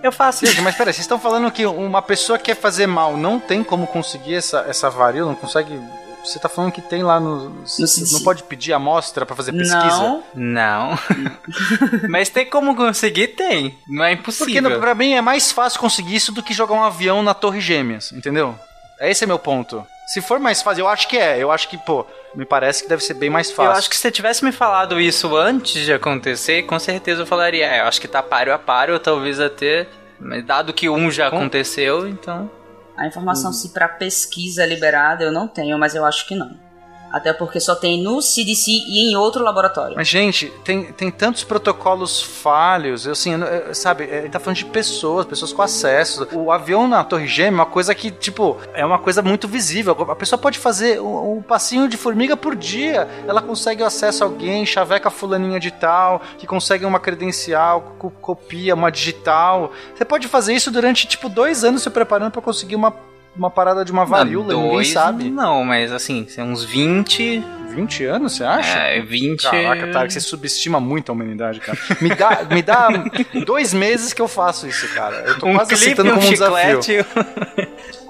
[0.04, 3.16] Eu faço Gente, mas peraí, vocês estão falando que uma pessoa que quer fazer mal
[3.18, 5.80] não tem como conseguir essa, essa varíola, não consegue.
[6.24, 7.66] Você tá falando que tem lá no.
[7.68, 8.14] CDC.
[8.14, 9.78] não pode pedir amostra pra fazer pesquisa?
[9.80, 10.24] Não.
[10.36, 11.00] Não.
[12.10, 13.30] Mas tem como conseguir?
[13.30, 13.78] Tem.
[13.88, 14.70] Não é Porque impossível.
[14.70, 17.62] no- pra mim é mais fácil conseguir isso do que jogar um avião na Torre
[17.62, 18.56] Gêmeas, entendeu?
[19.00, 19.86] Esse é meu ponto.
[20.08, 21.38] Se for mais fácil, eu acho que é.
[21.38, 22.06] Eu acho que, pô,
[22.36, 23.72] me parece que deve ser bem mais fácil.
[23.72, 27.26] Eu acho que se você tivesse me falado isso antes de acontecer, com certeza eu
[27.28, 29.88] falaria, é, eu acho que tá páreo a páreo, ou talvez até.
[30.20, 32.50] Mas dado que um já aconteceu, então.
[33.00, 36.69] A informação se para pesquisa é liberada eu não tenho, mas eu acho que não.
[37.12, 39.96] Até porque só tem no CDC e em outro laboratório.
[39.96, 43.34] Mas, gente, tem, tem tantos protocolos falhos, assim,
[43.74, 46.28] sabe, é, ele tá falando de pessoas, pessoas com acesso.
[46.34, 49.94] O avião na Torre Gêmea é uma coisa que, tipo, é uma coisa muito visível.
[50.10, 53.08] A pessoa pode fazer um, um passinho de formiga por dia.
[53.28, 58.76] Ela consegue acesso a alguém, chaveca fulaninha de tal, que consegue uma credencial, co- copia
[58.76, 59.72] uma digital.
[59.96, 62.94] Você pode fazer isso durante, tipo, dois anos se preparando pra conseguir uma,
[63.40, 65.30] uma parada de uma varíola, Não, ninguém dois, sabe.
[65.32, 67.44] Não, mas assim, são uns 20.
[67.70, 68.80] 20 anos, você acha?
[68.80, 69.44] É, 20.
[69.44, 71.78] Caraca, Tarek, você subestima muito a humanidade, cara.
[72.02, 72.88] Me dá, me dá
[73.46, 75.18] dois meses que eu faço isso, cara.
[75.18, 77.06] Eu tô Um quase clipe, aceitando um como um desafio.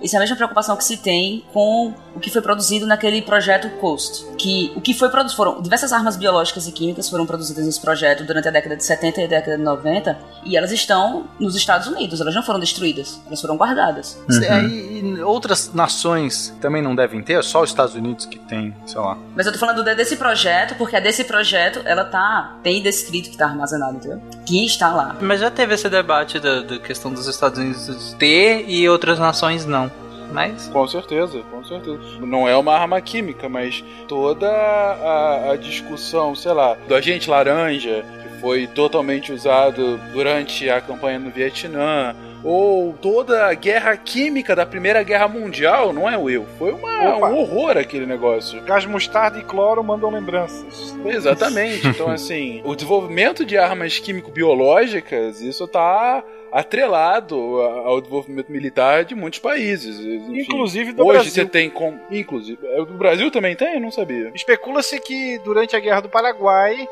[0.02, 3.70] Isso é a mesma preocupação que se tem com o que foi produzido naquele projeto
[3.80, 4.26] Coast.
[4.38, 8.24] Que o que foi produzido foram diversas armas biológicas e químicas foram produzidas nesse projeto
[8.26, 11.88] durante a década de 70 e a década de 90 e elas estão nos Estados
[11.88, 14.18] Unidos, elas não foram destruídas, elas foram guardadas.
[14.44, 17.34] É, e, e outras nações também não devem ter?
[17.34, 19.18] É só os Estados Unidos que tem, sei lá.
[19.36, 23.30] Mas eu tô falando de- desse projeto porque é desse projeto ela tá tem descrito
[23.30, 24.22] que tá armazenado, entendeu?
[24.46, 25.16] Que está lá.
[25.22, 29.66] Mas já teve esse debate da, da questão dos Estados Unidos ter e outras nações
[29.66, 29.89] não.
[30.32, 30.68] Mas.
[30.68, 32.00] Com certeza, com certeza.
[32.22, 38.06] Não é uma arma química, mas toda a, a discussão, sei lá, do agente laranja,
[38.24, 44.66] que foi totalmente usado durante a campanha no Vietnã, ou toda a guerra química da
[44.66, 47.28] Primeira Guerra Mundial, não é o eu, foi uma- Opa.
[47.30, 48.62] um horror aquele negócio.
[48.62, 50.96] Gás mostarda e cloro mandam lembranças.
[51.06, 51.86] Exatamente.
[51.90, 59.40] Então, assim, o desenvolvimento de armas químico-biológicas, isso tá atrelado ao desenvolvimento militar de muitos
[59.40, 60.00] países.
[60.00, 61.32] Enfim, Inclusive do Hoje Brasil.
[61.32, 61.98] você tem com.
[62.12, 62.60] Inclusive.
[62.66, 63.76] é, O Brasil também tem?
[63.76, 64.32] Eu não sabia.
[64.34, 66.88] Especula-se que durante a Guerra do Paraguai,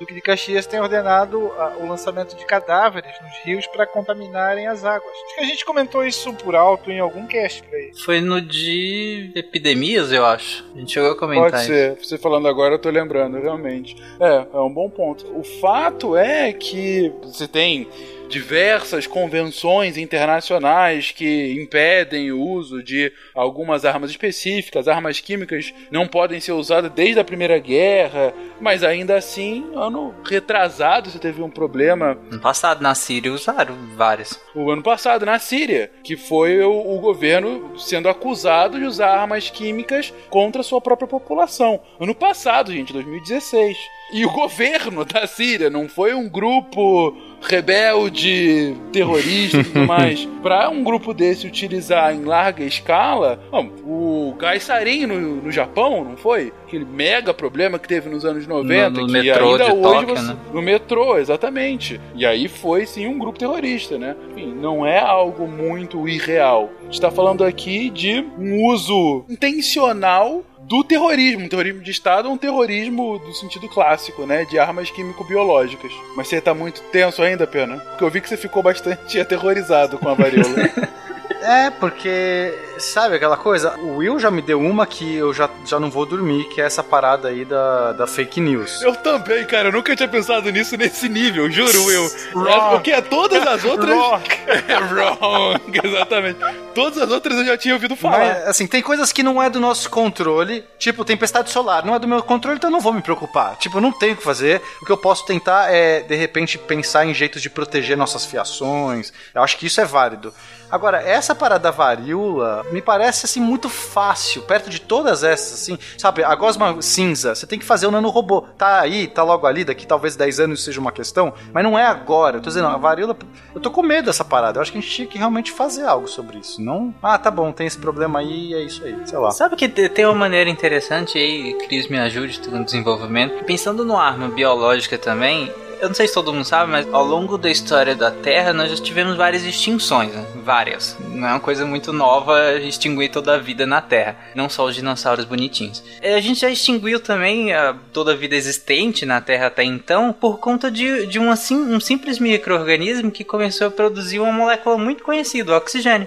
[0.00, 4.84] Duque de Caxias tem ordenado a, o lançamento de cadáveres nos rios para contaminarem as
[4.84, 5.12] águas.
[5.12, 7.92] Acho que a gente comentou isso por alto em algum cast por aí.
[8.04, 10.64] Foi no de epidemias, eu acho.
[10.74, 11.96] A gente chegou a comentar Pode ser.
[12.02, 13.94] Você falando agora, eu tô lembrando, realmente.
[14.18, 15.24] É, é um bom ponto.
[15.38, 17.86] O fato é que você tem
[18.32, 24.88] diversas convenções internacionais que impedem o uso de algumas armas específicas.
[24.88, 31.10] Armas químicas não podem ser usadas desde a Primeira Guerra, mas ainda assim, ano retrasado,
[31.10, 32.16] você teve um problema.
[32.30, 34.40] No passado, na Síria, usaram várias.
[34.54, 39.50] O ano passado, na Síria, que foi o, o governo sendo acusado de usar armas
[39.50, 41.82] químicas contra a sua própria população.
[42.00, 43.76] Ano passado, gente, 2016.
[44.12, 50.28] E o governo da Síria não foi um grupo rebelde, terrorista e tudo mais.
[50.42, 56.16] Pra um grupo desse utilizar em larga escala, bom, o Gaisarin no, no Japão, não
[56.16, 56.52] foi?
[56.66, 59.82] Aquele mega problema que teve nos anos 90, No- no que metrô ainda de hoje
[59.82, 60.36] Tóquio, você, né?
[60.52, 62.00] no metrô, exatamente.
[62.14, 64.14] E aí foi sim um grupo terrorista, né?
[64.32, 66.70] Enfim, não é algo muito irreal.
[66.80, 71.44] A gente tá falando aqui de um uso intencional do terrorismo.
[71.44, 74.46] Um terrorismo de Estado é um terrorismo do sentido clássico, né?
[74.46, 75.92] De armas químico-biológicas.
[76.16, 77.76] Mas você tá muito tenso ainda, Pena?
[77.76, 80.48] Porque eu vi que você ficou bastante aterrorizado com a varíola.
[81.42, 83.76] É, porque, sabe aquela coisa?
[83.78, 86.64] O Will já me deu uma que eu já, já não vou dormir, que é
[86.64, 88.80] essa parada aí da, da fake news.
[88.82, 89.68] eu também, cara.
[89.68, 92.10] Eu nunca tinha pensado nisso nesse nível, juro, Will.
[92.48, 93.90] É, porque todas as outras.
[93.90, 94.22] Wrong.
[94.68, 96.38] É wrong, exatamente.
[96.74, 98.18] Todas as outras eu já tinha ouvido falar.
[98.18, 101.98] Mas, assim, tem coisas que não é do nosso controle, tipo tempestade solar, não é
[101.98, 103.56] do meu controle, então eu não vou me preocupar.
[103.56, 104.62] Tipo, eu não tenho o que fazer.
[104.80, 109.12] O que eu posso tentar é, de repente, pensar em jeitos de proteger nossas fiações.
[109.34, 110.32] Eu acho que isso é válido.
[110.70, 115.78] Agora, essa parada da varíola me parece assim muito fácil, perto de todas essas, assim,
[115.98, 116.24] sabe?
[116.24, 118.42] A gosma cinza, você tem que fazer o nanorobô.
[118.56, 121.84] Tá aí, tá logo ali, daqui talvez 10 anos seja uma questão, mas não é
[121.86, 122.38] agora.
[122.38, 123.16] Eu tô dizendo, a varíola,
[123.54, 124.58] eu tô com medo dessa parada.
[124.58, 126.60] Eu acho que a gente tinha que realmente fazer algo sobre isso.
[126.60, 129.30] Não, ah, tá bom, tem esse problema aí, é isso aí, sei lá.
[129.30, 133.44] Sabe que te- tem uma maneira interessante aí, Cris me ajude no desenvolvimento.
[133.44, 135.52] Pensando no arma biológica também,
[135.82, 138.70] eu não sei se todo mundo sabe, mas ao longo da história da Terra nós
[138.70, 140.24] já tivemos várias extinções, né?
[140.36, 140.96] Várias.
[141.00, 144.76] Não é uma coisa muito nova extinguir toda a vida na Terra, não só os
[144.76, 145.82] dinossauros bonitinhos.
[146.00, 150.12] É, A gente já extinguiu também ah, toda a vida existente na Terra até então
[150.12, 154.78] por conta de, de um, assim, um simples microorganismo que começou a produzir uma molécula
[154.78, 156.06] muito conhecida, o oxigênio.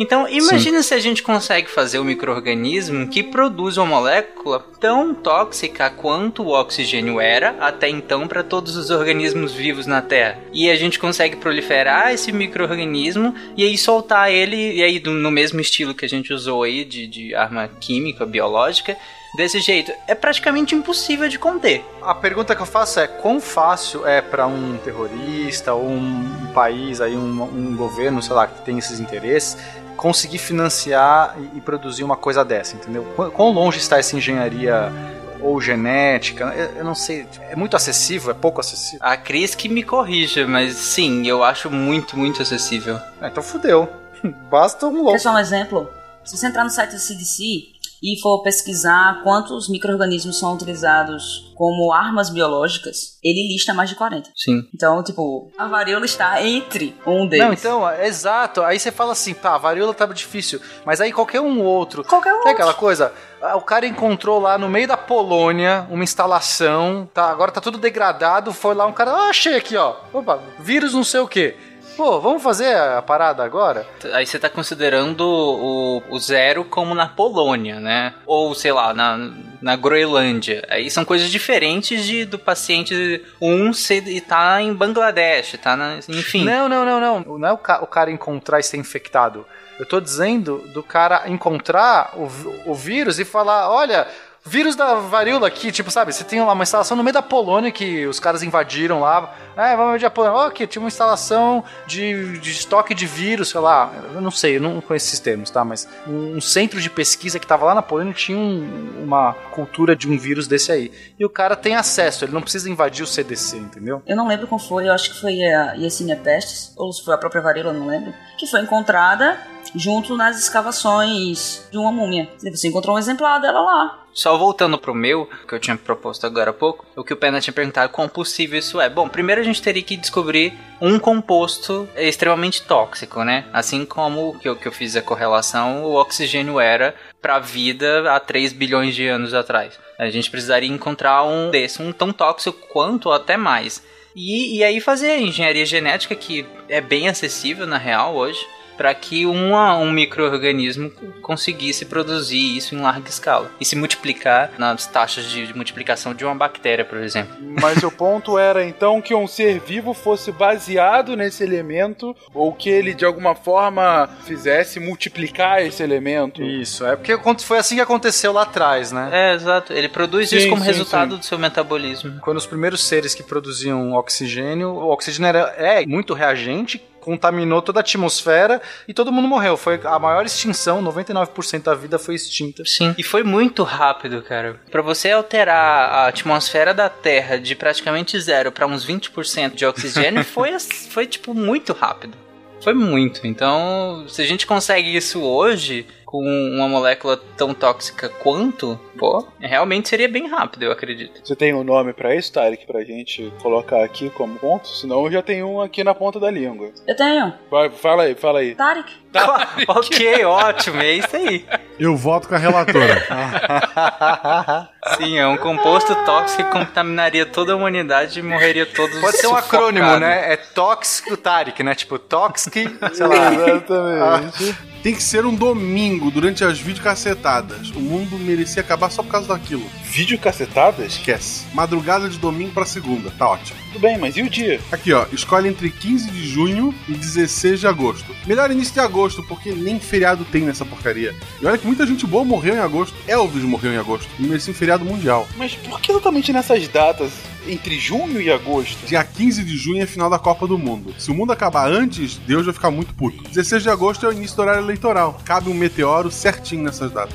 [0.00, 5.90] Então, imagina se a gente consegue fazer um microorganismo que produz uma molécula tão tóxica
[5.90, 10.38] quanto o oxigênio era até então para todos os organismos vivos na Terra.
[10.52, 15.60] E a gente consegue proliferar esse microorganismo e aí soltar ele, e aí no mesmo
[15.60, 18.96] estilo que a gente usou aí de, de arma química, biológica,
[19.34, 19.92] desse jeito.
[20.06, 21.84] É praticamente impossível de conter.
[22.02, 27.00] A pergunta que eu faço é: quão fácil é pra um terrorista ou um país,
[27.00, 29.56] aí, um, um governo, sei lá, que tem esses interesses,
[29.96, 33.04] conseguir financiar e, e produzir uma coisa dessa, entendeu?
[33.16, 34.92] Quão, quão longe está essa engenharia
[35.40, 36.52] ou genética?
[36.56, 37.26] Eu, eu não sei.
[37.50, 38.30] É muito acessível?
[38.30, 39.00] É pouco acessível?
[39.00, 42.98] A Cris que me corrija, mas sim, eu acho muito, muito acessível.
[43.20, 43.88] Ah, então fudeu.
[44.50, 45.18] Basta um Quer louco.
[45.18, 45.90] só um exemplo?
[46.24, 47.71] Se você entrar no site do CDC
[48.02, 54.30] e for pesquisar quantos micro-organismos são utilizados como armas biológicas, ele lista mais de 40.
[54.34, 54.62] Sim.
[54.74, 57.46] Então, tipo, a varíola está entre um deles.
[57.46, 58.62] Não, então, é exato.
[58.62, 60.60] Aí você fala assim, pá, a varíola tava difícil.
[60.84, 62.02] Mas aí qualquer um outro.
[62.02, 66.02] Qualquer um É aquela coisa, ah, o cara encontrou lá no meio da Polônia uma
[66.02, 69.94] instalação, tá, agora tá tudo degradado, foi lá um cara, ah, achei aqui, ó.
[70.12, 71.56] Opa, vírus não sei o quê.
[71.96, 73.86] Pô, vamos fazer a parada agora?
[74.14, 78.14] Aí você tá considerando o, o zero como na Polônia, né?
[78.24, 80.66] Ou, sei lá, na, na Groenlândia.
[80.70, 85.98] Aí são coisas diferentes de, do paciente 1 ser, e tá em Bangladesh, tá na,
[86.08, 86.44] enfim.
[86.44, 87.38] Não, não, não, não.
[87.38, 89.46] Não é o, ca- o cara encontrar e ser infectado.
[89.78, 94.06] Eu tô dizendo do cara encontrar o, o vírus e falar, olha,
[94.44, 97.70] vírus da varíola aqui, tipo, sabe, você tem lá uma instalação no meio da Polônia
[97.70, 99.32] que os caras invadiram lá.
[99.56, 100.46] Ah, vamos invadir a Polônia.
[100.46, 103.92] Aqui, tinha uma instalação de, de estoque de vírus, sei lá.
[104.14, 105.64] Eu não sei, eu não conheço esses termos, tá?
[105.64, 110.08] Mas um, centro de pesquisa que tava lá na Polônia tinha um- uma cultura de
[110.10, 110.90] um vírus desse aí.
[111.18, 114.02] E o cara tem acesso, ele não precisa invadir o CDC, entendeu?
[114.06, 117.14] Eu não lembro qual foi, eu acho que foi a Yersinia pestis, ou se foi
[117.14, 119.38] a própria varíola, não lembro, que foi encontrada
[119.74, 122.28] junto nas escavações de uma múmia.
[122.38, 123.98] Você encontrou um exemplar dela lá.
[124.12, 127.40] Só voltando pro meu, que eu tinha proposto agora há pouco, o que o Pena
[127.40, 128.88] tinha perguntado, quão possível isso é.
[128.88, 133.46] Bom, primeiro a gente teria que descobrir um composto extremamente tóxico, né?
[133.52, 138.12] Assim como que eu, que eu fiz a correlação, o oxigênio era para a vida
[138.12, 139.78] há 3 bilhões de anos atrás.
[139.98, 143.82] A gente precisaria encontrar um desse, um tão tóxico quanto ou até mais.
[144.14, 148.44] E, e aí fazer engenharia genética, que é bem acessível na real hoje
[148.76, 150.90] para que uma, um microorganismo
[151.20, 156.34] conseguisse produzir isso em larga escala e se multiplicar nas taxas de multiplicação de uma
[156.34, 157.36] bactéria, por exemplo.
[157.60, 162.68] Mas o ponto era então que um ser vivo fosse baseado nesse elemento ou que
[162.68, 166.42] ele de alguma forma fizesse multiplicar esse elemento.
[166.42, 169.08] Isso, é porque foi assim que aconteceu lá atrás, né?
[169.12, 169.72] É, exato.
[169.72, 171.18] Ele produz sim, isso como sim, resultado sim.
[171.18, 172.20] do seu metabolismo.
[172.20, 177.80] Quando os primeiros seres que produziam oxigênio, o oxigênio era, é muito reagente contaminou toda
[177.80, 179.56] a atmosfera e todo mundo morreu.
[179.56, 182.64] Foi a maior extinção, 99% da vida foi extinta.
[182.64, 182.94] Sim.
[182.96, 184.60] E foi muito rápido, cara.
[184.70, 190.22] Para você alterar a atmosfera da Terra de praticamente zero para uns 20% de oxigênio
[190.24, 192.16] foi, foi tipo muito rápido.
[192.62, 193.26] Foi muito.
[193.26, 199.88] Então, se a gente consegue isso hoje, com uma molécula tão tóxica quanto, pô, realmente
[199.88, 201.22] seria bem rápido, eu acredito.
[201.24, 204.68] Você tem um nome para isso, Tarek, pra gente colocar aqui como ponto?
[204.68, 206.70] Senão eu já tenho um aqui na ponta da língua.
[206.86, 207.32] Eu tenho.
[207.50, 208.54] Vai, fala aí, fala aí.
[208.54, 208.92] Tarek.
[209.10, 209.64] Tarek.
[209.66, 211.46] ok, ótimo, é isso aí.
[211.80, 213.06] Eu voto com a relatora.
[214.98, 219.28] Sim, é um composto tóxico que contaminaria toda a humanidade e morreria todos Pode ser
[219.28, 220.34] um acrônimo, né?
[220.34, 221.74] É tóxico Tarek, né?
[221.74, 222.58] Tipo, tóxico,
[222.92, 223.32] sei lá.
[223.48, 224.71] Exatamente.
[224.82, 227.70] Tem que ser um domingo durante as videocacetadas.
[227.70, 229.64] O mundo merecia acabar só por causa daquilo.
[229.84, 230.94] Videocacetadas?
[230.94, 231.44] Esquece.
[231.54, 233.56] Madrugada de domingo pra segunda, tá ótimo.
[233.72, 234.60] Tudo bem, mas e o dia?
[234.72, 235.06] Aqui, ó.
[235.12, 238.12] Escolhe entre 15 de junho e 16 de agosto.
[238.26, 241.14] Melhor início de agosto, porque nem feriado tem nessa porcaria.
[241.40, 242.96] E olha que muita gente boa morreu em agosto.
[243.06, 244.08] Elvis morreu em agosto.
[244.18, 245.28] E merecia um feriado mundial.
[245.36, 247.12] Mas por que exatamente nessas datas?
[247.46, 248.86] entre junho e agosto.
[248.86, 250.94] Dia 15 de junho é final da Copa do Mundo.
[250.98, 253.22] Se o mundo acabar antes, Deus vai ficar muito puto.
[253.24, 255.18] 16 de agosto é o início do horário eleitoral.
[255.24, 257.14] Cabe um meteoro certinho nessas datas.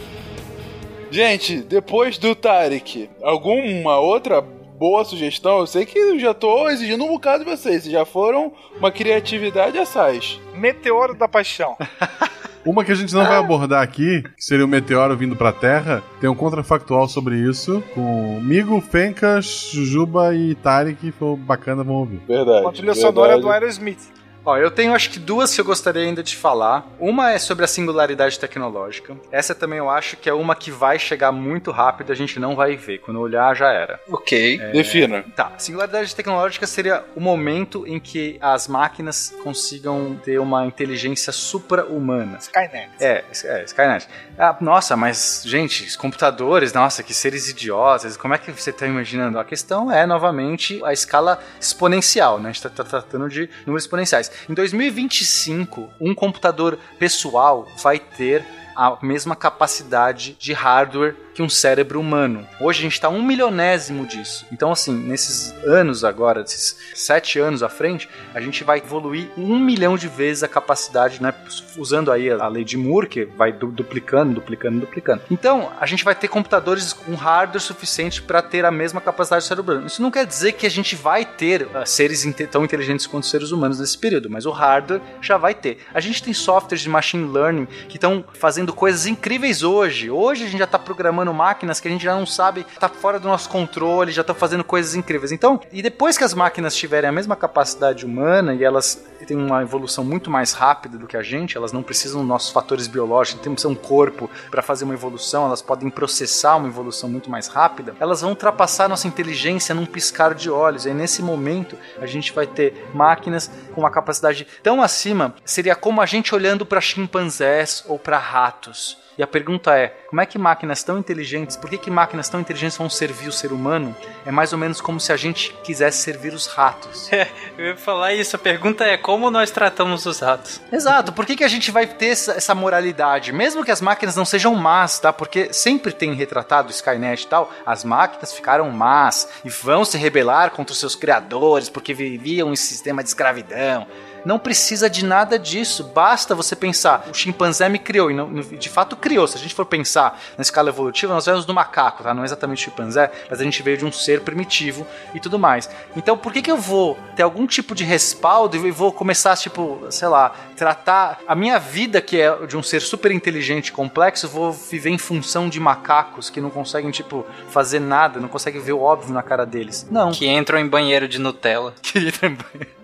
[1.10, 5.60] Gente, depois do Tarek, alguma outra boa sugestão?
[5.60, 7.84] Eu sei que eu já tô exigindo um bocado de vocês.
[7.84, 10.40] Vocês já foram uma criatividade assaz.
[10.54, 11.76] Meteoro da Paixão.
[12.66, 16.04] Uma que a gente não vai abordar aqui, que seria o meteoro vindo pra Terra,
[16.20, 22.20] tem um contrafactual sobre isso, com Migo, Fencas, Jujuba e Tarek, foi bacana, vamos ouvir.
[22.28, 22.66] Verdade.
[22.66, 24.17] Uma trilha sonora do Aerosmith.
[24.48, 26.88] Ó, eu tenho acho que duas que eu gostaria ainda de falar.
[26.98, 29.14] Uma é sobre a singularidade tecnológica.
[29.30, 32.56] Essa também eu acho que é uma que vai chegar muito rápido, a gente não
[32.56, 33.00] vai ver.
[33.00, 34.00] Quando olhar, já era.
[34.10, 34.72] Ok, é...
[34.72, 35.26] defina.
[35.36, 42.38] Tá, singularidade tecnológica seria o momento em que as máquinas consigam ter uma inteligência supra-humana.
[42.38, 42.92] Skynet.
[43.02, 44.08] É, é Skynet.
[44.40, 48.88] Ah, nossa, mas, gente, os computadores, nossa, que seres idiotas, como é que você está
[48.88, 49.40] imaginando?
[49.40, 52.48] A questão é, novamente, a escala exponencial, né?
[52.48, 54.37] A gente está tá tratando de números exponenciais.
[54.50, 58.46] Em 2025, um computador pessoal vai ter
[58.76, 62.48] a mesma capacidade de hardware que um cérebro humano.
[62.60, 64.44] Hoje a gente está um milionésimo disso.
[64.52, 69.60] Então, assim, nesses anos agora, esses sete anos à frente, a gente vai evoluir um
[69.60, 71.32] milhão de vezes a capacidade, né?
[71.78, 75.22] Usando aí a lei de Moore, que vai duplicando, duplicando, duplicando.
[75.30, 79.48] Então, a gente vai ter computadores com hardware suficiente para ter a mesma capacidade do
[79.48, 79.86] cérebro humano.
[79.86, 83.52] Isso não quer dizer que a gente vai ter uh, seres tão inteligentes quanto seres
[83.52, 85.86] humanos nesse período, mas o hardware já vai ter.
[85.94, 90.10] A gente tem softwares de machine learning que estão fazendo coisas incríveis hoje.
[90.10, 93.20] Hoje a gente já está programando máquinas que a gente já não sabe, tá fora
[93.20, 95.32] do nosso controle, já estão fazendo coisas incríveis.
[95.32, 99.62] Então, e depois que as máquinas tiverem a mesma capacidade humana e elas têm uma
[99.62, 103.42] evolução muito mais rápida do que a gente, elas não precisam dos nossos fatores biológicos,
[103.42, 107.96] temos um corpo para fazer uma evolução, elas podem processar uma evolução muito mais rápida,
[108.00, 110.86] elas vão ultrapassar nossa inteligência num piscar de olhos.
[110.86, 116.02] E nesse momento a gente vai ter máquinas com uma capacidade tão acima, seria como
[116.02, 119.07] a gente olhando para chimpanzés ou para ratos.
[119.18, 122.40] E a pergunta é: como é que máquinas tão inteligentes, por que, que máquinas tão
[122.40, 123.96] inteligentes vão servir o ser humano?
[124.26, 127.12] É mais ou menos como se a gente quisesse servir os ratos.
[127.12, 127.28] É,
[127.58, 128.36] eu ia falar isso.
[128.36, 130.62] A pergunta é: como nós tratamos os ratos?
[130.72, 131.12] Exato.
[131.14, 133.32] Por que, que a gente vai ter essa, moralidade?
[133.32, 135.12] Mesmo que as máquinas não sejam más, tá?
[135.12, 140.52] Porque sempre tem retratado Skynet e tal, as máquinas ficaram más e vão se rebelar
[140.52, 143.88] contra os seus criadores porque viviam em sistema de escravidão.
[144.26, 145.84] Não precisa de nada disso.
[145.84, 149.28] Basta você pensar, o chimpanzé me criou, e de fato criou.
[149.28, 152.14] Se a gente for pensar na escala evolutiva, nós vemos do macaco, tá?
[152.14, 155.40] Não é exatamente o chimpanzé, mas a gente veio de um ser primitivo e tudo
[155.40, 155.70] mais.
[155.96, 159.82] Então, por que, que eu vou ter algum tipo de respaldo e vou começar, tipo,
[159.90, 164.28] sei lá, tratar a minha vida, que é de um ser super inteligente e complexo,
[164.28, 168.74] vou viver em função de macacos que não conseguem, tipo, fazer nada, não conseguem ver
[168.74, 169.88] o óbvio na cara deles?
[169.90, 170.12] Não.
[170.12, 171.74] Que entram em banheiro de Nutella.
[171.82, 172.78] Que entram em banheiro.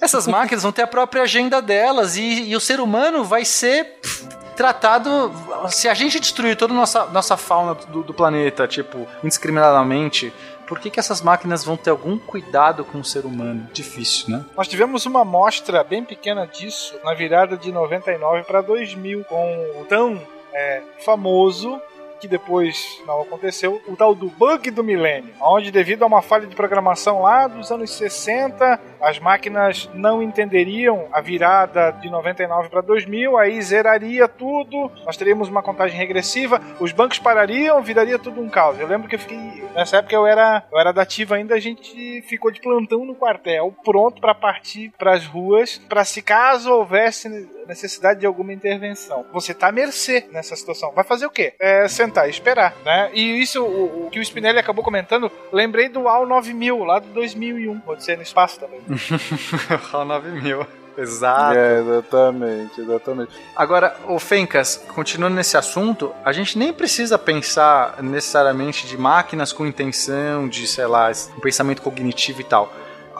[0.00, 3.98] Essas máquinas vão ter a própria agenda delas e, e o ser humano vai ser.
[4.56, 5.32] Tratado.
[5.70, 10.34] Se a gente destruir toda a nossa, nossa fauna do, do planeta, tipo, indiscriminadamente,
[10.66, 13.66] por que, que essas máquinas vão ter algum cuidado com o ser humano?
[13.72, 14.44] Difícil, né?
[14.54, 19.86] Nós tivemos uma amostra bem pequena disso na virada de 99 para 2000, com o
[19.86, 20.20] tão
[20.52, 21.80] é, famoso
[22.20, 26.46] que depois não aconteceu, o tal do bug do milênio, onde devido a uma falha
[26.46, 32.80] de programação lá dos anos 60, as máquinas não entenderiam a virada de 99 para
[32.82, 38.48] 2000, aí zeraria tudo, nós teríamos uma contagem regressiva, os bancos parariam, viraria tudo um
[38.48, 38.78] caos.
[38.78, 41.60] Eu lembro que eu fiquei, nessa época eu era, eu era da ativa ainda, a
[41.60, 46.70] gente ficou de plantão no quartel, pronto para partir para as ruas, para se caso
[46.72, 47.28] houvesse
[47.66, 49.24] necessidade de alguma intervenção.
[49.32, 50.92] Você tá à mercê nessa situação.
[50.92, 51.54] Vai fazer o quê?
[51.58, 53.10] É sentar e esperar, né?
[53.12, 57.08] E isso, o, o que o Spinelli acabou comentando, lembrei do AL 9000, lá do
[57.08, 57.80] 2001.
[57.80, 58.80] Pode ser no espaço também.
[59.92, 60.66] AL 9000.
[60.98, 61.56] Exato.
[61.56, 63.32] É, exatamente, exatamente.
[63.56, 69.64] Agora, o Fencas, continuando nesse assunto, a gente nem precisa pensar necessariamente de máquinas com
[69.64, 72.70] intenção, de, sei lá, um pensamento cognitivo e tal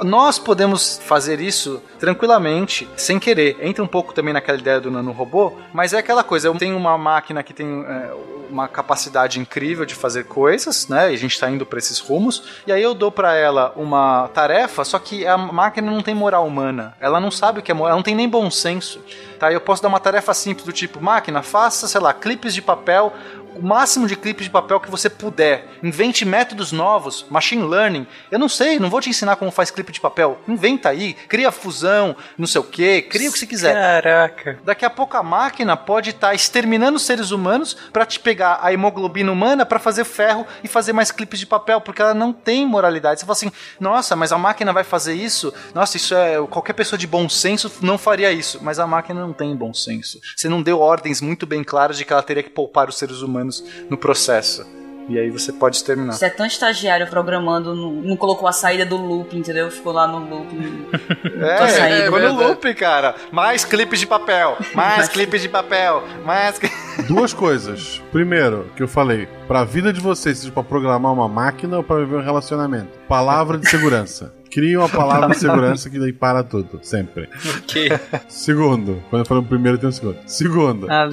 [0.02, 3.58] nós podemos fazer isso tranquilamente, sem querer.
[3.60, 6.96] Entra um pouco também naquela ideia do nanorobô, mas é aquela coisa, eu tenho uma
[6.96, 8.10] máquina que tem é,
[8.50, 11.10] uma capacidade incrível de fazer coisas, né?
[11.10, 14.28] E a gente está indo para esses rumos, e aí eu dou para ela uma
[14.28, 16.94] tarefa, só que a máquina não tem moral humana.
[17.00, 19.00] Ela não sabe o que é moral, ela não tem nem bom senso.
[19.38, 19.50] Tá?
[19.50, 23.12] Eu posso dar uma tarefa simples do tipo, máquina, faça, sei lá, clipes de papel
[23.56, 25.66] o máximo de clipes de papel que você puder.
[25.82, 28.06] Invente métodos novos, machine learning.
[28.30, 30.38] Eu não sei, não vou te ensinar como faz clipe de papel.
[30.46, 33.74] Inventa aí, cria fusão, não sei o que, cria o que você quiser.
[33.74, 34.58] Caraca.
[34.64, 38.72] Daqui a pouco a máquina pode estar tá exterminando seres humanos para te pegar a
[38.72, 42.66] hemoglobina humana para fazer ferro e fazer mais clipes de papel, porque ela não tem
[42.66, 43.20] moralidade.
[43.20, 45.52] Você fala assim, nossa, mas a máquina vai fazer isso?
[45.74, 46.40] Nossa, isso é.
[46.48, 48.58] Qualquer pessoa de bom senso não faria isso.
[48.62, 50.20] Mas a máquina não tem bom senso.
[50.36, 53.22] Você não deu ordens muito bem claras de que ela teria que poupar os seres
[53.22, 54.66] humanos humanos no processo.
[55.08, 56.12] E aí você pode exterminar.
[56.12, 59.68] Você é tão estagiário programando, não, não colocou a saída do loop, entendeu?
[59.68, 60.46] Ficou lá no loop.
[61.40, 63.16] é, ficou no loop, cara.
[63.32, 66.60] Mais clipes de papel, mais clipes de papel, mais.
[67.08, 68.00] Duas coisas.
[68.12, 71.96] Primeiro, que eu falei, pra vida de vocês, seja pra programar uma máquina ou pra
[71.96, 72.96] viver um relacionamento.
[73.08, 74.32] Palavra de segurança.
[74.50, 77.28] Cria uma palavra de segurança que daí para tudo, sempre.
[77.58, 77.90] Ok.
[78.28, 80.18] Segundo, quando eu falo primeiro, tem um segundo.
[80.26, 80.86] Segundo.
[80.90, 81.08] Ah,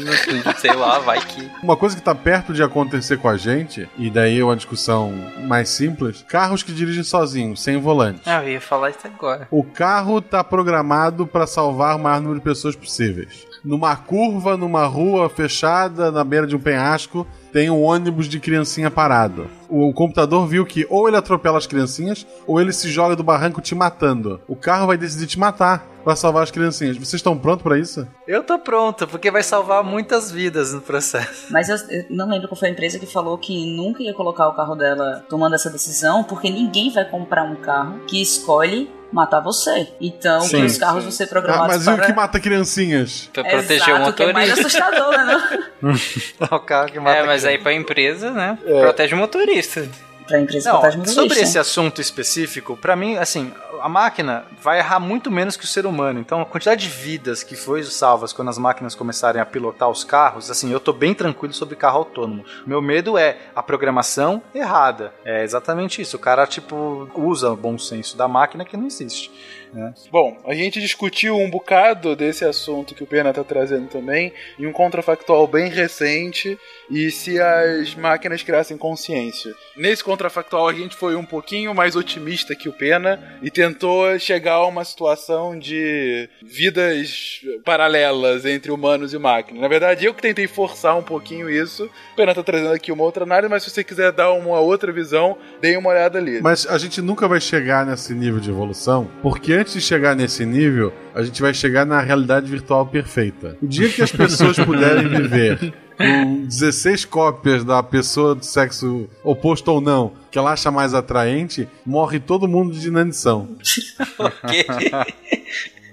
[0.58, 1.50] sei lá, vai que.
[1.62, 5.14] Uma coisa que tá perto de acontecer com a gente, e daí é uma discussão
[5.46, 8.22] mais simples: carros que dirigem sozinhos, sem volante.
[8.26, 9.48] Ah, eu ia falar isso agora.
[9.52, 13.47] O carro tá programado para salvar o maior número de pessoas possíveis.
[13.68, 18.90] Numa curva, numa rua fechada, na beira de um penhasco, tem um ônibus de criancinha
[18.90, 19.48] parado.
[19.68, 23.60] O computador viu que ou ele atropela as criancinhas ou ele se joga do barranco
[23.60, 24.40] te matando.
[24.48, 26.96] O carro vai decidir te matar para salvar as criancinhas.
[26.96, 28.08] Vocês estão prontos para isso?
[28.26, 31.52] Eu tô pronto, porque vai salvar muitas vidas no processo.
[31.52, 34.48] Mas eu, eu, não lembro qual foi a empresa que falou que nunca ia colocar
[34.48, 39.40] o carro dela tomando essa decisão, porque ninguém vai comprar um carro que escolhe matar
[39.40, 39.88] você.
[40.00, 41.94] Então, sim, os carros vão ser programados ah, mas para...
[41.94, 43.30] Mas e o que mata criancinhas?
[43.34, 44.14] Pra proteger o motorista.
[44.14, 45.64] que é mais assustador, né?
[46.52, 48.58] o carro que mata É, mas aí pra empresa, né?
[48.66, 48.82] É.
[48.82, 49.88] Protege o motorista
[50.28, 53.52] pra empresa não, que Sobre esse assunto específico, para mim, assim,
[53.82, 56.20] a máquina vai errar muito menos que o ser humano.
[56.20, 60.04] Então, a quantidade de vidas que foi salvas quando as máquinas começarem a pilotar os
[60.04, 62.44] carros, assim, eu tô bem tranquilo sobre carro autônomo.
[62.66, 65.14] Meu medo é a programação errada.
[65.24, 66.18] É exatamente isso.
[66.18, 69.32] O cara, tipo, usa o bom senso da máquina que não existe.
[69.74, 69.94] Né?
[70.12, 74.66] Bom, a gente discutiu um bocado desse assunto que o Pena está trazendo também, em
[74.66, 76.58] um contrafactual bem recente,
[76.90, 79.54] e se as máquinas criassem consciência.
[79.76, 84.54] Nesse contrafactual a gente foi um pouquinho mais otimista que o Pena e tentou chegar
[84.54, 89.62] a uma situação de vidas paralelas entre humanos e máquinas.
[89.62, 91.86] Na verdade, eu que tentei forçar um pouquinho isso.
[92.14, 94.92] O Pena está trazendo aqui uma outra análise, mas se você quiser dar uma outra
[94.92, 96.42] visão, dê uma olhada ali.
[96.42, 100.46] Mas a gente nunca vai chegar nesse nível de evolução, porque antes de chegar nesse
[100.46, 103.58] nível, a gente vai chegar na realidade virtual perfeita.
[103.62, 109.70] O dia que as pessoas puderem viver com 16 cópias da pessoa do sexo oposto
[109.70, 113.50] ou não, que ela acha mais atraente, morre todo mundo de inanição.
[114.20, 114.66] ok.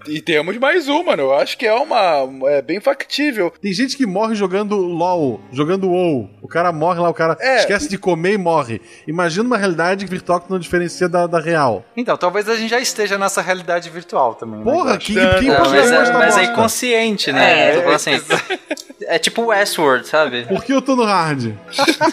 [0.06, 2.28] E temos mais uma, Eu acho que é uma.
[2.50, 3.52] É bem factível.
[3.60, 6.30] Tem gente que morre jogando LOL, jogando WoW.
[6.42, 7.56] O cara morre lá, o cara é.
[7.56, 8.80] esquece de comer e morre.
[9.06, 11.84] Imagina uma realidade virtual que não diferencia da, da real.
[11.96, 14.60] Então, talvez a gente já esteja nessa realidade virtual também.
[14.60, 17.74] Né, Porra, né, que, que não, mas, é, mas é inconsciente, né?
[17.74, 18.12] É, é, assim.
[19.06, 20.44] É tipo Westworld, sabe?
[20.46, 21.52] Por que eu tô no hard?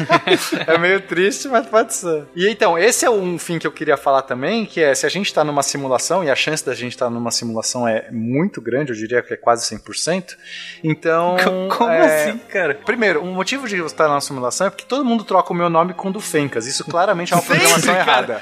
[0.67, 2.25] é meio triste, mas pode ser.
[2.35, 5.09] E então, esse é um fim que eu queria falar também, que é se a
[5.09, 8.61] gente tá numa simulação, e a chance da gente estar tá numa simulação é muito
[8.61, 10.35] grande, eu diria que é quase 100%.
[10.83, 11.37] Então.
[11.77, 12.27] Como é...
[12.29, 12.75] assim, cara?
[12.75, 15.55] Primeiro, o um motivo de você estar numa simulação é porque todo mundo troca o
[15.55, 16.67] meu nome com o do Fencas.
[16.67, 18.41] Isso claramente é uma programação errada.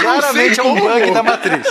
[0.00, 1.66] Claramente é um bug da matriz.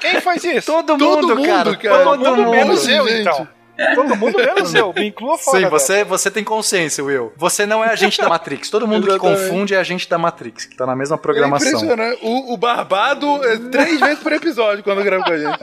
[0.00, 0.66] Quem faz isso?
[0.66, 1.76] Todo, todo mundo, mundo, cara.
[1.76, 2.04] cara.
[2.04, 3.48] Todo, todo mundo, menos eu, então.
[3.94, 5.60] Todo mundo menos eu, me inclua fora.
[5.60, 7.32] Sim, você, você tem consciência, Will.
[7.36, 8.70] Você não é agente da Matrix.
[8.70, 11.68] Todo mundo que confunde é agente da Matrix, que tá na mesma programação.
[11.68, 12.18] É impressionante.
[12.22, 15.58] O, o Barbado é três vezes por episódio quando grava com a gente.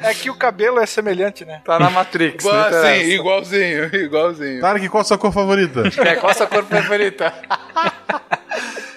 [0.00, 1.60] É que o cabelo é semelhante, né?
[1.64, 2.44] Tá na Matrix.
[2.44, 4.60] Boa, sim, igualzinho, igualzinho.
[4.60, 5.82] Tarek, qual a sua cor favorita?
[5.98, 7.32] É, qual a sua cor favorita?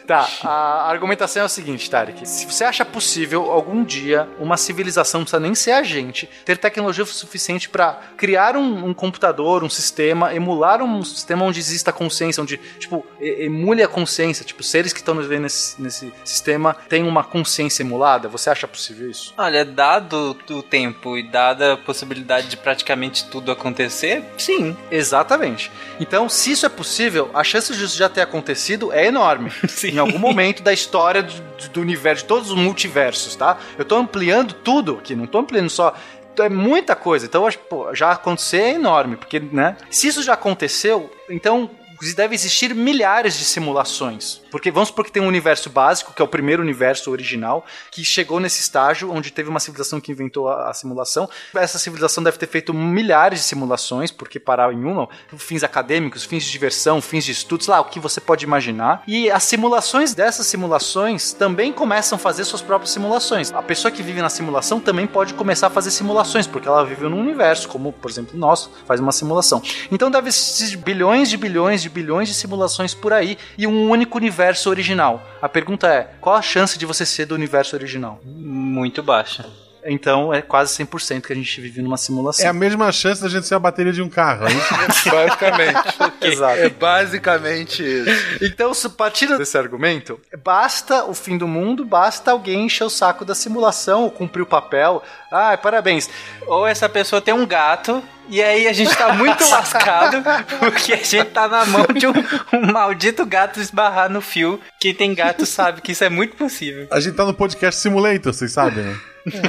[0.09, 2.27] Tá, a argumentação é o seguinte, Tarek.
[2.27, 6.57] Se você acha possível algum dia uma civilização, não precisa nem ser a gente, ter
[6.57, 12.41] tecnologia suficiente para criar um, um, computador, um sistema, emular um sistema onde exista consciência,
[12.41, 17.23] onde, tipo, emule a consciência, tipo, seres que estão vivendo nesse, nesse sistema têm uma
[17.23, 19.31] consciência emulada, você acha possível isso?
[19.37, 24.75] Olha, dado o tempo e dada a possibilidade de praticamente tudo acontecer, sim.
[24.89, 25.71] Exatamente.
[25.99, 29.51] Então, se isso é possível, a chance disso já ter acontecido é enorme.
[29.69, 33.57] sim em algum momento da história do, do, universo, de todos os multiversos, tá?
[33.77, 35.93] Eu tô ampliando tudo aqui, não tô ampliando só
[36.37, 37.25] é muita coisa.
[37.25, 39.75] Então, pô, já acontecer é enorme, porque, né?
[39.91, 41.69] Se isso já aconteceu, então
[42.15, 44.41] deve existir milhares de simulações.
[44.51, 48.03] Porque vamos supor que tem um universo básico, que é o primeiro universo original, que
[48.03, 51.29] chegou nesse estágio onde teve uma civilização que inventou a, a simulação.
[51.55, 55.07] Essa civilização deve ter feito milhares de simulações, porque parar em uma,
[55.37, 59.03] fins acadêmicos, fins de diversão, fins de estudos, lá, o que você pode imaginar.
[59.07, 63.51] E as simulações dessas simulações também começam a fazer suas próprias simulações.
[63.53, 67.03] A pessoa que vive na simulação também pode começar a fazer simulações, porque ela vive
[67.03, 69.61] num universo, como, por exemplo, o nosso, faz uma simulação.
[69.91, 74.17] Então deve existir bilhões de bilhões de bilhões de simulações por aí e um único
[74.17, 74.38] universo
[74.69, 75.21] original.
[75.41, 78.19] A pergunta é: qual a chance de você ser do universo original?
[78.23, 79.45] Muito baixa.
[79.85, 82.45] Então é quase 100% que a gente vive numa simulação.
[82.45, 84.45] É a mesma chance da gente ser a bateria de um carro.
[84.47, 84.49] É
[85.09, 85.97] basicamente.
[86.21, 86.59] Exato.
[86.59, 88.43] É basicamente isso.
[88.43, 93.33] Então, partindo desse argumento, basta o fim do mundo, basta alguém encher o saco da
[93.33, 95.01] simulação ou cumprir o papel.
[95.31, 96.09] Ah, parabéns.
[96.45, 100.23] Ou essa pessoa tem um gato e aí a gente tá muito lascado
[100.59, 102.13] porque a gente tá na mão de um,
[102.53, 104.59] um, maldito gato esbarrar no fio.
[104.79, 106.87] Quem tem gato sabe que isso é muito possível.
[106.91, 108.99] A gente tá no podcast Simulator, vocês sabem, né?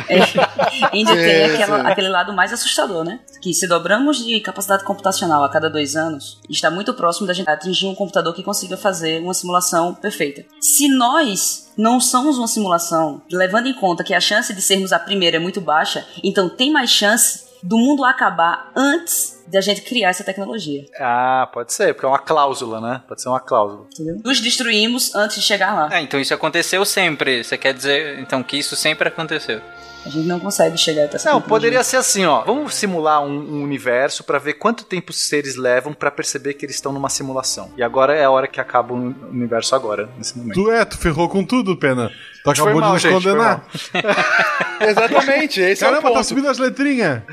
[0.08, 3.20] É, ainda tem aquela, aquele lado mais assustador, né?
[3.40, 7.48] Que se dobramos de capacidade computacional a cada dois anos, está muito próximo da gente
[7.48, 10.44] atingir um computador que consiga fazer uma simulação perfeita.
[10.60, 14.98] Se nós não somos uma simulação, levando em conta que a chance de sermos a
[14.98, 19.82] primeira é muito baixa, então tem mais chance do mundo acabar antes de a gente
[19.82, 20.84] criar essa tecnologia.
[20.98, 23.02] Ah, pode ser, porque é uma cláusula, né?
[23.08, 23.86] Pode ser uma cláusula.
[23.92, 24.20] Entendeu?
[24.24, 25.88] Nos destruímos antes de chegar lá.
[25.94, 27.42] É, então isso aconteceu sempre.
[27.42, 29.60] Você quer dizer, então, que isso sempre aconteceu?
[30.04, 32.42] A gente não consegue chegar até essa Não, poderia ser assim, ó.
[32.42, 36.64] Vamos simular um, um universo para ver quanto tempo os seres levam para perceber que
[36.64, 37.70] eles estão numa simulação.
[37.76, 40.54] E agora é a hora que acaba o universo agora, nesse momento.
[40.54, 42.10] Tu é, tu ferrou com tudo, Pena.
[42.42, 43.66] Tu acabou mal, de nos condenar.
[44.80, 46.14] Exatamente, esse Caramba, é o ponto.
[46.14, 47.22] tá subindo as letrinhas.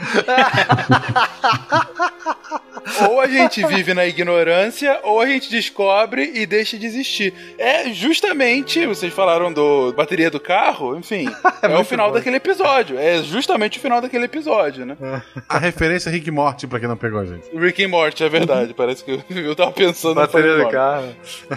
[2.08, 2.62] ha ha ha
[3.10, 7.34] ou a gente vive na ignorância, ou a gente descobre e deixa de existir.
[7.58, 11.28] É justamente, vocês falaram do bateria do carro, enfim,
[11.62, 12.16] é, é o final bom.
[12.16, 12.98] daquele episódio.
[12.98, 14.98] É justamente o final daquele episódio, né?
[15.48, 17.48] A referência é Rick Morty, pra quem não pegou, gente.
[17.56, 18.74] Rick e Morty, é verdade.
[18.74, 21.16] Parece que eu, eu tava pensando Bateria do carro.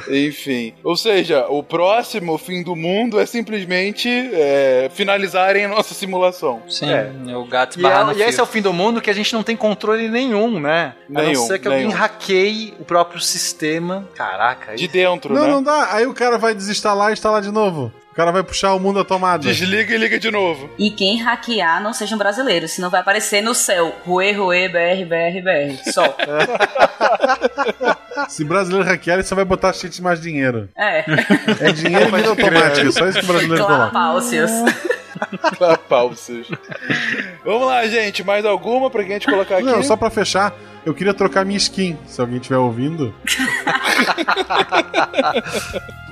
[0.09, 0.75] Enfim.
[0.83, 6.63] Ou seja, o próximo fim do mundo é simplesmente é, finalizarem a nossa simulação.
[6.69, 7.37] Sim, é.
[7.37, 9.43] o gato e, é, e esse é o fim do mundo que a gente não
[9.43, 10.95] tem controle nenhum, né?
[11.09, 11.85] Nenhum, a não ser que nenhum.
[11.85, 14.09] alguém hackeie o próprio sistema.
[14.15, 14.75] Caraca.
[14.75, 15.47] De dentro, não, né?
[15.49, 15.89] Não, não dá.
[15.93, 17.93] Aí o cara vai desinstalar e instalar de novo.
[18.11, 19.45] O cara vai puxar o mundo à tomada.
[19.45, 20.69] Desliga e liga de novo.
[20.77, 23.95] E quem hackear não seja um brasileiro, senão vai aparecer no céu.
[24.05, 25.93] Rue, Rue, BR, BR, BR.
[25.93, 26.17] Só.
[28.29, 30.69] Se brasileiro hackear, ele só vai botar cheat mais dinheiro.
[30.77, 31.05] É.
[31.61, 32.91] É dinheiro e vida automática.
[32.91, 33.91] Só isso que o brasileiro coloca.
[33.91, 34.51] Clapáucios.
[35.57, 36.49] Clapáucios.
[37.45, 38.25] Vamos lá, gente.
[38.25, 39.67] Mais alguma pra gente colocar aqui?
[39.67, 40.53] Não, só pra fechar,
[40.85, 41.97] eu queria trocar minha skin.
[42.07, 43.15] Se alguém estiver ouvindo.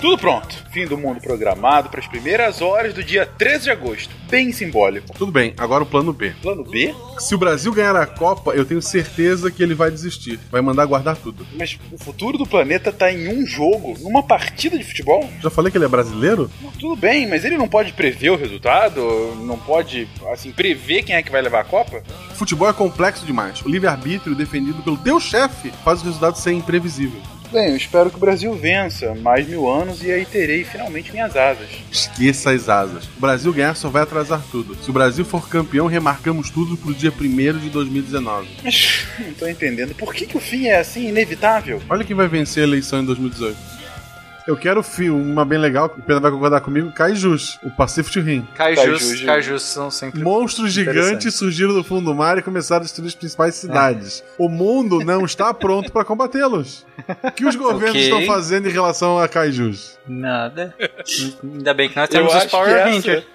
[0.00, 0.64] Tudo pronto.
[0.70, 4.14] Fim do mundo programado para as primeiras horas do dia 13 de agosto.
[4.30, 5.12] Bem simbólico.
[5.16, 6.34] Tudo bem, agora o plano B.
[6.40, 6.94] Plano B?
[7.18, 10.38] Se o Brasil ganhar a Copa, eu tenho certeza que ele vai desistir.
[10.50, 11.44] Vai mandar guardar tudo.
[11.54, 15.28] Mas o futuro do planeta tá em um jogo, numa partida de futebol?
[15.40, 16.48] Já falei que ele é brasileiro?
[16.62, 19.34] Não, tudo bem, mas ele não pode prever o resultado?
[19.44, 22.02] Não pode, assim, prever quem é que vai levar a Copa?
[22.34, 23.62] Futebol é complexo demais.
[23.62, 27.20] O livre-arbítrio defendido pelo teu chefe faz o resultado ser imprevisível.
[27.50, 31.34] Bem, eu espero que o Brasil vença mais mil anos e aí terei finalmente minhas
[31.34, 31.66] asas.
[31.90, 33.04] Esqueça as asas.
[33.16, 34.76] O Brasil ganhar só vai atrasar tudo.
[34.82, 38.48] Se o Brasil for campeão, remarcamos tudo pro dia 1 de 2019.
[38.62, 39.94] Mas não tô entendendo.
[39.94, 41.80] Por que, que o fim é assim inevitável?
[41.88, 43.77] Olha quem vai vencer a eleição em 2018.
[44.48, 48.48] Eu quero uma bem legal, que o Pedro vai concordar comigo, Kaijus, o Pacific Rim.
[48.54, 53.08] Kaijus, Kaijus são sempre Monstros gigantes surgiram do fundo do mar e começaram a destruir
[53.08, 54.24] as principais cidades.
[54.26, 54.32] É.
[54.38, 56.86] O mundo não está pronto para combatê-los.
[57.22, 58.04] O que os governos okay.
[58.04, 59.98] estão fazendo em relação a Kaijus?
[60.08, 60.74] Nada.
[61.44, 63.26] Ainda bem que nós temos os Power Rangers.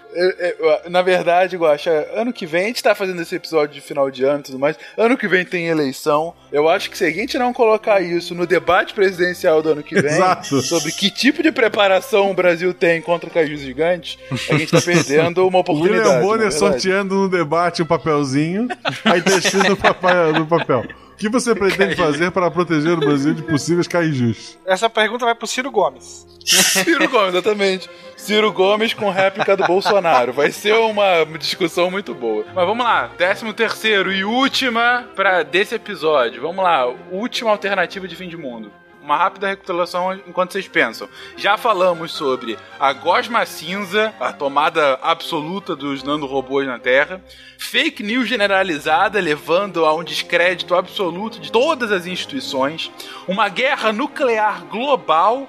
[0.89, 4.23] Na verdade, Guaxa, ano que vem a gente tá fazendo esse episódio de final de
[4.23, 4.77] ano e tudo mais.
[4.97, 6.33] Ano que vem tem eleição.
[6.51, 9.95] Eu acho que se a gente não colocar isso no debate presidencial do ano que
[9.95, 10.61] vem, Exato.
[10.61, 14.17] sobre que tipo de preparação o Brasil tem contra cajus gigantes,
[14.49, 16.07] a gente tá perdendo uma oportunidade.
[16.07, 18.67] William Bonner sorteando no debate o um papelzinho,
[19.05, 19.21] aí
[19.69, 20.33] no papel.
[20.33, 20.85] No papel.
[21.13, 24.57] O que você pretende fazer para proteger o Brasil de possíveis caijus?
[24.65, 26.25] Essa pergunta vai pro Ciro Gomes.
[26.43, 27.89] Ciro Gomes, exatamente.
[28.17, 30.33] Ciro Gomes com réplica do Bolsonaro.
[30.33, 32.45] Vai ser uma discussão muito boa.
[32.53, 36.41] Mas vamos lá, décimo terceiro e última para desse episódio.
[36.41, 38.71] Vamos lá, última alternativa de fim de mundo
[39.03, 41.09] uma rápida recapitulação enquanto vocês pensam.
[41.35, 47.21] Já falamos sobre a gosma cinza, a tomada absoluta dos nanorobôs na Terra,
[47.57, 52.91] fake news generalizada levando a um descrédito absoluto de todas as instituições,
[53.27, 55.47] uma guerra nuclear global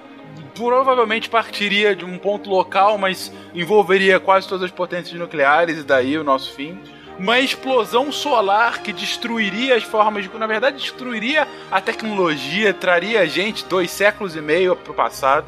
[0.54, 6.16] provavelmente partiria de um ponto local, mas envolveria quase todas as potências nucleares e daí
[6.16, 6.80] o nosso fim
[7.18, 10.38] uma explosão solar que destruiria as formas de.
[10.38, 15.46] Na verdade, destruiria a tecnologia, traria a gente dois séculos e meio para o passado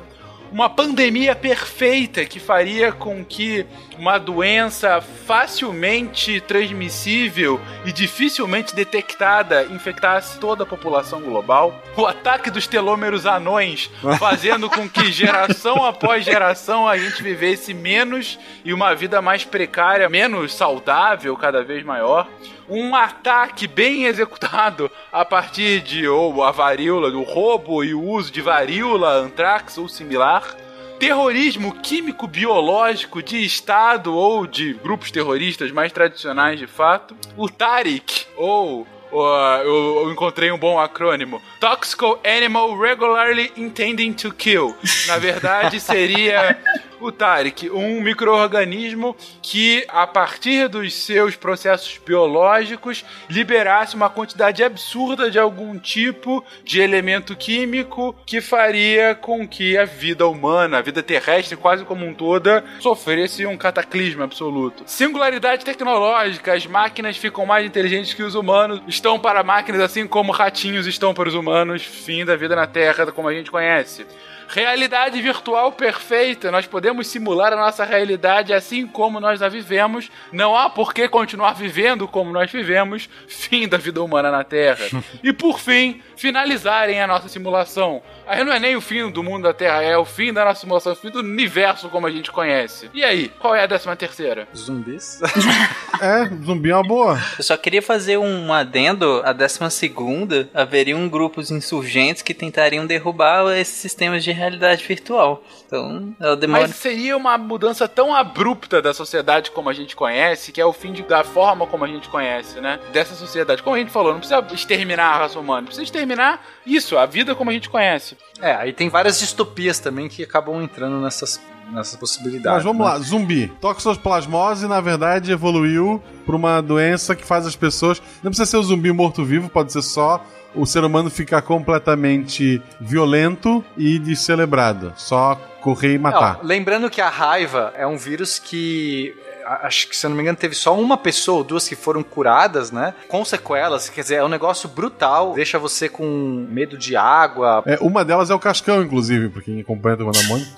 [0.52, 3.66] uma pandemia perfeita que faria com que
[3.98, 11.74] uma doença facilmente transmissível e dificilmente detectada infectasse toda a população global.
[11.96, 18.38] O ataque dos telômeros anões, fazendo com que geração após geração a gente vivesse menos
[18.64, 22.28] e uma vida mais precária, menos saudável, cada vez maior
[22.68, 28.30] um ataque bem executado a partir de ou a varíola, do roubo e o uso
[28.30, 30.56] de varíola, antrax ou similar.
[30.98, 37.14] Terrorismo químico biológico de Estado ou de grupos terroristas mais tradicionais de fato.
[37.36, 41.40] O Tariq, ou eu, eu, encontrei um bom acrônimo.
[41.60, 44.74] Toxical Animal Regularly Intending to Kill.
[45.06, 46.58] Na verdade, seria
[47.00, 55.30] o Tarek, um microorganismo que, a partir dos seus processos biológicos, liberasse uma quantidade absurda
[55.30, 61.02] de algum tipo de elemento químico que faria com que a vida humana, a vida
[61.02, 64.82] terrestre quase como um toda, sofresse um cataclismo absoluto.
[64.86, 70.32] Singularidade tecnológica, as máquinas ficam mais inteligentes que os humanos, estão para máquinas assim como
[70.32, 74.06] ratinhos estão para os humanos, fim da vida na Terra como a gente conhece.
[74.48, 76.50] Realidade virtual perfeita.
[76.50, 80.10] Nós podemos simular a nossa realidade assim como nós a vivemos.
[80.32, 83.08] Não há por que continuar vivendo como nós vivemos.
[83.26, 84.86] Fim da vida humana na Terra.
[85.22, 88.02] e por fim, finalizarem a nossa simulação.
[88.26, 90.60] Aí não é nem o fim do mundo da Terra, é o fim da nossa
[90.60, 92.90] simulação, o fim do universo como a gente conhece.
[92.92, 94.48] E aí, qual é a décima terceira?
[94.54, 95.20] Zumbis?
[96.02, 97.18] é, zumbi é uma boa.
[97.38, 99.22] Eu só queria fazer um adendo.
[99.24, 105.44] A décima segunda, haveriam grupos insurgentes que tentariam derrubar esses sistemas de realidade virtual.
[105.66, 106.62] Então, ela demora.
[106.62, 110.72] Mas seria uma mudança tão abrupta da sociedade como a gente conhece, que é o
[110.72, 112.80] fim de, da forma como a gente conhece, né?
[112.92, 113.62] Dessa sociedade.
[113.62, 117.34] Como a gente falou, não precisa exterminar a raça humana, precisa exterminar isso, a vida
[117.34, 118.15] como a gente conhece.
[118.40, 121.40] É, aí tem várias distopias também que acabam entrando nessas
[121.72, 122.54] nessa possibilidade.
[122.56, 122.92] Mas vamos né?
[122.92, 123.48] lá, zumbi.
[123.60, 128.00] Toxoplasmose, na verdade, evoluiu para uma doença que faz as pessoas.
[128.22, 130.24] Não precisa ser o zumbi morto-vivo, pode ser só
[130.54, 134.92] o ser humano ficar completamente violento e descelebrado.
[134.96, 136.38] Só correr e matar.
[136.38, 139.14] Não, lembrando que a raiva é um vírus que
[139.62, 142.02] acho que se eu não me engano teve só uma pessoa ou duas que foram
[142.02, 142.94] curadas, né?
[143.08, 147.62] Com sequelas, quer dizer, é um negócio brutal, deixa você com medo de água.
[147.66, 150.50] É, uma delas é o Cascão, inclusive, porque quem acompanha o Mônica.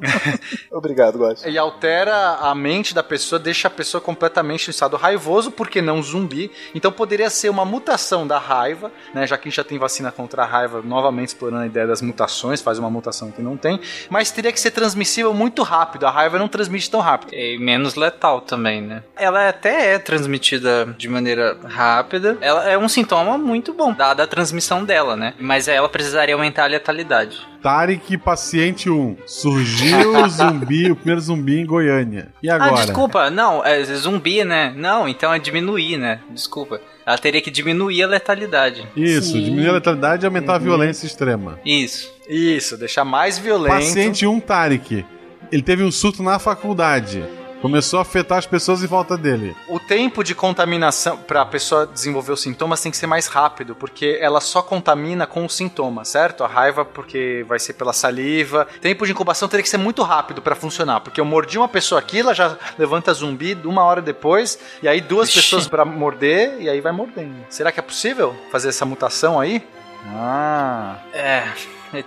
[0.70, 1.42] Obrigado, Góis.
[1.44, 6.02] E altera a mente da pessoa, deixa a pessoa completamente em estado raivoso, porque não
[6.02, 6.50] zumbi.
[6.74, 9.26] Então poderia ser uma mutação da raiva, né?
[9.26, 12.02] Já que a gente já tem vacina contra a raiva, novamente explorando a ideia das
[12.02, 13.80] mutações, faz uma mutação que não tem.
[14.10, 16.06] Mas teria que ser transmissível muito rápido.
[16.06, 17.34] A raiva não transmite tão rápido.
[17.34, 19.02] E menos letal também, né?
[19.16, 22.36] Ela até é transmitida de maneira rápida.
[22.40, 25.34] Ela é um sintoma muito bom, dada a transmissão dela, né?
[25.38, 27.38] Mas ela precisaria aumentar a letalidade.
[27.62, 29.16] Tarek, paciente 1.
[29.26, 32.28] Surgiu o zumbi, o primeiro zumbi em Goiânia.
[32.42, 32.72] E agora?
[32.72, 34.72] Ah, desculpa, não, é zumbi, né?
[34.76, 36.20] Não, então é diminuir, né?
[36.30, 36.80] Desculpa.
[37.04, 38.86] Ela teria que diminuir a letalidade.
[38.96, 39.44] Isso, Sim.
[39.44, 41.58] diminuir a letalidade e aumentar a violência extrema.
[41.64, 42.12] Isso.
[42.28, 43.74] Isso, deixar mais violento.
[43.74, 45.04] Paciente 1, Tarek.
[45.50, 47.24] Ele teve um surto na faculdade.
[47.66, 49.56] Começou a afetar as pessoas em volta dele.
[49.66, 53.74] O tempo de contaminação para a pessoa desenvolver os sintomas tem que ser mais rápido,
[53.74, 56.44] porque ela só contamina com os sintomas, certo?
[56.44, 58.68] A raiva porque vai ser pela saliva.
[58.80, 61.98] Tempo de incubação teria que ser muito rápido para funcionar, porque eu mordi uma pessoa
[61.98, 65.40] aqui, ela já levanta zumbi uma hora depois, e aí duas Ixi.
[65.40, 67.34] pessoas para morder e aí vai mordendo.
[67.50, 69.60] Será que é possível fazer essa mutação aí?
[70.14, 71.48] Ah, É.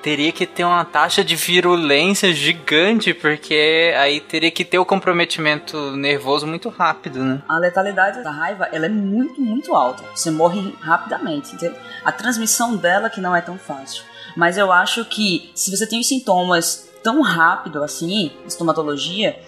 [0.01, 5.95] Teria que ter uma taxa de virulência gigante, porque aí teria que ter o comprometimento
[5.95, 7.41] nervoso muito rápido, né?
[7.47, 10.03] A letalidade da raiva, ela é muito, muito alta.
[10.13, 11.55] Você morre rapidamente?
[12.03, 14.03] A transmissão dela que não é tão fácil.
[14.35, 19.39] Mas eu acho que se você tem os sintomas tão rápido assim, estomatologia,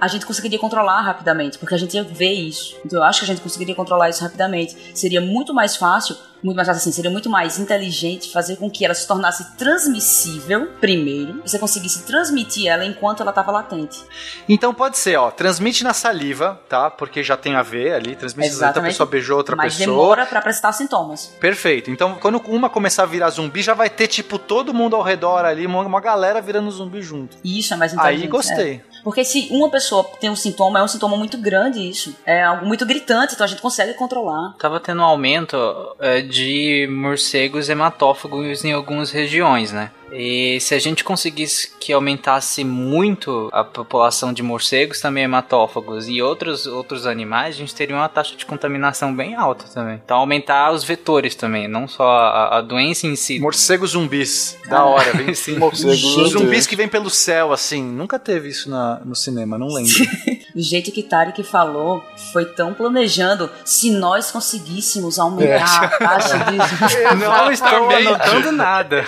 [0.00, 2.76] a gente conseguiria controlar rapidamente, porque a gente ia ver isso.
[2.84, 4.76] Então eu acho que a gente conseguiria controlar isso rapidamente.
[4.94, 8.84] Seria muito mais fácil, muito mais fácil assim, seria muito mais inteligente fazer com que
[8.84, 14.00] ela se tornasse transmissível primeiro, e você conseguisse transmitir ela enquanto ela estava latente.
[14.48, 16.90] Então pode ser, ó, transmite na saliva, tá?
[16.90, 19.96] Porque já tem a ver ali, transmite na saliva, a pessoa beijou outra Mas pessoa.
[19.96, 21.26] demora pra apresentar sintomas.
[21.40, 21.90] Perfeito.
[21.90, 25.44] Então, quando uma começar a virar zumbi, já vai ter, tipo, todo mundo ao redor
[25.44, 27.36] ali, uma, uma galera virando zumbi junto.
[27.44, 28.22] Isso é mais inteligente.
[28.22, 28.74] Aí gostei.
[28.74, 28.88] é.
[29.02, 32.14] Porque se uma pessoa tem um sintoma, é um sintoma muito grande isso.
[32.26, 34.54] É algo muito gritante, então a gente consegue controlar.
[34.58, 35.56] Tava tendo um aumento
[36.00, 39.90] é, de morcegos hematófagos em algumas regiões, né?
[40.12, 46.22] E se a gente conseguisse que aumentasse muito a população de morcegos também hematófagos e
[46.22, 50.00] outros, outros animais, a gente teria uma taxa de contaminação bem alta também.
[50.04, 53.38] Então aumentar os vetores também, não só a, a doença em si.
[53.38, 54.56] Morcegos zumbis.
[54.68, 55.58] Da hora, vem sim.
[55.58, 57.82] Morcegos Os zumbis que vêm pelo céu, assim.
[57.82, 59.92] Nunca teve isso na, no cinema, não lembro.
[60.54, 62.02] Do jeito que Tarek falou,
[62.32, 66.56] foi tão planejando se nós conseguíssemos aumentar a taxa de.
[67.16, 69.06] não estou anotando nada.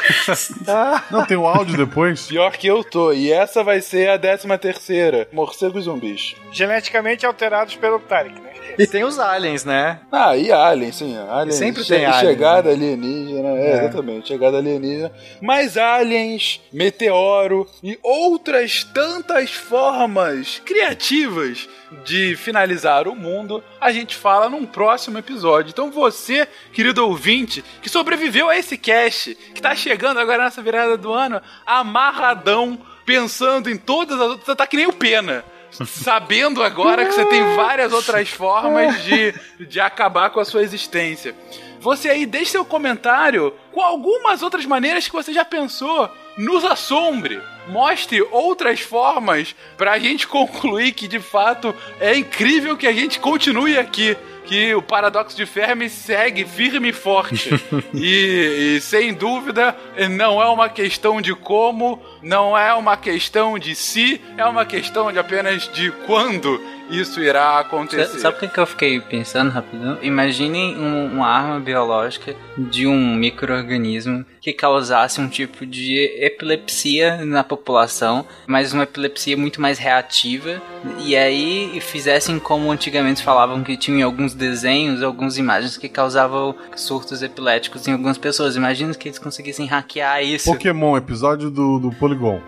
[1.10, 2.26] Não, tem o áudio depois.
[2.26, 3.12] Pior que eu tô.
[3.12, 5.28] E essa vai ser a décima terceira.
[5.32, 6.34] Morcegos zumbis.
[6.52, 8.49] Geneticamente alterados pelo Tarek, né?
[8.78, 10.00] E tem os aliens, né?
[10.10, 11.16] Ah, e Alien, sim.
[11.16, 13.74] Alien, Sempre tem alien, Chegada alienígena, é, É.
[13.78, 14.28] exatamente.
[14.28, 15.12] Chegada alienígena.
[15.40, 21.68] Mas aliens, meteoro e outras tantas formas criativas
[22.04, 25.70] de finalizar o mundo, a gente fala num próximo episódio.
[25.70, 30.96] Então você, querido ouvinte, que sobreviveu a esse cast, que tá chegando agora nessa virada
[30.96, 35.44] do ano, amarradão, pensando em todas as outras, tá que nem o Pena.
[35.70, 39.34] Sabendo agora que você tem várias outras formas de,
[39.66, 41.34] de acabar com a sua existência.
[41.80, 46.10] Você aí deixe seu comentário com algumas outras maneiras que você já pensou.
[46.36, 47.40] Nos assombre.
[47.68, 53.78] Mostre outras formas pra gente concluir que de fato é incrível que a gente continue
[53.78, 54.16] aqui.
[54.50, 57.50] Que o paradoxo de Fermi segue firme e forte.
[57.94, 59.76] e, e sem dúvida,
[60.10, 65.12] não é uma questão de como, não é uma questão de se, é uma questão
[65.12, 66.60] de apenas de quando
[66.90, 68.18] isso irá acontecer.
[68.18, 69.98] Sabe o que, que eu fiquei pensando rapidão?
[70.02, 77.44] Imaginem um- uma arma biológica de um microorganismo que causasse um tipo de epilepsia na
[77.44, 80.60] população, mas uma epilepsia muito mais reativa,
[81.04, 87.22] e aí fizessem como antigamente falavam que tinham alguns desenhos, algumas imagens que causavam surtos
[87.22, 88.56] epiléticos em algumas pessoas.
[88.56, 90.50] Imagina que eles conseguissem hackear isso.
[90.50, 92.40] Pokémon, episódio do, do Polygon.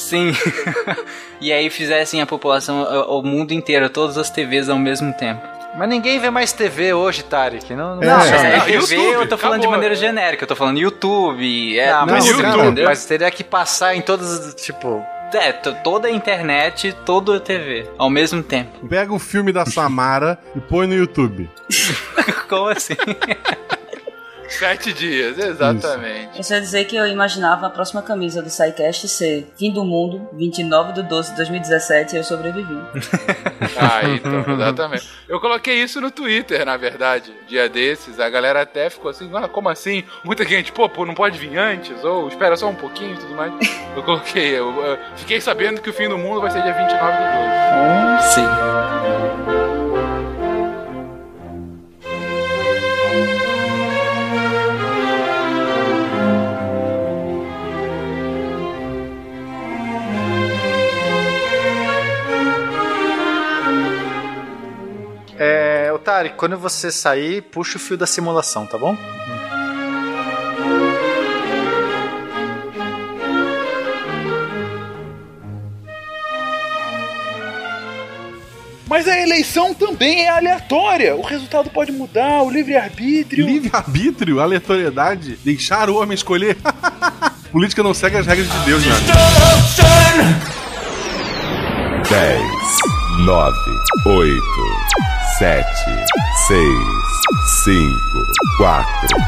[0.00, 0.32] Sim.
[1.40, 5.40] e aí fizessem a população, o mundo inteiro, todas as TVs ao mesmo tempo.
[5.76, 7.72] Mas ninguém vê mais TV hoje, Tarek.
[7.74, 8.06] Não, não É.
[8.06, 9.70] Não, É, não, TV YouTube, eu tô falando de acabou.
[9.72, 13.44] maneira genérica, eu tô falando YouTube, é, Ah, Não, mas, YouTube, cara, mas teria que
[13.44, 15.04] passar em todas, tipo...
[15.32, 18.84] É, to- toda a internet, toda a TV, ao mesmo tempo.
[18.88, 21.48] Pega o filme da Samara e põe no YouTube.
[22.48, 22.96] Como assim?
[24.50, 26.36] Sete dias, exatamente.
[26.36, 29.84] Eu só ia dizer que eu imaginava a próxima camisa do SciCast ser Fim do
[29.84, 32.74] Mundo, 29 de 12 de 2017 e eu sobrevivi.
[33.78, 35.08] ah, então, exatamente.
[35.28, 38.18] Eu coloquei isso no Twitter, na verdade, dia desses.
[38.18, 40.04] A galera até ficou assim, ah, como assim?
[40.24, 42.02] Muita gente, pô, pô, não pode vir antes?
[42.02, 43.52] Ou espera só um pouquinho e tudo mais.
[43.94, 47.12] Eu coloquei, eu, eu fiquei sabendo que o fim do mundo vai ser dia 29
[47.12, 47.24] de
[48.18, 48.34] 12.
[48.34, 49.79] Sim.
[66.00, 68.96] Otari, quando você sair, puxa o fio da simulação, tá bom?
[78.88, 81.14] Mas a eleição também é aleatória.
[81.14, 83.46] O resultado pode mudar, o livre-arbítrio.
[83.46, 84.40] Livre-arbítrio?
[84.40, 85.38] Aleatoriedade?
[85.44, 86.56] Deixar o homem escolher?
[87.52, 88.94] Política não segue as regras de Deus, né?
[92.08, 93.54] 10, 9,
[94.06, 94.42] 8,
[95.38, 95.66] 7,
[96.46, 96.68] 6,
[97.64, 97.94] 5,
[98.56, 98.86] 4,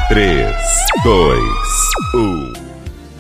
[0.09, 0.57] 3,
[1.05, 1.43] 2,
[2.15, 2.53] 1.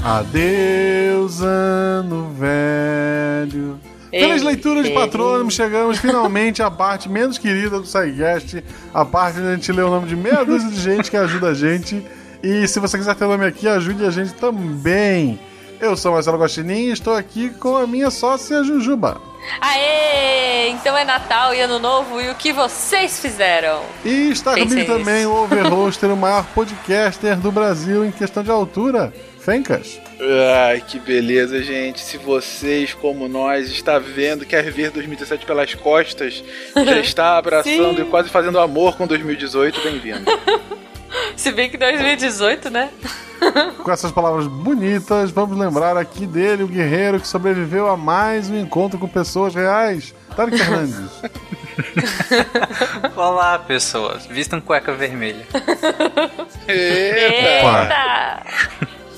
[0.02, 3.78] Adeus, ano velho.
[4.10, 9.48] Pelas leituras de patrônimo, chegamos finalmente à parte menos querida do SciCast, a parte onde
[9.48, 12.02] a gente lê o nome de meia dúzia de gente que ajuda a gente.
[12.42, 15.38] E se você quiser ter o nome aqui, ajude a gente também.
[15.78, 19.31] Eu sou Marcelo Guaxinim e estou aqui com a minha sócia Jujuba.
[19.60, 20.68] Aê!
[20.70, 23.82] Então é Natal e Ano Novo e o que vocês fizeram?
[24.04, 28.50] E está Pensem comigo também o Overhoster, o maior podcaster do Brasil em questão de
[28.50, 30.00] altura, Fencas.
[30.68, 32.00] Ai, que beleza, gente.
[32.00, 36.44] Se vocês, como nós, está vendo, quer ver 2017 pelas costas,
[36.74, 38.02] já está abraçando Sim.
[38.02, 40.24] e quase fazendo amor com 2018, bem-vindo.
[41.36, 42.90] Se bem que 2018, né?
[43.82, 48.56] Com essas palavras bonitas, vamos lembrar aqui dele, o guerreiro que sobreviveu a mais um
[48.58, 51.10] encontro com pessoas reais, Tarek Fernandes.
[53.16, 54.26] Olá, pessoas.
[54.26, 55.44] Vistam cueca vermelha.
[56.68, 58.42] Eita!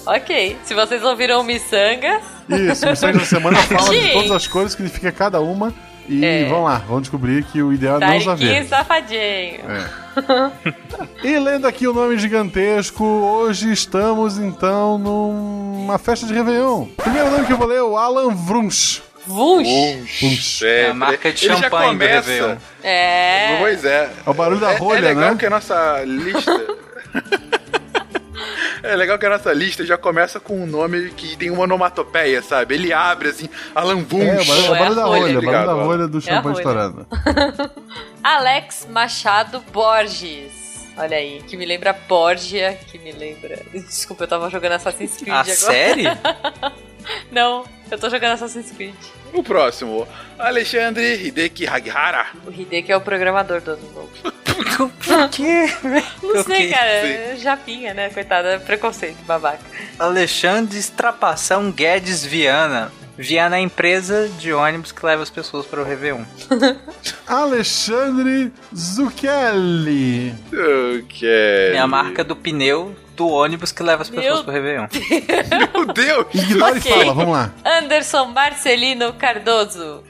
[0.07, 4.47] ok, se vocês ouviram o Miçanga, Isso, o Sangue da Semana fala de todas as
[4.47, 5.73] cores que significa cada uma.
[6.09, 6.45] E É.
[6.49, 8.69] vamos lá, vamos descobrir que o ideal é não Tariquinho verde.
[8.69, 9.61] safadinho.
[11.23, 16.87] E lendo aqui o nome gigantesco, hoje estamos então numa festa de Réveillon.
[16.97, 19.03] Primeiro nome que eu vou ler é o Alan Vrunch.
[19.27, 20.63] Vunch.
[20.65, 22.57] É, É a marca de ele já champanhe começa- Réveillon.
[22.83, 23.57] É.
[23.59, 24.11] Pois é.
[24.27, 25.37] É o barulho da É- rolha, é legal né?
[25.39, 26.67] que a nossa lista.
[28.87, 32.43] É legal que a nossa lista já começa com um nome que tem uma onomatopeia,
[32.43, 32.75] sabe?
[32.75, 34.25] Ele abre assim, Alan Bunch.
[34.29, 36.43] É, o barulho, barulho da rolha, rolha, o barulho da rolha do É a champanhe
[36.43, 36.59] rolha.
[36.59, 37.07] estourando.
[38.23, 40.53] Alex Machado Borges.
[40.99, 43.59] Olha aí, que me lembra Borgia, que me lembra.
[43.73, 45.55] Desculpa, eu tava jogando Assassin's Creed A agora.
[45.57, 46.05] série?
[47.33, 48.95] Não, eu tô jogando Assassin's Creed.
[49.33, 50.07] O próximo,
[50.39, 52.27] Alexandre Hideki Hagihara.
[52.47, 54.11] O Hideki é o programador do Ano Novo.
[54.57, 55.67] Por quê?
[56.23, 56.87] Não sei, Ok, cara.
[56.91, 58.09] é Japinha, né?
[58.11, 59.61] Coitada, preconceito, babaca.
[59.99, 62.93] Alexandre Estrapação Guedes Viana.
[63.17, 66.25] Viana é a empresa de ônibus que leva as pessoas para o Réveillon.
[67.27, 70.35] Alexandre Zucchelli.
[70.99, 71.29] Ok.
[71.29, 74.87] É a marca do pneu do ônibus que leva as pessoas Meu para o Réveillon.
[75.75, 76.27] Meu Deus!
[76.35, 76.91] Ignora Ok.
[76.91, 77.53] e fala, vamos lá.
[77.65, 80.03] Anderson Marcelino Cardoso.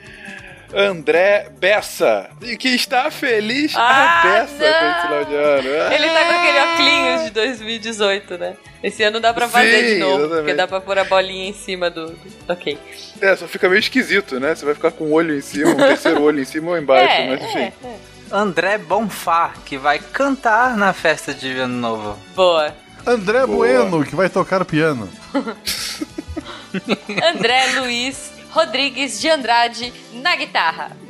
[0.75, 2.29] André Bessa.
[2.43, 4.91] E que está feliz Ah, a Bessa com não.
[4.91, 5.95] esse final de ano.
[5.95, 8.55] Ele tá com aquele óculos de 2018, né?
[8.83, 10.37] Esse ano dá pra fazer Sim, de novo, exatamente.
[10.43, 12.09] porque dá pra pôr a bolinha em cima do.
[12.11, 12.79] do- Ok.
[13.21, 14.55] É, só fica meio esquisito, né?
[14.55, 17.09] Você vai ficar com um olho em cima, um terceiro olho em cima ou embaixo,
[17.15, 17.59] é, mas enfim.
[17.59, 17.97] é, é.
[18.31, 22.19] André Bonfá, que vai cantar na festa de Ano Novo.
[22.35, 22.75] Boa.
[23.07, 23.59] André Boa.
[23.67, 25.09] Bueno, que vai tocar o piano.
[27.35, 30.93] André Luiz Rodrigues de Andrade na guitarra.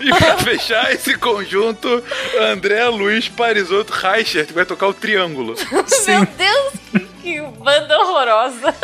[0.00, 2.02] E pra fechar esse conjunto,
[2.40, 5.54] André Luiz Parisotto Reichert, vai tocar o triângulo.
[6.06, 8.74] Meu Deus, que, que banda horrorosa.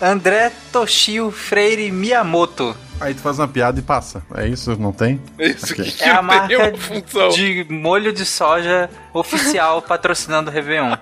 [0.00, 2.76] André Toshio Freire Miyamoto.
[3.02, 4.22] Aí tu faz uma piada e passa.
[4.34, 4.76] É isso?
[4.78, 5.20] Não tem?
[5.38, 5.84] Isso Ok.
[5.90, 10.94] que É a marca de molho de soja oficial patrocinando o Réveillon.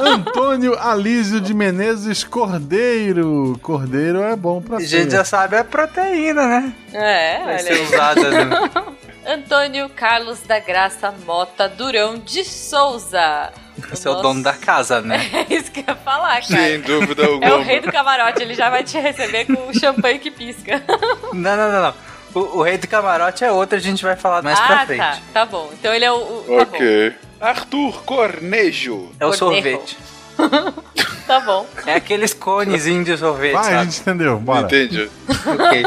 [0.00, 3.58] Antônio Alísio de Menezes Cordeiro.
[3.62, 6.72] Cordeiro é bom pra A gente já sabe a proteína, né?
[6.92, 7.84] É, Vai olha ser aí.
[7.84, 8.96] usada no...
[9.28, 13.50] Antônio Carlos da Graça Mota Durão de Souza.
[13.90, 15.20] Você é o dono da casa, né?
[15.48, 16.44] É isso que eu ia falar, cara.
[16.44, 17.56] Sem dúvida É alguma.
[17.56, 20.82] o rei do camarote, ele já vai te receber com o champanhe que pisca.
[21.32, 21.94] Não, não, não, não.
[22.34, 24.98] O, o rei do camarote é outro, a gente vai falar mais ah, pra frente.
[25.00, 25.18] tá.
[25.32, 25.70] Tá bom.
[25.72, 26.16] Então ele é o.
[26.16, 27.14] o tá ok.
[27.40, 29.10] Arthur Cornejo.
[29.20, 29.38] É o Cornejo.
[29.38, 29.98] sorvete.
[31.26, 31.66] Tá bom.
[31.84, 34.38] É aqueles conezinhos de sorvete, Vai, a gente entendeu.
[34.38, 34.60] Bora.
[34.66, 35.10] Entendi.
[35.28, 35.84] Ok.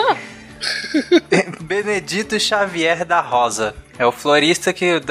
[1.61, 3.75] Benedito Xavier da Rosa.
[3.97, 5.01] É o florista que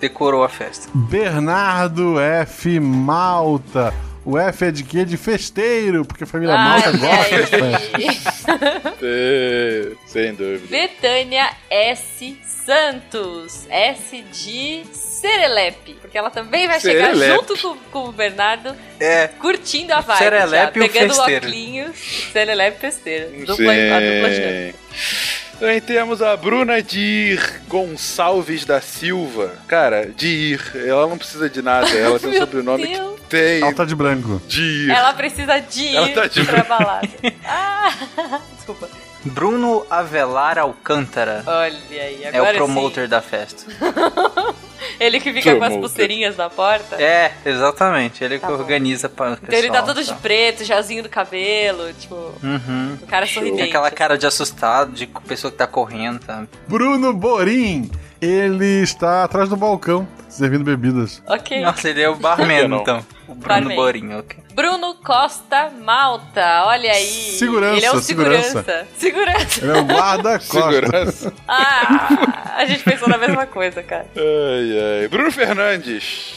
[0.00, 0.88] decorou a festa.
[0.94, 2.78] Bernardo F.
[2.78, 3.94] Malta.
[4.24, 5.04] O F é de quê?
[5.04, 8.58] De festeiro, porque a família Ai, Malta gosta de festa.
[9.02, 10.66] É, sem dúvida.
[10.70, 12.38] Betânia S.
[12.64, 13.66] Santos.
[13.68, 15.94] S de Serelepe.
[16.00, 19.26] Porque ela também vai chegar junto com, com o Bernardo, É.
[19.40, 20.18] curtindo a vibe.
[20.18, 21.46] Serelepe já, e o pegando o festeiro.
[21.82, 21.96] óculos.
[22.32, 23.30] Serelepe e festeiro.
[23.44, 24.78] Dupla, a dupla dinâmica.
[25.62, 29.54] Também temos a Bruna Dir Gonçalves da Silva.
[29.68, 31.86] Cara, Dir, ela não precisa de nada.
[31.96, 33.20] Ela tem um sobrenome Deus.
[33.20, 33.60] que tem.
[33.62, 34.42] Ela tá de branco.
[34.48, 34.90] Dir.
[34.90, 37.08] Ela precisa de ir Ela tá de- pra balada.
[37.46, 37.92] Ah,
[38.56, 38.88] desculpa.
[39.24, 41.42] Bruno Avelar Alcântara.
[41.46, 43.08] Olha aí, É agora o promoter sim.
[43.10, 43.64] da festa.
[44.98, 45.80] Ele que fica com as Promoter.
[45.80, 47.00] pulseirinhas na porta.
[47.00, 48.22] É, exatamente.
[48.24, 48.58] Ele Tá que bom.
[48.58, 49.46] organiza para o pessoal.
[49.48, 50.16] Então ele tá todo de tá.
[50.20, 52.98] preto, gelzinho do cabelo, tipo, Uhum.
[53.02, 53.62] um cara Tem sorridente.
[53.62, 56.48] aquela cara de assustado, de pessoa que tá correndo, sabe?
[56.66, 57.90] Bruno Borim.
[58.22, 61.20] Ele está atrás do balcão, servindo bebidas.
[61.26, 61.60] Ok.
[61.60, 63.04] Nossa, ele é o barman, então.
[63.26, 63.76] O Bruno Barman.
[63.76, 64.38] Borinho, ok.
[64.54, 67.36] Bruno Costa Malta, olha aí.
[67.36, 68.62] Segurança, Ele é o segurança.
[68.62, 68.86] segurança.
[68.96, 69.64] Segurança.
[69.64, 70.46] Ele é o guarda-costas.
[70.62, 71.32] Segurança.
[71.48, 74.06] Ah, a gente pensou na mesma coisa, cara.
[74.16, 75.08] Ai, ai.
[75.08, 76.34] Bruno Fernandes.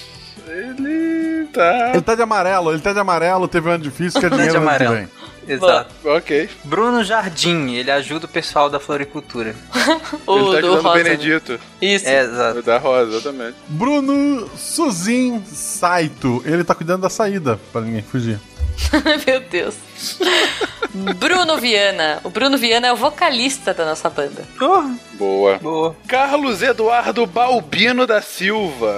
[0.48, 1.90] Ele tá.
[1.94, 4.36] Ele tá de amarelo, ele tá de amarelo, teve um ano difícil que é Tá
[4.38, 5.10] de dinheiro ano que amarelo.
[5.48, 5.94] Exato.
[6.04, 6.50] Ok.
[6.64, 9.56] Bruno Jardim, ele ajuda o pessoal da floricultura.
[10.28, 10.98] O ele tá do ajudando o Rosa.
[10.98, 11.04] né?
[11.04, 11.60] Benedito.
[11.82, 12.08] Isso.
[12.08, 12.60] É, exato.
[12.60, 13.56] O Da Rosa, exatamente.
[13.68, 16.42] Bruno Suzin Saito.
[16.46, 18.40] Ele tá cuidando da saída pra ninguém fugir.
[19.28, 19.76] Meu Deus.
[21.18, 22.20] Bruno Viana.
[22.24, 24.44] O Bruno Viana é o vocalista da nossa banda.
[24.58, 25.58] Boa.
[25.62, 25.96] Boa.
[26.08, 28.94] Carlos Eduardo Balbino da Silva.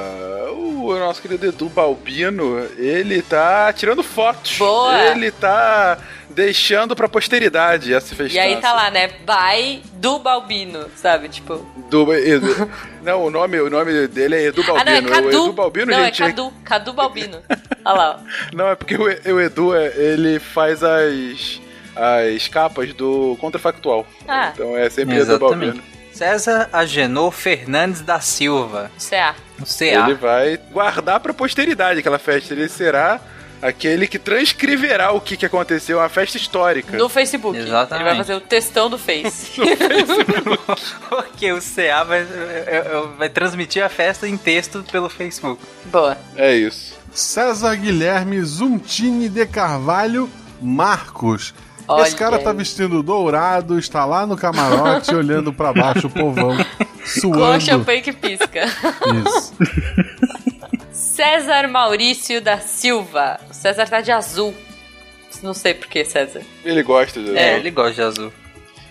[0.52, 4.58] O nosso querido Edu Balbino, ele tá tirando fotos.
[4.58, 4.98] Boa.
[5.08, 5.98] Ele tá
[6.30, 8.36] deixando pra posteridade essa festança.
[8.36, 9.08] E aí tá lá, né?
[9.08, 11.30] By do Balbino, sabe?
[11.30, 11.66] Tipo.
[11.90, 12.70] Do, Edu-
[13.04, 14.82] não, o nome, o nome dele é Edu Balbino.
[14.98, 15.28] ah, não, é Cadu.
[15.30, 16.24] Edu Balbino, não, gente.
[16.24, 16.54] é Cadu.
[16.64, 17.42] Cadu Balbino.
[17.86, 18.56] Olha lá, ó.
[18.56, 19.04] Não, é porque o,
[19.36, 21.62] o Edu, é- ele faz as,
[21.96, 24.06] as capas do Contrafactual.
[24.28, 24.52] Ah.
[24.54, 25.78] Então é sempre Edu Exatamente.
[25.78, 25.98] Balbino.
[26.14, 28.90] César Agenor Fernandes da Silva.
[28.98, 29.36] CA.
[29.60, 29.86] O CA.
[29.86, 32.54] Ele vai guardar pra posteridade aquela festa.
[32.54, 33.22] Ele será
[33.62, 36.98] aquele que transcreverá o que, que aconteceu, uma festa histórica.
[36.98, 37.58] No Facebook.
[37.58, 38.02] Exatamente.
[38.02, 39.52] Ele vai fazer o textão do Face.
[41.10, 42.26] Porque o CA vai,
[43.18, 45.62] vai transmitir a festa em texto pelo Facebook.
[45.86, 46.18] Boa.
[46.36, 46.96] É isso.
[47.12, 50.30] César Guilherme Zuntini de Carvalho
[50.62, 51.54] Marcos.
[51.88, 56.58] Olha Esse cara tá vestindo dourado, está lá no camarote olhando pra baixo o povão
[56.58, 57.62] Com suando.
[57.64, 58.66] champanhe que pisca.
[59.26, 59.54] Isso.
[60.92, 63.40] César Maurício da Silva.
[63.50, 64.54] O César tá de azul.
[65.42, 66.42] Não sei por que, César.
[66.66, 68.34] Ele gosta de É, ele gosta de azul.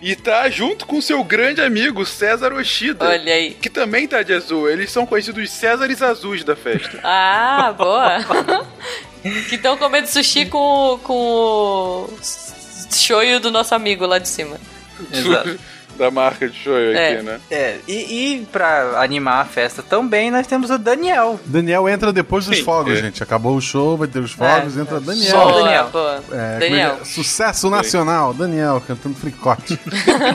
[0.01, 3.07] E tá junto com seu grande amigo César Oshida.
[3.09, 3.55] Olha aí.
[3.55, 4.69] Que também tá de azul.
[4.69, 7.01] Eles são conhecidos Césares Azuis da festa.
[7.03, 8.19] Ah, boa.
[9.49, 12.19] que estão comendo sushi com, com o
[12.95, 14.59] shoyu do nosso amigo lá de cima.
[15.13, 15.59] Exato.
[15.97, 17.15] da marca de shoyu É.
[17.15, 17.41] aqui, né?
[17.51, 17.93] É, e,
[18.35, 21.41] e pra animar a festa também, nós temos o Daniel.
[21.47, 22.97] Daniel entra depois dos Sim, fogos, é.
[23.03, 23.23] gente.
[23.23, 25.01] Acabou o show, vai ter os fogos, É, entra.
[25.01, 25.31] Daniel.
[25.31, 25.89] Só Daniel.
[25.91, 26.23] boa.
[26.33, 26.99] É, Daniel.
[27.01, 27.05] é?
[27.05, 29.79] Sucesso nacional, Daniel cantando fricote.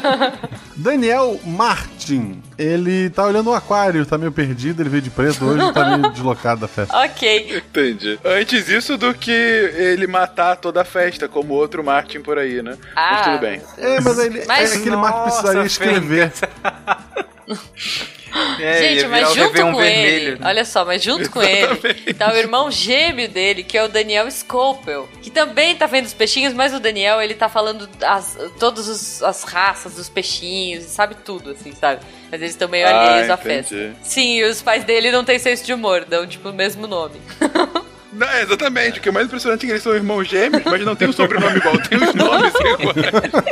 [0.76, 5.74] Daniel Martin, ele tá olhando o aquário, tá meio perdido, ele veio de preto hoje,
[5.74, 6.96] tá meio deslocado da festa.
[6.98, 7.58] Ok.
[7.58, 8.20] Entendi.
[8.24, 12.78] Antes isso do que ele matar toda a festa, como outro Martin por aí, né?
[12.96, 13.62] Mas Ah, tudo bem.
[13.78, 16.32] É, mas ele, Mas- é aquele Martin precisaria escrever.
[18.60, 20.48] É, Gente, mas junto com vermelho, ele, né?
[20.48, 21.76] olha só, mas junto com ele
[22.14, 26.14] tá o irmão gêmeo dele, que é o Daniel Scopel, que também tá vendo os
[26.14, 31.52] peixinhos, mas o Daniel, ele tá falando as, todas as raças dos peixinhos, sabe tudo,
[31.52, 32.02] assim, sabe?
[32.32, 33.94] Mas eles estão meio Ah, alheios à festa.
[34.02, 37.20] Sim, e os pais dele não têm senso de humor, dão, tipo, o mesmo nome.
[38.14, 39.00] Não, é, exatamente.
[39.00, 41.14] O que é mais impressionante é que eles são irmãos gêmeos, mas não tem o
[41.14, 43.44] sobrenome igual, tem os nomes iguais.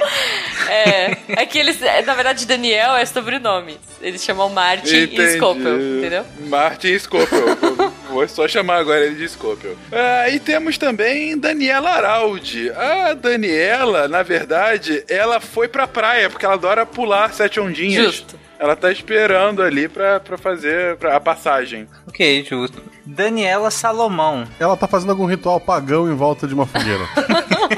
[0.69, 3.80] É, é que eles, é, na verdade, Daniel é sobrenome.
[4.02, 5.38] Eles chamam Martin e Entendi.
[5.38, 6.26] Scopel, entendeu?
[6.48, 7.56] Martin Scopel.
[7.56, 9.77] Vou- Vou só chamar agora ele de Scopel.
[9.91, 12.72] Ah, e temos também Daniela Araldi.
[12.72, 18.06] A Daniela, na verdade, ela foi pra praia, porque ela adora pular sete ondinhas.
[18.06, 18.40] Justo.
[18.60, 21.88] Ela tá esperando ali pra, pra fazer pra- a passagem.
[22.07, 22.81] Ok, justo.
[23.06, 24.45] Daniela Salomão.
[24.60, 27.06] Ela tá fazendo algum ritual pagão em volta de uma fogueira.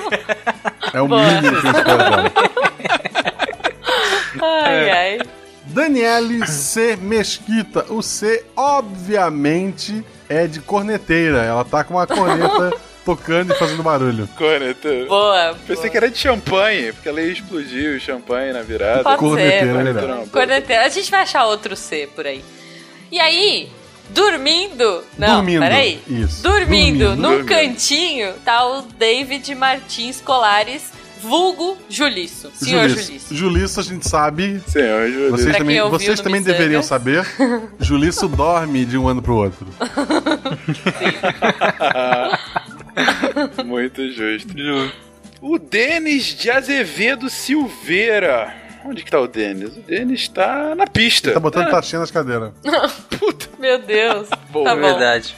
[0.91, 1.24] é o Boa.
[1.24, 2.32] mínimo que eu espero dela.
[4.41, 5.20] Ai, ai.
[5.66, 6.95] Daniele C.
[6.98, 7.86] Mesquita.
[7.90, 11.44] O C, obviamente, é de corneteira.
[11.44, 12.74] Ela tá com uma corneta
[13.06, 14.28] tocando e fazendo barulho.
[14.38, 14.90] Corneta.
[15.07, 15.56] Boa.
[15.68, 19.03] Pensei que era de champanhe, porque ela ia explodir o champanhe na virada.
[19.03, 19.73] Pode Corneteira, ser.
[19.73, 19.94] né?
[19.94, 20.26] Corneteira.
[20.32, 20.86] Corneteira.
[20.86, 22.44] A gente vai achar outro C por aí.
[23.11, 23.69] E aí,
[24.10, 25.03] dormindo.
[25.18, 25.99] Não, Dormindo, peraí.
[26.07, 26.41] isso.
[26.44, 27.15] Dormindo, Dormindo.
[27.22, 27.45] num Dormindo.
[27.48, 30.91] cantinho tá o David Martins Colares,
[31.22, 32.49] vulgo Juliço.
[32.56, 33.36] Senhor Juliço.
[33.36, 34.61] Juliço, a gente sabe.
[34.68, 35.32] Senhor Júlio.
[35.32, 37.26] Vocês Pra também, ouviu vocês também deveriam saber.
[37.80, 39.68] Juliço dorme de um ano pro outro.
[43.65, 44.49] Muito justo.
[45.41, 48.53] O Denis de Azevedo Silveira.
[48.84, 49.76] Onde que tá o Denis?
[49.78, 51.32] O Denis tá na pista.
[51.34, 52.52] Tá botando taxinha nas cadeiras.
[53.60, 54.28] Meu Deus.
[54.49, 54.82] Boa, tá bom.
[54.82, 55.36] Verdade.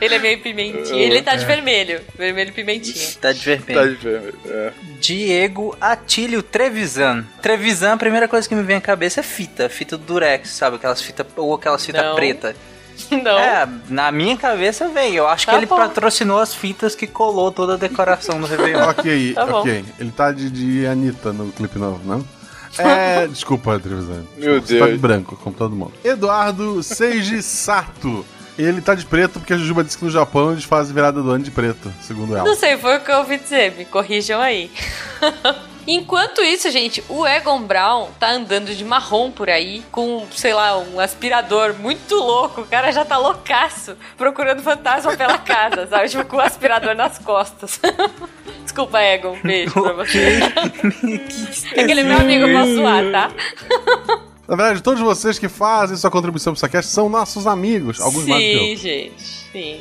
[0.00, 1.02] Ele é meio pimentinha.
[1.04, 2.00] Ele tá de vermelho.
[2.16, 2.94] Vermelho pimentinha.
[3.20, 3.96] Tá de Tá vermelho.
[3.96, 4.38] de vermelho.
[4.46, 4.72] É.
[5.00, 7.24] Diego Atílio Trevisan.
[7.42, 9.68] Trevisan, a primeira coisa que me vem à cabeça é fita.
[9.68, 10.76] Fita do Durex, sabe?
[10.76, 12.54] Aquelas fitas, ou aquelas fitas preta.
[13.22, 13.38] Não.
[13.38, 15.16] É, na minha cabeça veio.
[15.18, 15.76] Eu acho Tá que ele bom.
[15.76, 18.82] patrocinou as fitas que colou toda a decoração do Réveillon.
[18.90, 19.60] ok, Tá bom.
[19.60, 19.84] ok.
[19.98, 22.24] Ele tá de, de Anitta no clipe novo, não?
[22.76, 23.28] É.
[23.28, 24.24] Desculpa, Trevisan.
[24.36, 25.00] Meu Você tá de Deus.
[25.00, 25.92] branco, como todo mundo.
[26.02, 28.26] Eduardo Seiji Sato.
[28.58, 31.30] Ele tá de preto porque a Jujuba disse que no Japão eles fazem virada do
[31.30, 32.44] ano de preto, segundo ela.
[32.48, 33.76] Não sei, foi o que eu ouvi dizer.
[33.76, 34.72] Me corrijam aí.
[35.86, 40.78] Enquanto isso, gente, o Egon Brown tá andando de marrom por aí com, sei lá,
[40.78, 42.62] um aspirador muito louco.
[42.62, 46.08] O cara já tá loucaço procurando fantasma pela casa, sabe?
[46.08, 47.80] Tipo, com o aspirador nas costas.
[48.64, 49.36] Desculpa, Egon.
[49.44, 50.40] Beijo pra você.
[51.74, 53.30] é que ele é meu amigo, eu posso zoar, tá?
[54.48, 58.00] Na verdade, todos vocês que fazem sua contribuição pro Sacast são nossos amigos.
[58.00, 58.76] Alguns mais do que Sim, eu.
[58.76, 59.44] gente.
[59.52, 59.80] Sim.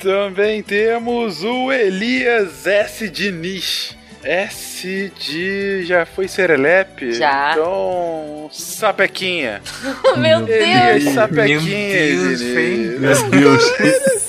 [0.00, 3.08] Também temos o Elias S.
[3.08, 3.96] Diniz.
[4.24, 5.84] S de.
[5.84, 7.12] já foi Serelepe?
[7.12, 7.52] Já.
[7.52, 8.48] Então.
[8.52, 9.60] Sapequinha.
[10.16, 11.14] Meu Elias Deus.
[11.14, 13.00] Sapequinha, Meu Deus, Diniz.
[13.00, 13.64] Meu Deus.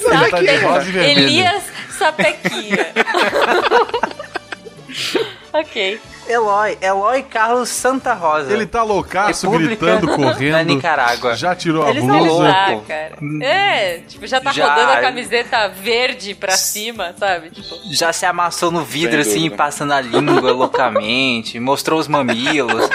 [0.04, 1.04] Tá vermelho.
[1.04, 2.88] Elias Sapequinha.
[5.54, 6.00] ok.
[6.28, 8.52] Eloy, Eloy Carlos Santa Rosa.
[8.54, 10.54] Ele tá loucaço, República gritando, correndo.
[10.54, 11.36] da Nicarágua.
[11.36, 12.30] Já tirou a Eles blusa.
[12.30, 12.86] são Ah, louco.
[12.88, 13.18] cara.
[13.42, 14.70] É, tipo, já tá Já.
[14.74, 17.50] rodando a camiseta verde pra cima, sabe?
[17.50, 19.56] Tipo, Já se amassou no vidro, Sem assim, dúvida.
[19.58, 22.90] passando a língua loucamente, mostrou os mamilos.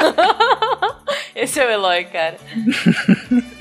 [1.36, 2.36] esse é o Eloy, cara.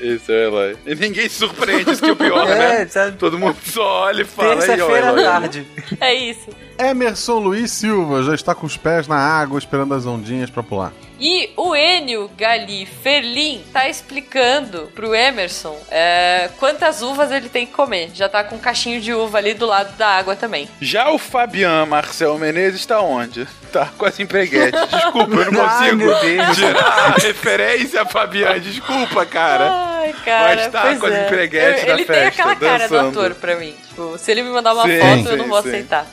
[0.00, 0.76] Esse é o Eloy.
[0.86, 2.82] E ninguém se surpreende, isso que é o pior, né?
[2.82, 3.16] É, sabe?
[3.16, 5.66] Todo mundo só olha e fala Terça-feira à tarde.
[6.00, 6.48] É isso.
[6.78, 10.92] Emerson Luiz Silva já está com os pés na água esperando as ondinhas pra pular.
[11.20, 17.72] E o Enio Gali Ferlin tá explicando pro Emerson é, quantas uvas ele tem que
[17.72, 18.10] comer.
[18.14, 20.68] Já tá com um cachinho de uva ali do lado da água também.
[20.80, 23.48] Já o Fabian Marcel Menezes tá onde?
[23.72, 24.80] Tá com as empreguetes.
[24.88, 26.56] Desculpa, eu não Ai, consigo meu Deus.
[26.56, 28.60] tirar a referência, Fabian.
[28.60, 29.97] Desculpa, cara.
[29.98, 30.54] Ai, cara.
[30.56, 31.24] Mas tá pois com as é.
[31.26, 33.20] empreguetes Eu- Ele tem festa, aquela cara do dançando.
[33.20, 33.74] ator pra mim.
[33.88, 35.68] Tipo, se ele me mandar uma Sim, foto, eu não sim, vou sim.
[35.68, 36.06] aceitar.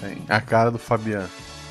[0.00, 1.28] Tem a cara do Fabiano.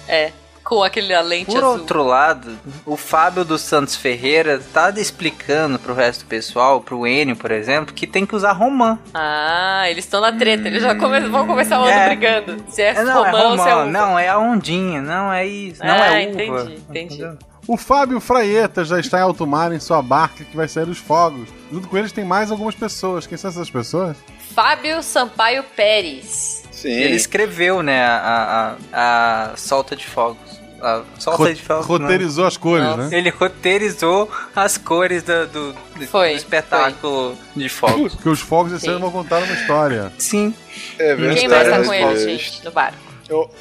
[0.07, 0.31] É.
[0.63, 1.69] Com aquele a lente Por azul.
[1.71, 7.37] outro lado, o Fábio dos Santos Ferreira tá explicando pro resto do pessoal, pro Enio,
[7.37, 8.99] por exemplo, que tem que usar romã.
[9.13, 10.67] Ah, eles estão na treta.
[10.67, 11.21] Eles já come...
[11.21, 12.07] vão começar o ano É.
[12.07, 12.65] brigando.
[12.67, 13.91] Se é, É, não, é romã ou se é romã, uva.
[13.91, 16.63] não, é a ondinha, não é isso, não Ah, é entendi, uva.
[16.89, 17.13] entendi.
[17.15, 17.37] Entendeu?
[17.67, 20.97] O Fábio Fraieta já está em alto mar em sua barca que vai sair os
[20.99, 21.49] fogos.
[21.71, 23.27] Junto com eles tem mais algumas pessoas.
[23.27, 24.15] Quem são essas pessoas?
[24.55, 26.63] Fábio Sampaio Pérez.
[26.71, 26.89] Sim.
[26.89, 30.37] Ele escreveu, né, a, a, a solta de fogos.
[30.81, 31.85] A solta Ro- de fogos.
[31.87, 32.97] roteirizou as cores, Nossa.
[32.97, 33.03] né?
[33.09, 33.13] não.
[33.17, 38.13] Ele roteirizou as cores do, do, do Foi, espetáculo de fogos.
[38.13, 40.13] Porque os fogos esse ano vão contar uma história.
[40.19, 40.53] Sim.
[40.99, 41.47] É Quem verdade.
[41.49, 42.97] mais tá nos com ele, gente, no barco?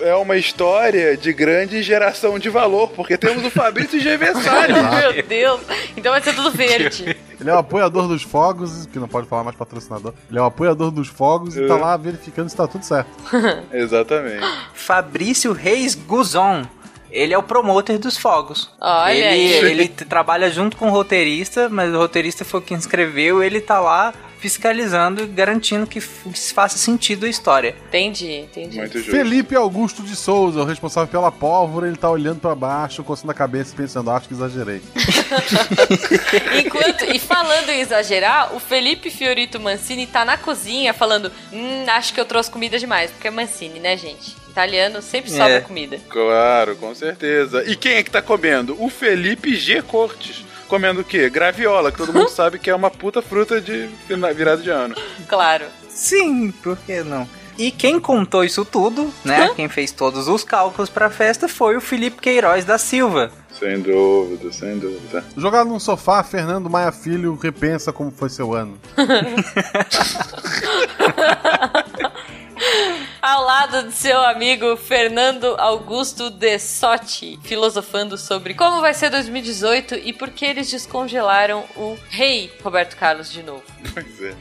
[0.00, 4.72] É uma história de grande geração de valor, porque temos o Fabrício Gevessari.
[5.12, 5.60] Meu Deus.
[5.96, 7.16] Então vai ser tudo verde.
[7.40, 10.14] Ele é o apoiador dos fogos, que não pode falar mais patrocinador.
[10.30, 13.10] Ele é o apoiador dos fogos e tá lá verificando se tá tudo certo.
[13.72, 14.46] Exatamente.
[14.72, 16.64] Fabrício Reis Guzon.
[17.10, 18.70] Ele é o promoter dos fogos.
[18.80, 19.70] Olha ele, aí.
[19.70, 24.12] ele trabalha junto com o roteirista, mas o roteirista foi quem escreveu, ele tá lá
[24.50, 27.74] fiscalizando e garantindo que faça sentido a história.
[27.88, 28.78] Entendi, entendi.
[28.78, 29.10] Muito justo.
[29.10, 33.34] Felipe Augusto de Souza, o responsável pela pólvora, ele tá olhando pra baixo, coçando a
[33.34, 34.80] cabeça e pensando, acho que exagerei.
[36.64, 42.14] Enquanto, e falando em exagerar, o Felipe Fiorito Mancini tá na cozinha falando: Hum, acho
[42.14, 43.10] que eu trouxe comida demais.
[43.10, 44.36] Porque é Mancini, né, gente?
[44.48, 45.60] Italiano sempre sobra É.
[45.60, 45.98] comida.
[46.08, 47.62] Claro, com certeza.
[47.66, 48.76] E quem é que tá comendo?
[48.82, 49.82] O Felipe G.
[49.82, 50.45] Cortes.
[50.68, 51.30] Comendo o quê?
[51.30, 53.88] Graviola, que todo mundo sabe que é uma puta fruta de
[54.34, 54.94] virada de ano.
[55.28, 55.64] Claro.
[55.88, 57.28] Sim, por que não?
[57.58, 59.50] E quem contou isso tudo, né?
[59.56, 63.30] Quem fez todos os cálculos pra festa foi o Felipe Queiroz da Silva.
[63.58, 65.24] Sem dúvida, sem dúvida.
[65.34, 68.78] Jogado num sofá, Fernando Maia Filho repensa como foi seu ano.
[73.26, 79.96] Ao lado de seu amigo Fernando Augusto De Sotti, filosofando sobre como vai ser 2018
[79.96, 83.64] e por que eles descongelaram o rei Roberto Carlos de novo.
[83.92, 84.32] Pois é.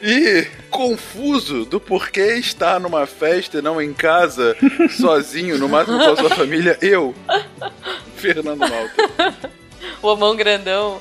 [0.00, 4.56] E confuso do porquê estar numa festa e não em casa,
[4.98, 7.14] sozinho, no máximo com a sua família, eu,
[8.16, 9.50] Fernando Malta.
[10.02, 11.00] O homão grandão.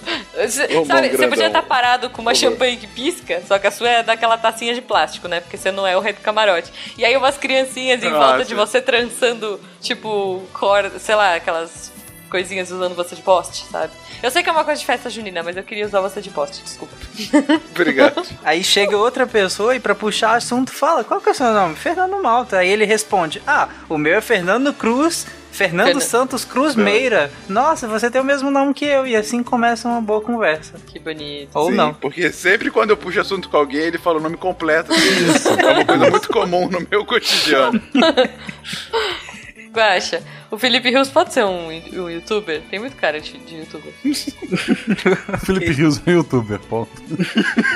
[0.50, 2.36] Cê, O sabe, você podia estar parado com uma Uhum.
[2.36, 5.40] champanhe que pisca, só que a sua é daquela tacinha de plástico, né?
[5.42, 6.72] Porque você não é o rei do camarote.
[6.98, 8.26] E aí umas criancinhas em Nossa.
[8.28, 11.92] volta de você trançando, tipo, corda, sei lá, aquelas
[12.30, 13.92] coisinhas usando você de poste, sabe?
[14.22, 16.30] Eu sei que é uma coisa de festa junina, mas eu queria usar você de
[16.30, 16.94] poste, desculpa.
[17.72, 18.22] Obrigado.
[18.44, 21.76] Aí chega outra pessoa e pra puxar assunto fala: Qual que é o seu nome?
[21.76, 22.58] Fernando Malta.
[22.58, 25.26] Aí ele responde: Ah, o meu é Fernando Cruz.
[25.52, 27.32] Fernando Fernan- Santos Cruz Meira.
[27.50, 29.06] Nossa, você tem o mesmo nome que eu.
[29.06, 30.76] E assim começa uma boa conversa.
[30.88, 31.50] Que bonito.
[31.54, 31.94] Ou Sim, não.
[31.94, 35.32] Porque sempre quando eu puxo assunto com alguém, ele fala o nome completo dele.
[35.62, 37.82] é uma coisa muito comum no meu cotidiano.
[39.72, 42.62] Guaxa, o Felipe Rios pode ser um, um youtuber?
[42.72, 43.94] Tem muito cara de, de youtuber.
[45.46, 46.92] Felipe Rios é um youtuber, ponto.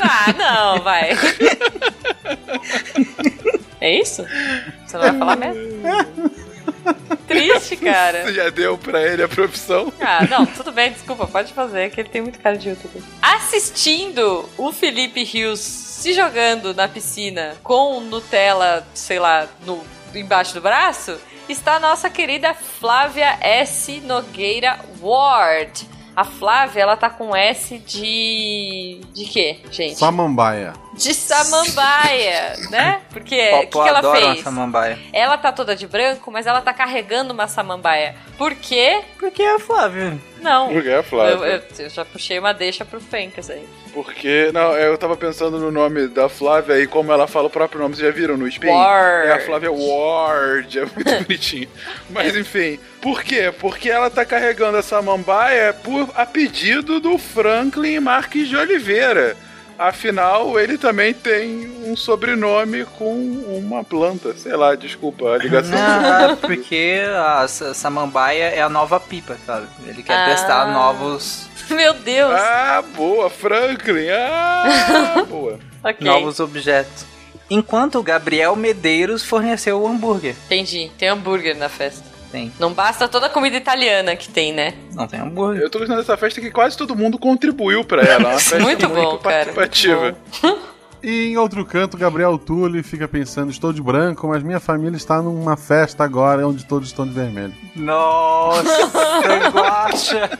[0.01, 1.11] Ah, não, vai.
[3.79, 4.25] É isso?
[4.87, 5.61] Você não vai falar mesmo?
[7.27, 8.23] Triste, cara.
[8.23, 9.91] Você já deu pra ele a profissão?
[9.99, 13.01] Ah, não, tudo bem, desculpa, pode fazer, que ele tem muito cara de youtuber.
[13.21, 19.81] Assistindo o Felipe Rios se jogando na piscina com Nutella, sei lá, no,
[20.13, 21.17] embaixo do braço,
[21.47, 24.01] está a nossa querida Flávia S.
[24.01, 25.87] Nogueira Ward.
[26.15, 29.01] A Flávia, ela tá com S de.
[29.13, 29.97] de quê, gente?
[29.97, 30.73] Samambaia.
[30.95, 33.01] De samambaia, né?
[33.11, 34.43] Porque o que, que ela adora uma fez?
[34.43, 34.99] samambaia.
[35.11, 38.15] Ela tá toda de branco, mas ela tá carregando uma samambaia.
[38.37, 39.01] Por quê?
[39.19, 40.17] Porque é a Flávia.
[40.39, 40.69] Não.
[40.71, 41.31] Porque é a Flávia.
[41.33, 43.67] Eu, eu- eu já puxei uma deixa pro Fencas aí.
[43.93, 47.79] Porque, não, eu tava pensando no nome da Flávia e como ela fala o próprio
[47.81, 48.67] nome, vocês já viram no Spin?
[48.67, 49.27] Ward.
[49.29, 51.69] É a Flávia Ward, é muito bonitinho.
[52.09, 53.53] Mas enfim, por quê?
[53.59, 59.37] Porque ela tá carregando essa mambaia por, a pedido do Franklin Marques de Oliveira.
[59.77, 63.13] Afinal, ele também tem um sobrenome com
[63.57, 64.33] uma planta.
[64.37, 65.77] Sei lá, desculpa a ligação.
[65.77, 69.67] Ah, porque a sa- samambaia é a nova pipa, sabe?
[69.87, 70.25] Ele quer Ah.
[70.25, 72.33] testar novos, Meu Deus.
[72.33, 74.09] Ah, boa, Franklin.
[74.09, 75.59] Ah, boa.
[75.83, 75.95] ok.
[76.05, 77.05] novos objetos.
[77.49, 80.35] Enquanto o Gabriel Medeiros forneceu o hambúrguer.
[80.45, 80.91] Entendi.
[80.97, 82.03] Tem hambúrguer na festa.
[82.33, 82.51] Tem.
[82.59, 84.73] Não basta toda a comida italiana que tem, né?
[84.95, 85.61] Não tem hambúrguer.
[85.61, 88.13] Eu tô gostando dessa festa que quase todo mundo contribuiu pra ela.
[88.13, 89.53] É uma festa Muito bom, cara.
[89.53, 90.17] participativa.
[91.05, 95.21] E em outro canto, Gabriel Tulli fica pensando: estou de branco, mas minha família está
[95.21, 97.53] numa festa agora onde todos estão de vermelho.
[97.75, 98.63] Nossa,
[99.51, 100.39] guacha.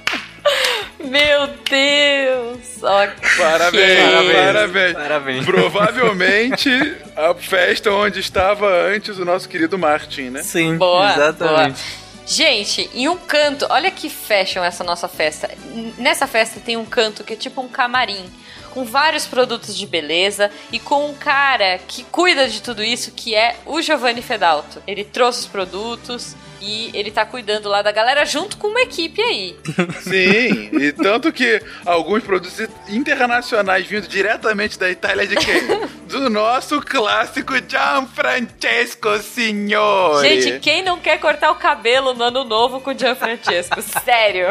[1.04, 2.82] Meu Deus.
[2.82, 3.30] Ok.
[3.38, 4.34] Parabéns, Parabéns.
[4.34, 4.94] parabéns.
[4.94, 5.46] Parabéns.
[5.46, 6.70] Provavelmente
[7.16, 10.44] a festa onde estava antes o nosso querido Martin, né?
[10.44, 11.82] Sim, Boa, exatamente.
[12.26, 15.50] Gente, em um canto, olha que fashion essa nossa festa.
[15.98, 18.26] Nessa festa tem um canto que é tipo um camarim,
[18.72, 23.36] com vários produtos de beleza e com um cara que cuida de tudo isso, que
[23.36, 24.82] é o Giovanni Fedalto.
[24.88, 29.22] Ele trouxe os produtos e ele tá cuidando lá da galera junto com uma equipe
[29.22, 29.58] aí.
[30.02, 32.58] Sim, e tanto que alguns produtos
[32.88, 35.62] internacionais vindo diretamente da Itália de quem?
[36.08, 40.28] Do nosso clássico Gianfrancesco Signore.
[40.42, 43.82] Gente, quem não quer cortar o cabelo no ano novo com o Gianfrancesco?
[44.06, 44.48] Sério.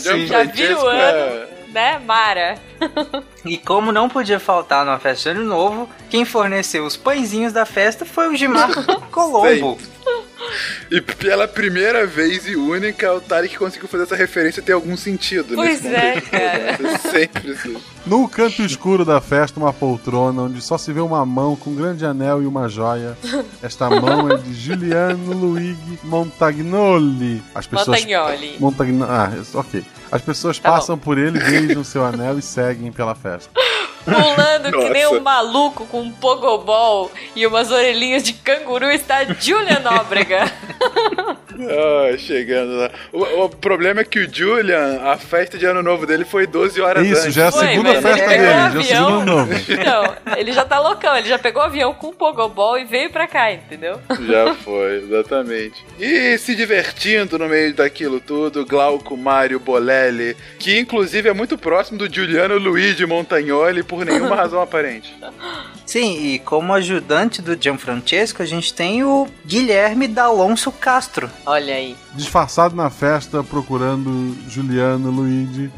[0.00, 0.26] Sim.
[0.26, 2.58] Já vira o Gianfrancesco ano, é- né, Mara?
[3.44, 7.64] E como não podia faltar numa festa de ano novo, quem forneceu os pãezinhos da
[7.64, 8.70] festa foi o Gilmar
[9.10, 9.78] Colombo.
[10.90, 15.54] E pela primeira vez e única, o Tarek conseguiu fazer essa referência ter algum sentido.
[15.54, 16.30] Pois nesse é, momento.
[16.30, 16.98] cara.
[17.12, 17.76] Sempre assim.
[18.06, 21.74] No canto escuro da festa, uma poltrona onde só se vê uma mão com um
[21.74, 23.18] grande anel e uma joia.
[23.62, 27.42] Esta mão é de Giuliano Luigi Montagnoli.
[27.54, 28.56] As pessoas Montagnoli.
[28.58, 29.02] Montagn...
[29.02, 29.84] Ah, ok.
[30.10, 33.50] As pessoas Tá passam por ele, beijam seu anel e seguem pela festa.
[34.14, 39.78] Pulando que nem um maluco com um pogobol e umas orelhinhas de canguru está Julia
[39.78, 40.44] Nóbrega.
[41.60, 42.90] Ah, chegando lá.
[43.12, 46.80] O, o problema é que o Julian, a festa de ano novo dele foi 12
[46.80, 47.34] horas Isso, antes.
[47.34, 49.24] já é a Foi, segunda mas festa ele dele, já é o o segundo ano
[49.24, 49.52] novo.
[49.84, 53.10] Não, ele já tá loucão, ele já pegou o avião com um pogobol e veio
[53.10, 54.00] pra cá, entendeu?
[54.26, 55.84] Já foi, exatamente.
[55.98, 61.98] E se divertindo no meio daquilo tudo, Glauco Mário Bolelli, que inclusive é muito próximo
[61.98, 65.14] do Giuliano Luigi Montagnoli por nenhuma razão aparente.
[65.86, 71.30] Sim, e como ajudante do Gianfrancesco, a gente tem o Guilherme D'Alonso Castro.
[71.48, 71.96] Olha aí.
[72.12, 75.70] Disfarçado na festa, procurando Juliano Luigi,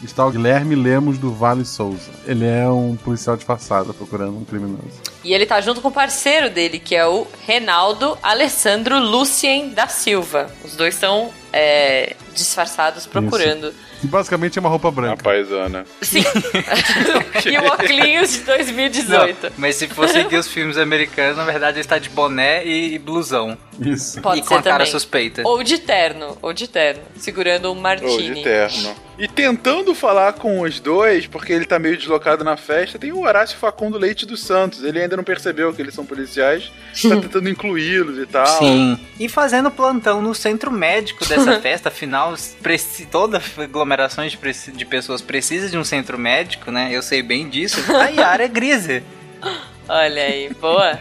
[0.00, 2.12] está o Guilherme Lemos do Vale Souza.
[2.24, 5.02] Ele é um policial disfarçado procurando um criminoso.
[5.24, 9.88] E ele tá junto com o parceiro dele, que é o Renaldo Alessandro Lucien da
[9.88, 10.48] Silva.
[10.64, 13.72] Os dois estão é, disfarçados procurando.
[13.72, 15.20] Que basicamente é uma roupa branca.
[15.20, 15.84] A paisana.
[16.02, 16.24] Sim.
[17.50, 19.42] e o Oclinhos de 2018.
[19.44, 22.98] Não, mas se for seguir os filmes americanos, na verdade ele está de boné e
[22.98, 23.56] blusão.
[23.80, 24.20] Isso.
[24.20, 24.92] Pode e ser com a cara também.
[24.92, 25.42] suspeita.
[25.44, 28.34] Ou de terno, ou de terno, segurando um Ou martini.
[28.34, 28.94] de terno.
[29.18, 33.22] E tentando falar com os dois, porque ele tá meio deslocado na festa, tem o
[33.22, 34.84] Horácio Facundo Leite dos Santos.
[34.84, 36.70] Ele ainda não percebeu que eles são policiais,
[37.02, 38.46] tá tentando incluí-los e tal.
[38.46, 38.98] Sim.
[39.18, 42.34] E fazendo plantão no centro médico dessa festa, afinal,
[43.10, 43.85] toda aglomeração
[44.30, 46.88] de, preci- de pessoas precisa de um centro médico, né?
[46.90, 47.80] Eu sei bem disso.
[47.94, 49.02] A Yara é Grise.
[49.88, 50.98] Olha aí, boa.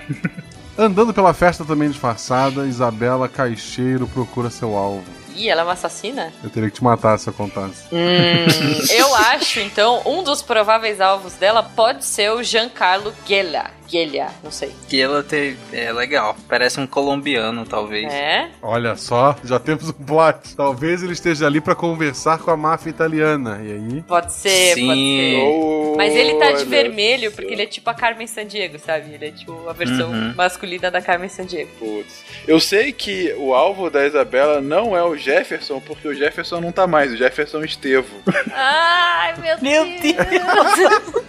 [0.78, 5.03] Andando pela festa também disfarçada, Isabela Caixeiro procura seu alvo.
[5.36, 6.32] Ih, ela é uma assassina?
[6.44, 7.84] Eu teria que te matar se eu contasse.
[7.91, 13.72] Hum, eu acho, então, um dos prováveis alvos dela pode ser o Giancarlo Guelha.
[13.90, 14.72] Guelha, não sei.
[14.90, 15.56] Que ela tem.
[15.72, 16.36] É legal.
[16.49, 18.12] Parece um colombiano, talvez.
[18.14, 18.49] É?
[18.62, 20.56] Olha só, já temos um plot.
[20.56, 23.60] Talvez ele esteja ali pra conversar com a máfia italiana.
[23.64, 24.02] E aí?
[24.07, 24.88] Pode ser, Sim.
[24.88, 25.40] pode ser.
[25.44, 29.14] Oh, Mas ele tá de vermelho porque ele é tipo a Carmen Sandiego, sabe?
[29.14, 30.34] Ele é tipo a versão Uhum.
[30.36, 31.70] masculina da Carmen Sandiego.
[31.80, 32.24] Putz.
[32.48, 36.72] Eu sei que o alvo da Isabela não é o Jefferson, porque o Jefferson não
[36.72, 38.07] tá mais, o Jefferson Estevo.
[38.53, 40.16] Ai, meu, Meu Deus!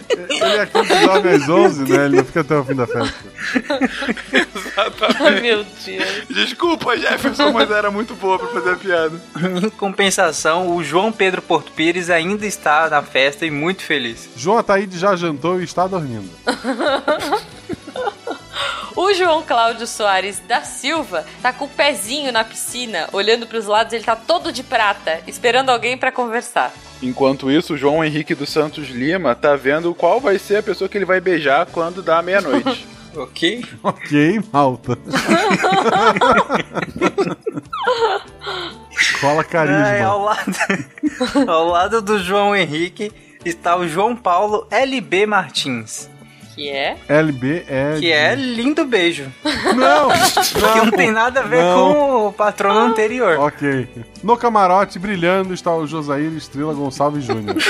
[0.09, 2.05] Ele é aquele que dorme às 11, né?
[2.05, 3.13] Ele não fica até o fim da festa.
[5.19, 6.27] Ai, meu Deus.
[6.29, 9.21] Desculpa, Jefferson, mas era muito boa pra fazer a piada.
[9.61, 14.29] Em compensação, o João Pedro Porto Pires ainda está na festa e muito feliz.
[14.35, 16.29] João Ataíde já jantou e está dormindo.
[18.97, 23.93] O João Cláudio Soares da Silva tá com o pezinho na piscina, olhando pros lados,
[23.93, 26.73] ele tá todo de prata, esperando alguém pra conversar.
[26.99, 30.89] Enquanto isso, o João Henrique dos Santos Lima tá vendo qual vai ser a pessoa
[30.89, 32.87] que ele vai beijar quando dá meia-noite.
[33.15, 33.63] Ok?
[33.81, 34.95] Ok, malta.
[39.19, 39.87] Cola carisma.
[39.87, 40.55] É, ao, lado,
[41.47, 43.11] ao lado do João Henrique
[43.43, 46.07] está o João Paulo LB Martins.
[46.57, 46.97] Que é?
[47.07, 47.99] LB é.
[47.99, 49.31] Que é lindo beijo.
[49.75, 50.09] Não!
[50.73, 51.93] Que não tem nada a ver não.
[51.93, 53.37] com o patrono anterior.
[53.39, 53.87] Ok.
[54.23, 57.55] No camarote, brilhando, está o Josair Estrela Gonçalves Júnior.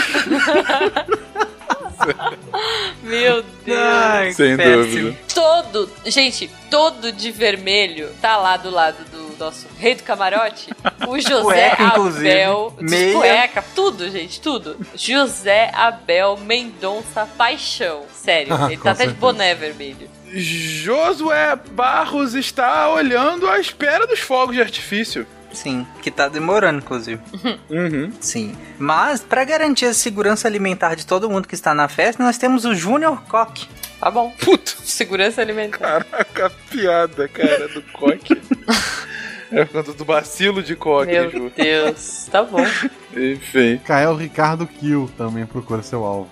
[3.03, 3.79] Meu Deus.
[3.79, 4.83] Ai, Sem péssimo.
[4.83, 5.17] dúvida.
[5.33, 10.69] Todo, gente, todo de vermelho tá lá do lado do nosso rei do camarote.
[11.07, 11.41] O José
[11.75, 11.87] Cueca.
[11.87, 12.73] Abel.
[12.77, 13.13] de Meia.
[13.15, 14.77] Cueca, tudo, gente, tudo.
[14.95, 18.03] José Abel Mendonça Paixão.
[18.13, 20.09] Sério, Ah, ele tá até de boné vermelho.
[20.29, 25.25] Josué Barros está olhando à espera dos fogos de artifício.
[25.53, 27.21] Sim, que tá demorando, inclusive.
[27.69, 28.11] Uhum.
[28.21, 28.55] Sim.
[28.77, 32.63] Mas, pra garantir a segurança alimentar de todo mundo que está na festa, nós temos
[32.65, 33.67] o Junior Coque.
[33.99, 34.31] Tá bom.
[34.39, 36.03] Puta, Segurança alimentar.
[36.05, 38.39] caraca, piada, cara, do coque.
[39.49, 41.51] É por conta do bacilo de coque, Meu Ju.
[41.55, 42.59] Deus, tá bom.
[43.15, 43.77] Enfim.
[43.85, 46.29] Kael Ricardo Kill também procura seu alvo.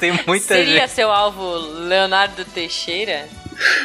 [0.00, 0.90] Tem muita Seria gente.
[0.92, 3.28] seu alvo Leonardo Teixeira?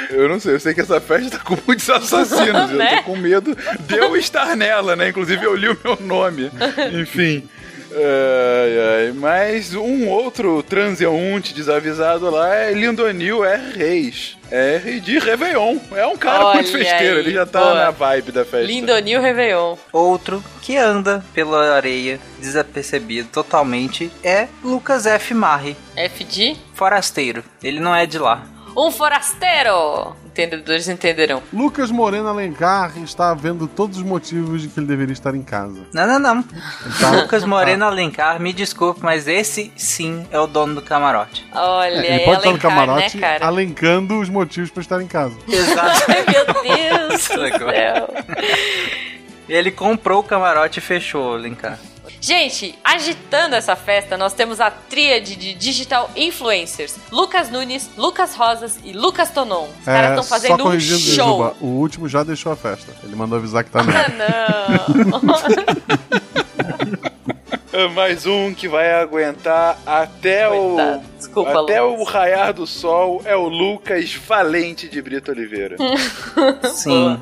[0.10, 2.72] Eu não sei, eu sei que essa festa tá com muitos assassinos.
[2.72, 2.98] Eu Né?
[2.98, 5.10] tô com medo de eu estar nela, né?
[5.10, 6.52] Inclusive eu li o meu nome.
[6.94, 7.48] Enfim.
[7.89, 9.11] Ai, ai.
[9.14, 13.72] Mas um outro transeunte desavisado lá é Lindonil R.
[13.77, 14.38] Reis.
[14.52, 15.77] R de Réveillon.
[15.95, 17.73] É um cara Olha muito festeiro, aí, ele já tá boa.
[17.76, 18.68] na vibe da festa.
[18.68, 19.76] Lindonil Réveillon.
[19.91, 25.34] Outro que anda pela areia, desapercebido totalmente, é Lucas F.
[25.34, 26.56] Marri, FD?
[26.73, 27.44] forasteiro.
[27.64, 28.44] Ele não é de lá.
[28.78, 30.16] Um forasteiro!
[30.28, 31.41] Entendedores entenderão.
[31.52, 35.82] Lucas Moreno Alencar está vendo todos os motivos de que ele deveria estar em casa.
[35.91, 36.45] Não, não, não.
[36.86, 41.44] Ele tá- Lucas Moreno Alencar, me desculpe, mas esse sim é o dono do camarote.
[41.56, 43.48] Olha, É, ele pode estar no Alencar, camarote né, cara?
[43.48, 45.36] alencando os motivos para estar em casa.
[45.49, 46.04] Exato.
[46.08, 47.70] Ai, meu Deus do Legal.
[47.72, 48.10] céu.
[49.49, 51.80] Ele comprou o camarote e fechou, Alencar.
[52.28, 56.98] Gente, agitando essa festa, nós temos a tríade de digital influencers.
[57.10, 59.70] Lucas Nunes, Lucas Rosas e Lucas Tonon.
[59.80, 61.38] Os caras estão fazendo um show.
[61.38, 62.94] Juba, o último já deixou a festa.
[63.02, 66.38] Ele mandou avisar que tá Ah, não.
[67.73, 70.99] É Mais um que vai aguentar até Coitado.
[70.99, 71.18] o.
[71.18, 71.99] Desculpa, até Lucas.
[71.99, 75.76] o raiar do sol é o Lucas Valente de Brito Oliveira.
[76.73, 77.19] Sim.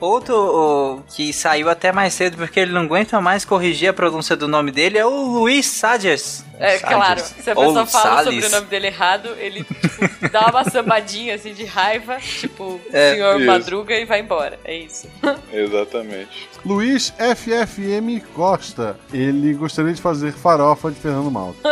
[0.00, 4.36] Outro o, que saiu até mais cedo porque ele não aguenta mais corrigir a pronúncia
[4.36, 6.44] do nome dele é o Luiz Sadias.
[6.58, 7.20] É, claro.
[7.20, 8.44] Se a pessoa Ou fala Salles.
[8.44, 13.12] sobre o nome dele errado, ele tipo, dá uma sambadinha assim de raiva, tipo, é,
[13.12, 13.46] senhor isso.
[13.46, 14.58] Madruga e vai embora.
[14.64, 15.08] É isso.
[15.52, 16.48] Exatamente.
[16.66, 18.98] Luiz FFM Costa.
[19.12, 21.56] Ele gostaria de fazer farofa de Fernando Malta.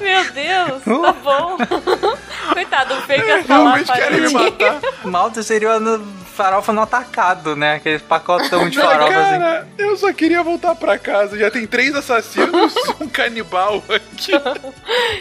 [0.00, 1.56] Meu Deus, tá bom.
[2.52, 4.80] Coitado, o é, Realmente querem me matar.
[5.04, 6.04] Malta seria no
[6.34, 7.76] farofa no atacado, né?
[7.76, 9.12] Aquele pacotão de farofa.
[9.12, 9.68] Cara, assim.
[9.78, 11.38] eu só queria voltar pra casa.
[11.38, 14.32] Já tem três assassinos e um canibal aqui.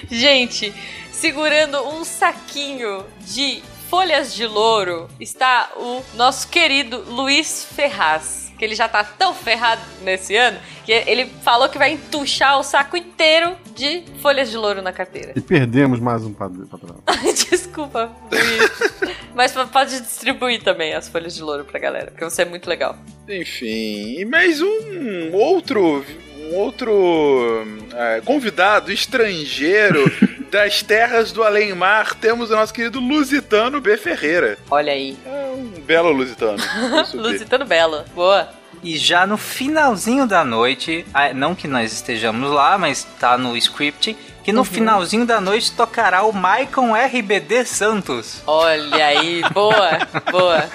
[0.09, 0.73] Gente,
[1.11, 3.61] segurando um saquinho de
[3.91, 9.81] folhas de louro está o nosso querido Luiz Ferraz que ele já tá tão ferrado
[10.03, 14.83] nesse ano, que ele falou que vai entuchar o saco inteiro de folhas de louro
[14.83, 15.33] na carteira.
[15.35, 17.01] E perdemos mais um patrão.
[17.49, 19.15] Desculpa, Luiz.
[19.33, 22.95] Mas pode distribuir também as folhas de louro pra galera, porque você é muito legal.
[23.27, 26.05] Enfim, e mais um outro
[26.51, 30.03] um outro é, convidado estrangeiro
[30.51, 33.95] das terras do além-mar, temos o nosso querido Lusitano B.
[33.95, 34.57] Ferreira.
[34.69, 35.17] Olha aí.
[35.25, 36.61] É um belo Lusitano.
[37.15, 38.03] Lusitano belo.
[38.13, 38.49] Boa.
[38.83, 41.05] E já no finalzinho da noite,
[41.35, 44.65] não que nós estejamos lá, mas tá no script, que no uhum.
[44.65, 48.41] finalzinho da noite tocará o Maicon RBD Santos.
[48.47, 49.99] Olha aí, boa,
[50.31, 50.67] boa.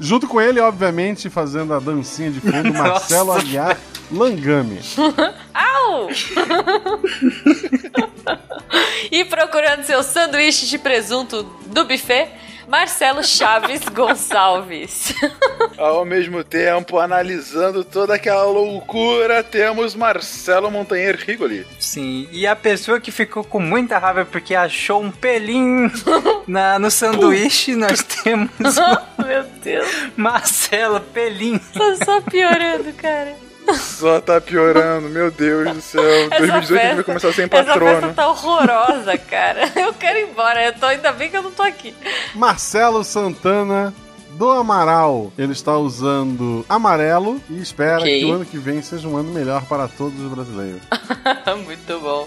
[0.00, 3.78] Junto com ele, obviamente, fazendo a dancinha de fundo, Marcelo Aguiar
[4.10, 4.80] Langame.
[5.54, 6.08] Au!
[9.12, 12.30] e procurando seu sanduíche de presunto do buffet,
[12.70, 15.12] Marcelo Chaves Gonçalves.
[15.76, 21.66] Ao mesmo tempo, analisando toda aquela loucura, temos Marcelo Montanheiro Rigoli.
[21.80, 25.90] Sim, e a pessoa que ficou com muita raiva porque achou um pelinho
[26.46, 28.52] na, no sanduíche, nós temos.
[29.18, 29.88] Meu Deus.
[30.16, 31.60] Marcelo Pelinho.
[31.72, 33.49] Tô só piorando, cara.
[33.74, 36.02] Só tá piorando, meu Deus do céu.
[36.02, 37.90] Essa 2018 festa, vai começar sem patrona.
[37.90, 39.70] Essa festa tá horrorosa, cara.
[39.76, 40.64] Eu quero ir embora.
[40.64, 41.94] Eu tô, ainda bem que eu não tô aqui.
[42.34, 43.94] Marcelo Santana
[44.40, 48.20] do Amaral, ele está usando amarelo e espera okay.
[48.20, 50.80] que o ano que vem seja um ano melhor para todos os brasileiros.
[51.62, 52.26] Muito bom.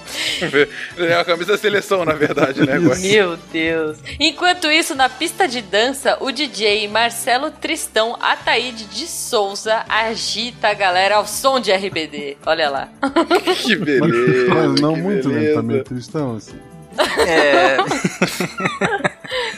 [0.95, 2.77] É a camisa da seleção, na verdade, né?
[2.77, 3.97] Meu Deus.
[4.19, 10.73] Enquanto isso, na pista de dança, o DJ Marcelo Tristão Ataíde de Souza agita a
[10.75, 12.37] galera ao som de RBD.
[12.45, 12.89] Olha lá.
[13.63, 14.53] Que beleza.
[14.53, 15.49] Mas não que muito, beleza.
[15.49, 15.53] né?
[15.55, 16.72] Também Tristão, assim.
[17.27, 17.77] É.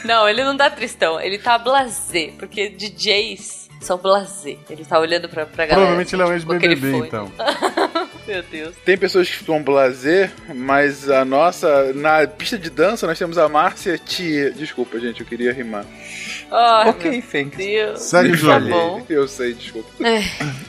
[0.04, 4.56] não, ele não dá tristão, ele tá blasé, porque DJs são blasé.
[4.68, 5.76] Ele tá olhando pra, pra galera.
[5.76, 7.30] Provavelmente ele é um ex-BBB, então.
[8.26, 8.74] Meu Deus.
[8.84, 11.92] Tem pessoas que estão blasé, mas a nossa.
[11.92, 14.50] Na pista de dança nós temos a Márcia Tia.
[14.50, 15.84] Desculpa, gente, eu queria rimar.
[16.50, 17.24] Oh, ok.
[17.56, 18.00] Deus.
[18.02, 19.00] Segue o jogo.
[19.00, 19.88] Tá eu sei, desculpa.
[20.04, 20.22] É.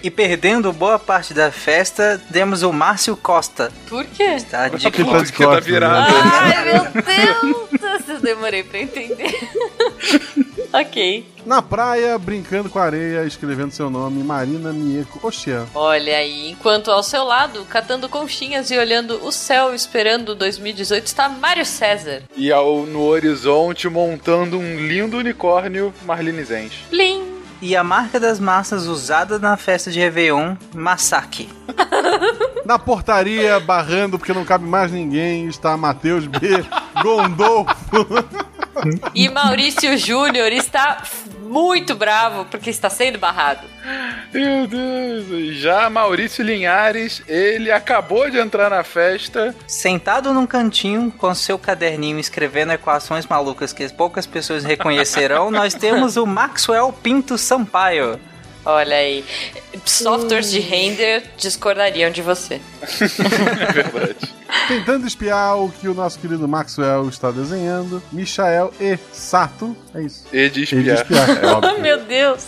[0.03, 3.71] E perdendo boa parte da festa, temos o Márcio Costa.
[3.87, 4.23] Por quê?
[4.23, 6.13] Está de Porque tá, de Porque tá virado.
[6.13, 6.21] Né?
[6.33, 8.09] Ai, meu Deus!
[8.09, 9.35] Eu demorei pra entender.
[10.73, 11.25] ok.
[11.45, 15.65] Na praia, brincando com a areia, escrevendo seu nome, Marina Mieko Ocean.
[15.73, 21.29] Olha aí, enquanto ao seu lado, catando conchinhas e olhando o céu esperando 2018, está
[21.29, 22.23] Mário César.
[22.35, 26.85] E ao, no horizonte, montando um lindo unicórnio marlinizente.
[26.89, 27.37] Plim!
[27.59, 31.49] E a marca das massas usada na festa de Réveillon, Masaki.
[32.63, 36.63] Na portaria, barrando porque não cabe mais ninguém, está Matheus B.
[37.01, 37.75] Gondolfo.
[39.13, 41.03] E Maurício Júnior está
[41.41, 43.65] muito bravo porque está sendo barrado.
[44.33, 45.55] Meu Deus.
[45.57, 49.55] Já Maurício Linhares, ele acabou de entrar na festa.
[49.65, 56.17] Sentado num cantinho com seu caderninho escrevendo equações malucas que poucas pessoas reconhecerão, nós temos
[56.17, 58.19] o Maxwell Pinto Sampaio.
[58.67, 59.23] Olha aí.
[59.85, 62.55] Softwares de render discordariam de você.
[62.81, 64.35] é verdade.
[64.67, 69.75] Tentando espiar o que o nosso querido Maxwell está desenhando, Michael e Sato.
[69.95, 70.25] É isso.
[70.33, 70.81] E de espiar.
[70.81, 71.81] E de espiar, é óbvio.
[71.81, 72.45] Meu Deus.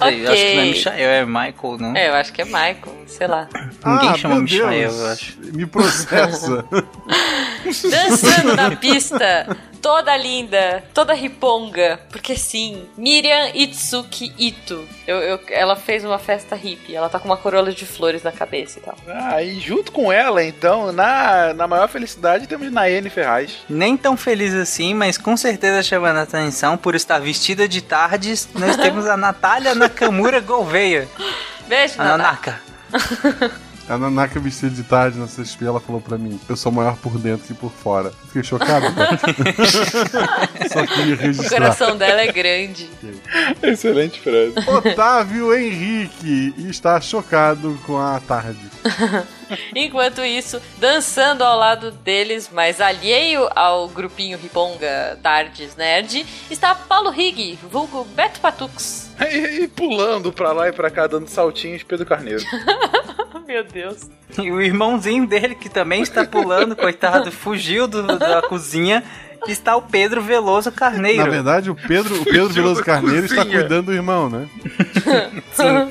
[0.00, 0.26] okay.
[0.26, 1.96] Eu acho que não é Michael, é Michael, não?
[1.96, 3.48] É, eu acho que é Michael, sei lá.
[3.86, 4.98] Ninguém ah, chama Michael, Deus.
[4.98, 5.38] eu acho.
[5.52, 6.64] Me processa.
[7.90, 14.88] Dançando na pista, toda linda, toda riponga, porque sim, Miriam Itsuki Ito.
[15.06, 18.32] Eu, eu, ela fez uma festa hippie, ela tá com uma coroa de flores na
[18.32, 18.96] cabeça e tal.
[19.06, 23.58] Ah, e junto com ela, então, na, na maior felicidade, temos Nayane Ferraz.
[23.68, 28.48] Nem tão feliz assim, mas com certeza chamando a atenção por estar vestida de tardes,
[28.54, 31.06] nós temos a Natália Nakamura Gouveia.
[31.68, 32.58] Beijo, a Nanaka.
[33.88, 37.18] A Nanaka vestida de tarde na CSP, ela falou pra mim: Eu sou maior por
[37.18, 38.10] dentro que por fora.
[38.26, 39.18] Fiquei chocado, cara.
[40.72, 41.60] Só queria O registrar.
[41.60, 42.88] coração dela é grande.
[43.62, 44.54] Excelente frase.
[44.68, 48.58] Otávio Henrique está chocado com a tarde.
[49.74, 57.10] Enquanto isso, dançando ao lado deles, mas alheio ao grupinho Riponga Tardes Nerd, está Paulo
[57.10, 59.10] Rig, vulgo Beto Patux.
[59.20, 62.42] E, e pulando pra lá e pra cá, dando saltinhos, Pedro Carneiro.
[63.46, 64.08] Meu Deus.
[64.42, 69.04] E o irmãozinho dele, que também está pulando, coitado, fugiu do- da cozinha,
[69.52, 71.22] está o Pedro Veloso Carneiro.
[71.22, 73.60] Na verdade, o Pedro, o Pedro Veloso Carneiro está cozinha.
[73.60, 74.48] cuidando do irmão, né?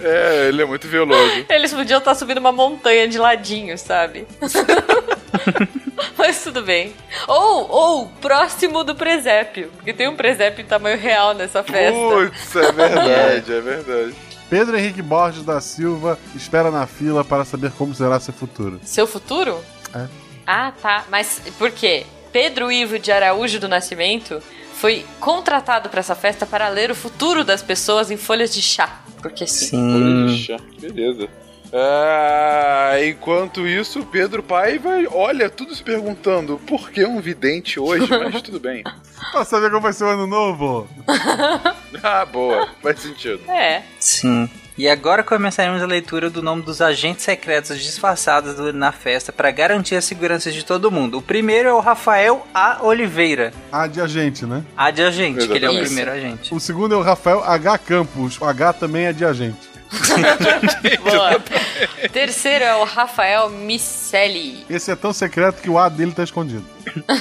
[0.03, 1.45] É, ele é muito veloso.
[1.49, 4.27] Eles podiam estar subindo uma montanha de ladinho, sabe?
[6.17, 6.93] Mas tudo bem.
[7.27, 9.71] Ou, ou, próximo do presépio.
[9.75, 11.97] Porque tem um presépio em tamanho real nessa festa.
[11.97, 14.15] Putz, é verdade, é verdade.
[14.49, 18.80] Pedro Henrique Borges da Silva espera na fila para saber como será seu futuro.
[18.84, 19.59] Seu futuro?
[19.95, 20.05] É.
[20.45, 21.05] Ah, tá.
[21.09, 22.05] Mas por quê?
[22.34, 24.41] Pedro Ivo de Araújo do Nascimento
[24.73, 29.01] foi contratado para essa festa para ler o futuro das pessoas em folhas de chá.
[29.22, 30.27] Porque sim.
[30.27, 31.30] Poxa, beleza.
[31.72, 37.80] Ah, enquanto isso, o Pedro Pai vai, olha, tudo se perguntando por que um vidente
[37.80, 38.84] hoje, mas tudo bem.
[39.31, 40.88] Pra saber como vai ser o ano novo.
[42.05, 43.49] Ah, boa, faz sentido.
[43.49, 43.81] É.
[43.97, 44.49] Sim.
[44.75, 49.51] E agora começaremos a leitura do nome dos agentes secretos disfarçados do- na festa para
[49.51, 51.19] garantir a segurança de todo mundo.
[51.19, 52.79] O primeiro é o Rafael A.
[52.83, 53.53] Oliveira.
[53.71, 54.63] A de agente, né?
[54.75, 55.83] A de agente, que ele é o Isso.
[55.83, 56.53] primeiro agente.
[56.53, 57.77] O segundo é o Rafael H.
[57.77, 58.41] Campos.
[58.41, 59.71] O H também é de agente.
[61.03, 61.39] Boa.
[62.11, 64.65] Terceiro é o Rafael Micelli.
[64.67, 66.65] Esse é tão secreto que o A dele tá escondido.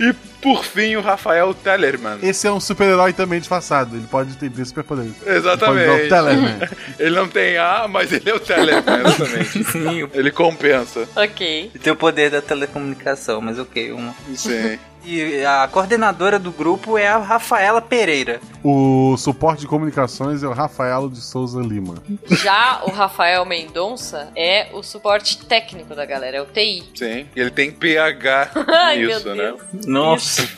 [0.00, 2.18] E por fim, o Rafael Tellerman.
[2.20, 3.96] Esse é um super-herói também disfarçado.
[3.96, 5.14] Ele pode ter, superpoderes.
[5.24, 5.88] Exatamente.
[5.88, 6.68] Ele pode o Tellerman.
[6.98, 9.64] Ele não tem A, mas ele é o Tellerman, exatamente.
[9.70, 11.08] Sim, Ele compensa.
[11.14, 11.70] Ok.
[11.74, 14.14] e tem o poder da telecomunicação, mas ok, uma.
[14.34, 14.78] Sim.
[15.04, 18.40] E a coordenadora do grupo é a Rafaela Pereira.
[18.62, 21.96] O suporte de comunicações é o Rafaelo de Souza Lima.
[22.28, 26.84] Já o Rafael Mendonça é o suporte técnico da galera, é o TI.
[26.94, 27.26] Sim.
[27.34, 29.54] Ele tem PH Ai, nisso, meu né?
[29.86, 30.48] Nossa.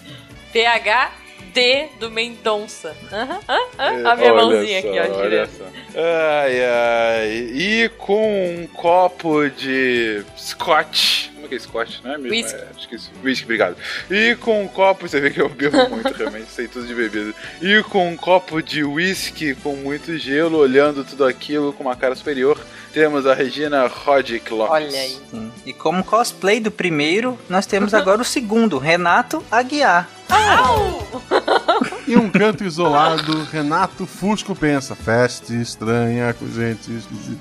[0.52, 2.94] PHD do Mendonça.
[3.10, 4.10] Aham, aham, aham.
[4.10, 5.72] A minha Olha mãozinha só, aqui, ó, Olha girando.
[5.96, 7.28] Ai, ai.
[7.54, 11.33] E com um copo de scotch.
[11.44, 12.30] Como é que é scotch, não é mesmo?
[12.30, 12.58] Whisky.
[12.58, 13.10] É, esqueci.
[13.22, 13.76] Whisky, obrigado.
[14.10, 17.34] E com um copo, você vê que eu bebo muito, realmente, sei tudo de bebida.
[17.60, 22.14] E com um copo de whisky com muito gelo, olhando tudo aquilo com uma cara
[22.14, 22.58] superior,
[22.94, 24.72] temos a Regina Roddick Lopes.
[24.72, 25.18] Olha aí.
[25.30, 25.52] Sim.
[25.66, 30.08] E como cosplay do primeiro, nós temos agora o segundo, Renato Aguiar.
[32.06, 37.40] E um canto isolado, Renato Fusco pensa: festa estranha com gente esquisita.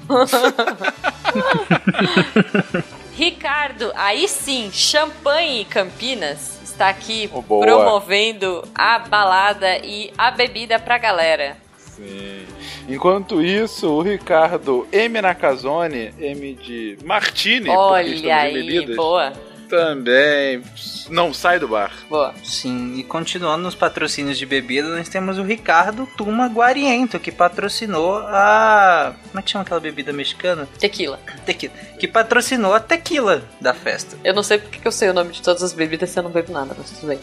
[3.15, 10.97] Ricardo, aí sim, Champanhe Campinas está aqui Oh, promovendo a balada e a bebida pra
[10.97, 11.57] galera.
[11.77, 12.45] Sim.
[12.89, 15.21] Enquanto isso, o Ricardo M.
[15.21, 19.31] Nakazone, M de Martini, porque Olha em aí, bebidas, boa,
[19.73, 20.61] também
[21.09, 21.91] não sai do bar.
[22.07, 22.31] boa.
[22.43, 28.19] Sim, e continuando nos patrocínios de bebida, nós temos o Ricardo Tuma Guariento, que patrocinou
[28.27, 29.15] a.
[29.29, 30.67] Como é que chama aquela bebida mexicana?
[30.77, 31.19] Tequila.
[31.43, 31.73] Tequila.
[31.99, 34.15] Que patrocinou a tequila da festa.
[34.23, 36.23] Eu não sei porque que eu sei o nome de todas as bebidas se eu
[36.23, 37.19] não bebo nada, mas tudo bem.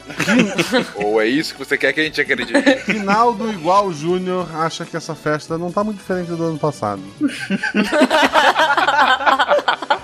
[0.96, 2.52] Ou é isso que você quer que a gente acredite?
[2.90, 7.00] Rinaldo igual Júnior acha que essa festa não tá muito diferente do ano passado.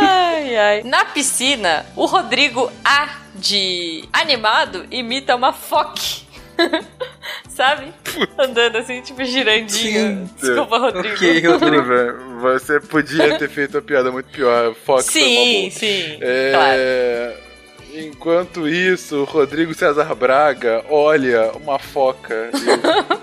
[0.00, 0.82] Ai, ai.
[0.84, 6.24] Na piscina, o Rodrigo A de animado imita uma foque.
[7.48, 7.92] Sabe?
[8.38, 10.28] Andando assim, tipo girandinho.
[10.40, 11.14] Desculpa, Rodrigo.
[11.14, 12.40] Ok, Rodrigo.
[12.40, 14.74] Você podia ter feito uma piada muito pior.
[14.74, 15.70] Fox uma Sim, boa.
[15.70, 16.18] sim.
[16.52, 17.49] Claro.
[17.92, 22.50] Enquanto isso, o Rodrigo César Braga olha uma foca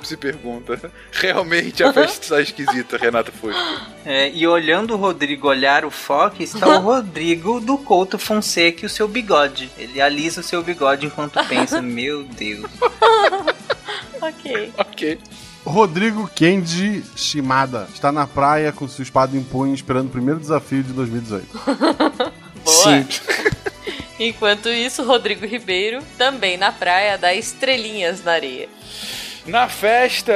[0.02, 3.60] e se pergunta: realmente a festa está esquisita, Renata Fusco.
[4.06, 8.86] É, e olhando o Rodrigo olhar o foco, está o Rodrigo do Couto Fonseca e
[8.86, 9.70] o seu bigode.
[9.78, 12.70] Ele alisa o seu bigode enquanto pensa: Meu Deus.
[14.22, 14.74] Ok.
[14.78, 15.20] Ok.
[15.66, 20.82] Rodrigo Kendi Shimada está na praia com sua espada em punho esperando o primeiro desafio
[20.82, 21.48] de 2018.
[22.64, 23.06] Boa.
[24.20, 28.68] Enquanto isso, Rodrigo Ribeiro também na praia dá estrelinhas na areia.
[29.48, 30.34] Na festa,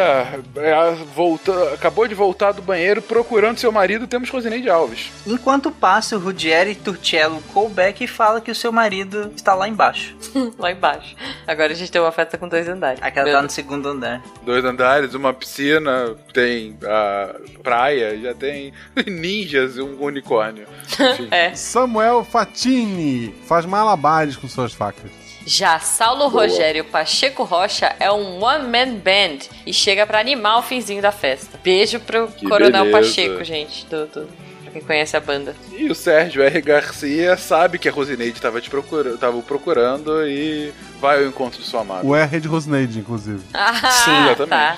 [0.56, 5.12] é, volta, acabou de voltar do banheiro procurando seu marido, temos Rosineide Alves.
[5.28, 10.16] Enquanto passa, o Ruggeri Turcello callback e fala que o seu marido está lá embaixo.
[10.58, 11.16] lá embaixo.
[11.46, 13.02] Agora a gente tem uma festa com dois andares.
[13.04, 14.24] Aquela tá no segundo andar.
[14.44, 18.72] Dois andares, uma piscina, tem a praia, já tem
[19.06, 20.66] ninjas e um unicórnio.
[21.30, 21.54] é.
[21.54, 25.21] Samuel Fatini faz malabares com suas facas.
[25.46, 26.44] Já Saulo Boa.
[26.44, 31.60] Rogério Pacheco Rocha é um one-man band e chega para animar o finzinho da festa.
[31.64, 33.08] Beijo pro que Coronel beleza.
[33.08, 34.28] Pacheco, gente, do, do,
[34.64, 35.56] pra quem conhece a banda.
[35.72, 36.62] E o Sérgio R.
[36.62, 41.66] Garcia sabe que a Rosineide tava te procurando, tava procurando e vai ao encontro de
[41.68, 42.06] sua amada.
[42.06, 43.42] O R é de Rosineide, inclusive.
[43.54, 44.50] Ah, Sim, exatamente.
[44.50, 44.78] Tá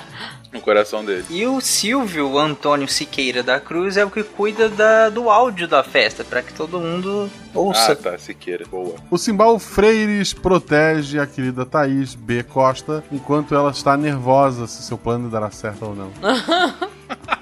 [0.54, 1.24] no coração dele.
[1.28, 5.82] E o Silvio Antônio Siqueira da Cruz é o que cuida da, do áudio da
[5.82, 7.92] festa, para que todo mundo ouça.
[7.92, 8.94] Ah, tá, Siqueira, boa.
[9.10, 12.44] O Simbal Freires protege a querida Thaís B.
[12.44, 16.12] Costa enquanto ela está nervosa se seu plano dará certo ou não.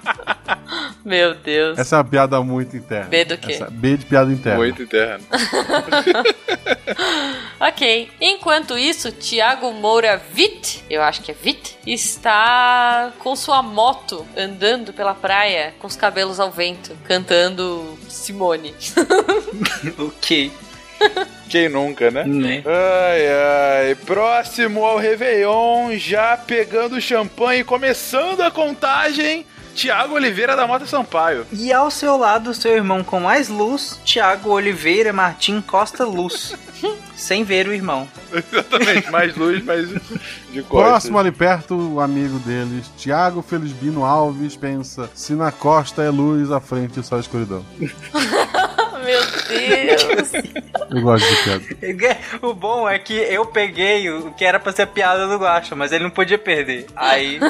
[1.05, 1.79] Meu Deus.
[1.79, 3.07] Essa é uma piada muito interna.
[3.07, 3.53] B do quê?
[3.53, 4.59] Essa, B de piada interna.
[4.59, 5.25] Muito interna.
[7.61, 8.11] ok.
[8.21, 14.93] Enquanto isso, Tiago Moura Witt, eu acho que é Witt, está com sua moto andando
[14.93, 18.75] pela praia com os cabelos ao vento, cantando Simone.
[19.99, 20.53] ok.
[21.49, 22.25] Quem nunca, né?
[22.25, 22.63] né?
[22.65, 23.95] Ai, ai.
[24.07, 29.45] Próximo ao Réveillon, já pegando champanhe e começando a contagem
[29.75, 31.47] Tiago Oliveira da Mota Sampaio.
[31.53, 36.55] E ao seu lado, seu irmão com mais luz, Tiago Oliveira Martim Costa Luz.
[37.17, 38.09] Sem ver o irmão.
[38.33, 40.69] Exatamente, mais luz, mais de costas.
[40.69, 46.51] Próximo ali perto, o amigo deles, Tiago Felisbino Alves, pensa: se na costa é luz,
[46.51, 47.65] à frente é só escuridão.
[49.05, 50.33] Meu Deus!
[50.95, 52.19] Eu gosto de piada.
[52.43, 55.93] O bom é que eu peguei o que era pra ser piada do Guacha, mas
[55.93, 56.87] ele não podia perder.
[56.95, 57.41] Aí.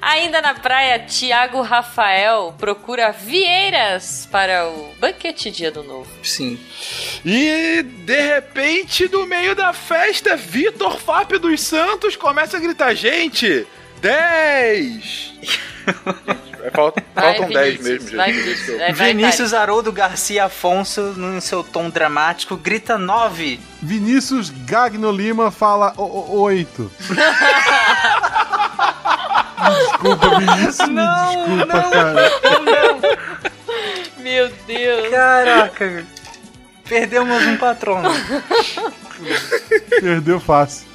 [0.00, 6.08] Ainda na praia, Tiago Rafael procura vieiras para o banquete dia do novo.
[6.22, 6.58] Sim.
[7.24, 8.67] E de repente,
[9.10, 13.66] do meio da festa, Vitor Fap dos Santos começa a gritar: gente!
[14.00, 15.32] 10!
[16.74, 18.44] Faltam, faltam 10 mesmo, vai, gente.
[18.44, 23.58] Vinícius, vai, Vinícius Haroldo Garcia Afonso, no seu tom dramático, grita 9.
[23.80, 26.92] Vinícius Gagno Lima fala 8.
[29.78, 30.88] desculpa, Vinícius.
[30.88, 32.30] Não, desculpa, não, cara.
[32.60, 34.22] Não.
[34.22, 35.08] Meu Deus.
[35.08, 36.17] Caraca.
[36.88, 38.08] Perdemos um patrono.
[40.00, 40.86] Perdeu fácil.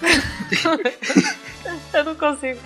[1.93, 2.59] Eu não consigo.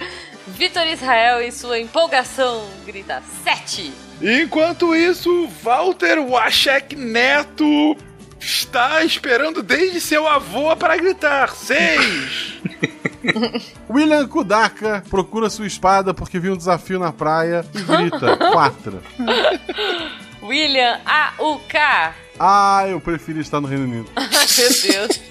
[0.48, 3.94] Vitor Israel, em sua empolgação, grita 7.
[4.22, 7.98] Enquanto isso, Walter Wachek Neto
[8.40, 12.62] está esperando desde seu avô para gritar 6.
[13.90, 19.04] William Kudaka procura sua espada porque viu um desafio na praia e grita 4.
[20.42, 22.27] William A.U.K.
[22.40, 24.10] Ah, eu prefiro estar no Reino Unido.
[24.16, 25.22] Meu Deus.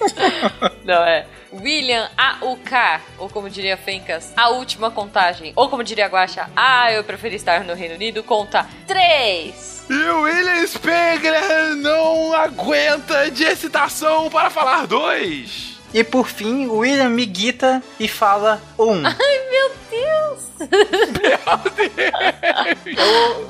[0.83, 1.25] Não, é.
[1.53, 3.01] William A.U.K.
[3.17, 5.53] Ou como diria Fencas, a última contagem.
[5.55, 9.85] Ou como diria Guacha, ah, eu prefiro estar no Reino Unido, conta 3.
[9.89, 15.76] E o William Spengler não aguenta de excitação para falar 2.
[15.93, 18.83] E por fim, o William Miguita e fala 1.
[18.83, 19.03] Um.
[19.07, 19.15] Ai,
[19.51, 20.47] meu Deus!
[20.59, 20.67] Meu
[21.13, 22.97] Deus!
[22.97, 23.47] Eu...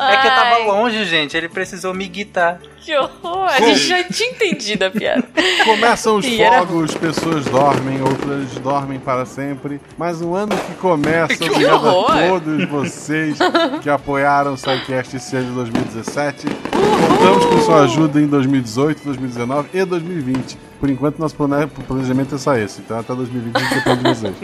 [0.00, 1.36] É que eu tava longe, gente.
[1.36, 2.58] Ele precisou me guitar.
[2.80, 3.48] Que horror!
[3.50, 5.24] A gente já tinha entendido a piada.
[5.64, 9.80] Começam os E era- fogos, pessoas dormem, outras dormem para sempre.
[9.98, 12.40] Mas um ano que começa, Que obrigado a horror!
[12.40, 13.36] todos vocês
[13.82, 16.46] que apoiaram o SciCast esse ano de 2017.
[16.46, 20.56] Contamos com sua ajuda em 2018, 2019 e 2020.
[20.80, 22.80] Por enquanto, nosso plane- planejamento é só esse.
[22.80, 24.34] Então, até 2020 a gente depende de vocês.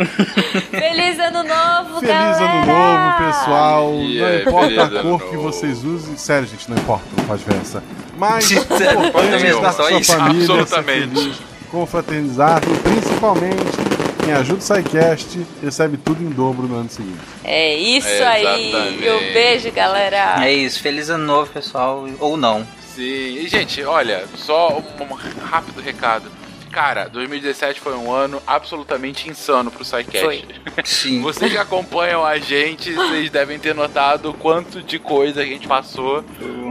[0.70, 2.44] Feliz ano novo, Feliz galera!
[2.44, 3.92] ano novo, pessoal.
[3.92, 6.16] não Yeah, importa feliz a cor que vocês usem.
[6.16, 7.82] Sério, gente, não importa, não faz diferença.
[8.18, 10.12] Mas o Sério, importante importa é mesmo, estar com só sua isso.
[10.16, 11.14] família, ser Absolutamente.
[11.20, 11.36] feliz,
[11.70, 17.18] confraternizar e principalmente quem ajuda o SciCast recebe tudo em dobro no ano seguinte.
[17.44, 18.74] É isso É, aí.
[18.74, 20.44] Um beijo, galera.
[20.44, 20.80] É isso.
[20.80, 22.06] Feliz ano novo, pessoal.
[22.18, 22.66] Ou não.
[22.94, 23.02] Sim,
[23.38, 25.14] e gente, olha, só um, um
[25.44, 26.30] rápido recado.
[26.70, 30.20] Cara, 2017 foi um ano absolutamente insano pro SciCast.
[30.20, 30.44] Foi.
[30.84, 31.22] Sim.
[31.22, 35.68] Vocês que acompanham a gente, vocês devem ter notado o quanto de coisa a gente
[35.68, 36.24] passou.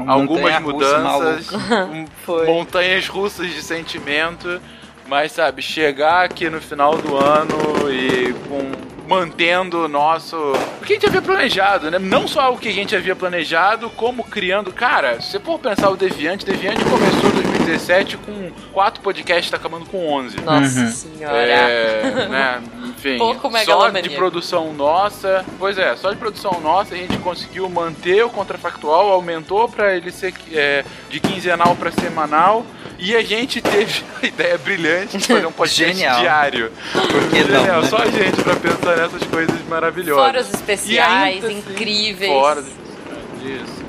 [0.07, 2.45] Algumas mudanças, um- Foi.
[2.45, 4.61] montanhas russas de sentimento.
[5.07, 10.38] Mas, sabe, chegar aqui no final do ano e com mantendo o nosso.
[10.82, 11.99] O que a gente havia planejado, né?
[11.99, 14.72] Não só o que a gente havia planejado, como criando.
[14.72, 19.85] Cara, se você for pensar o Deviante, Deviante começou 2017 com quatro podcasts, tá acabando
[19.85, 20.41] com 11.
[20.41, 20.91] Nossa uhum.
[20.91, 21.38] senhora.
[21.38, 23.17] É, né, enfim.
[23.17, 25.45] Pouco só de produção nossa.
[25.59, 30.11] Pois é, só de produção nossa a gente conseguiu manter o contrafactual, aumentou para ele
[30.11, 32.65] ser é, de quinzenal para semanal.
[32.99, 36.22] E a gente teve a ideia brilhante de fazer um podcast Genial.
[36.22, 36.72] diário.
[36.91, 37.88] Porque Genial, não, né?
[37.88, 40.25] só a gente pra pensar nessas coisas maravilhosas.
[40.25, 42.31] Fora os especiais, assim, incríveis.
[42.31, 43.83] Fora isso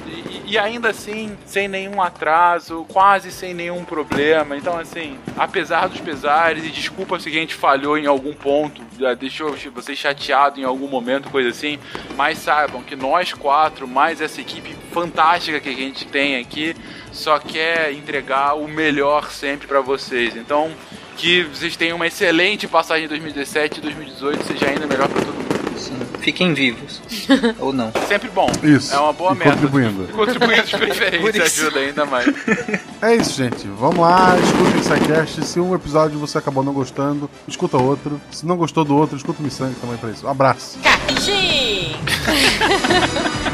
[0.54, 4.56] e ainda assim, sem nenhum atraso, quase sem nenhum problema.
[4.56, 8.82] Então, assim, apesar dos pesares, e desculpa se a gente falhou em algum ponto,
[9.18, 11.78] deixou vocês chateado em algum momento, coisa assim,
[12.16, 16.76] mas saibam que nós quatro, mais essa equipe fantástica que a gente tem aqui,
[17.10, 20.36] só quer entregar o melhor sempre para vocês.
[20.36, 20.70] Então,
[21.16, 25.34] que vocês tenham uma excelente passagem em 2017 e 2018, seja ainda melhor para todo
[25.34, 25.78] mundo.
[25.78, 25.98] Sim.
[26.20, 27.02] Fiquem vivos.
[27.58, 27.92] Ou não.
[28.08, 28.50] Sempre bom.
[28.62, 28.94] Isso.
[28.94, 29.50] É uma boa e meta.
[29.52, 30.08] Contribuindo.
[30.14, 32.26] Contribuindo de preferência ajuda ainda mais.
[33.02, 33.66] É isso, gente.
[33.78, 35.44] Vamos lá, escutem o SciCast.
[35.44, 38.20] Se um episódio você acabou não gostando, escuta outro.
[38.30, 40.26] Se não gostou do outro, escuta o Missang também pra isso.
[40.26, 40.78] Um abraço.
[40.80, 41.96] Catim!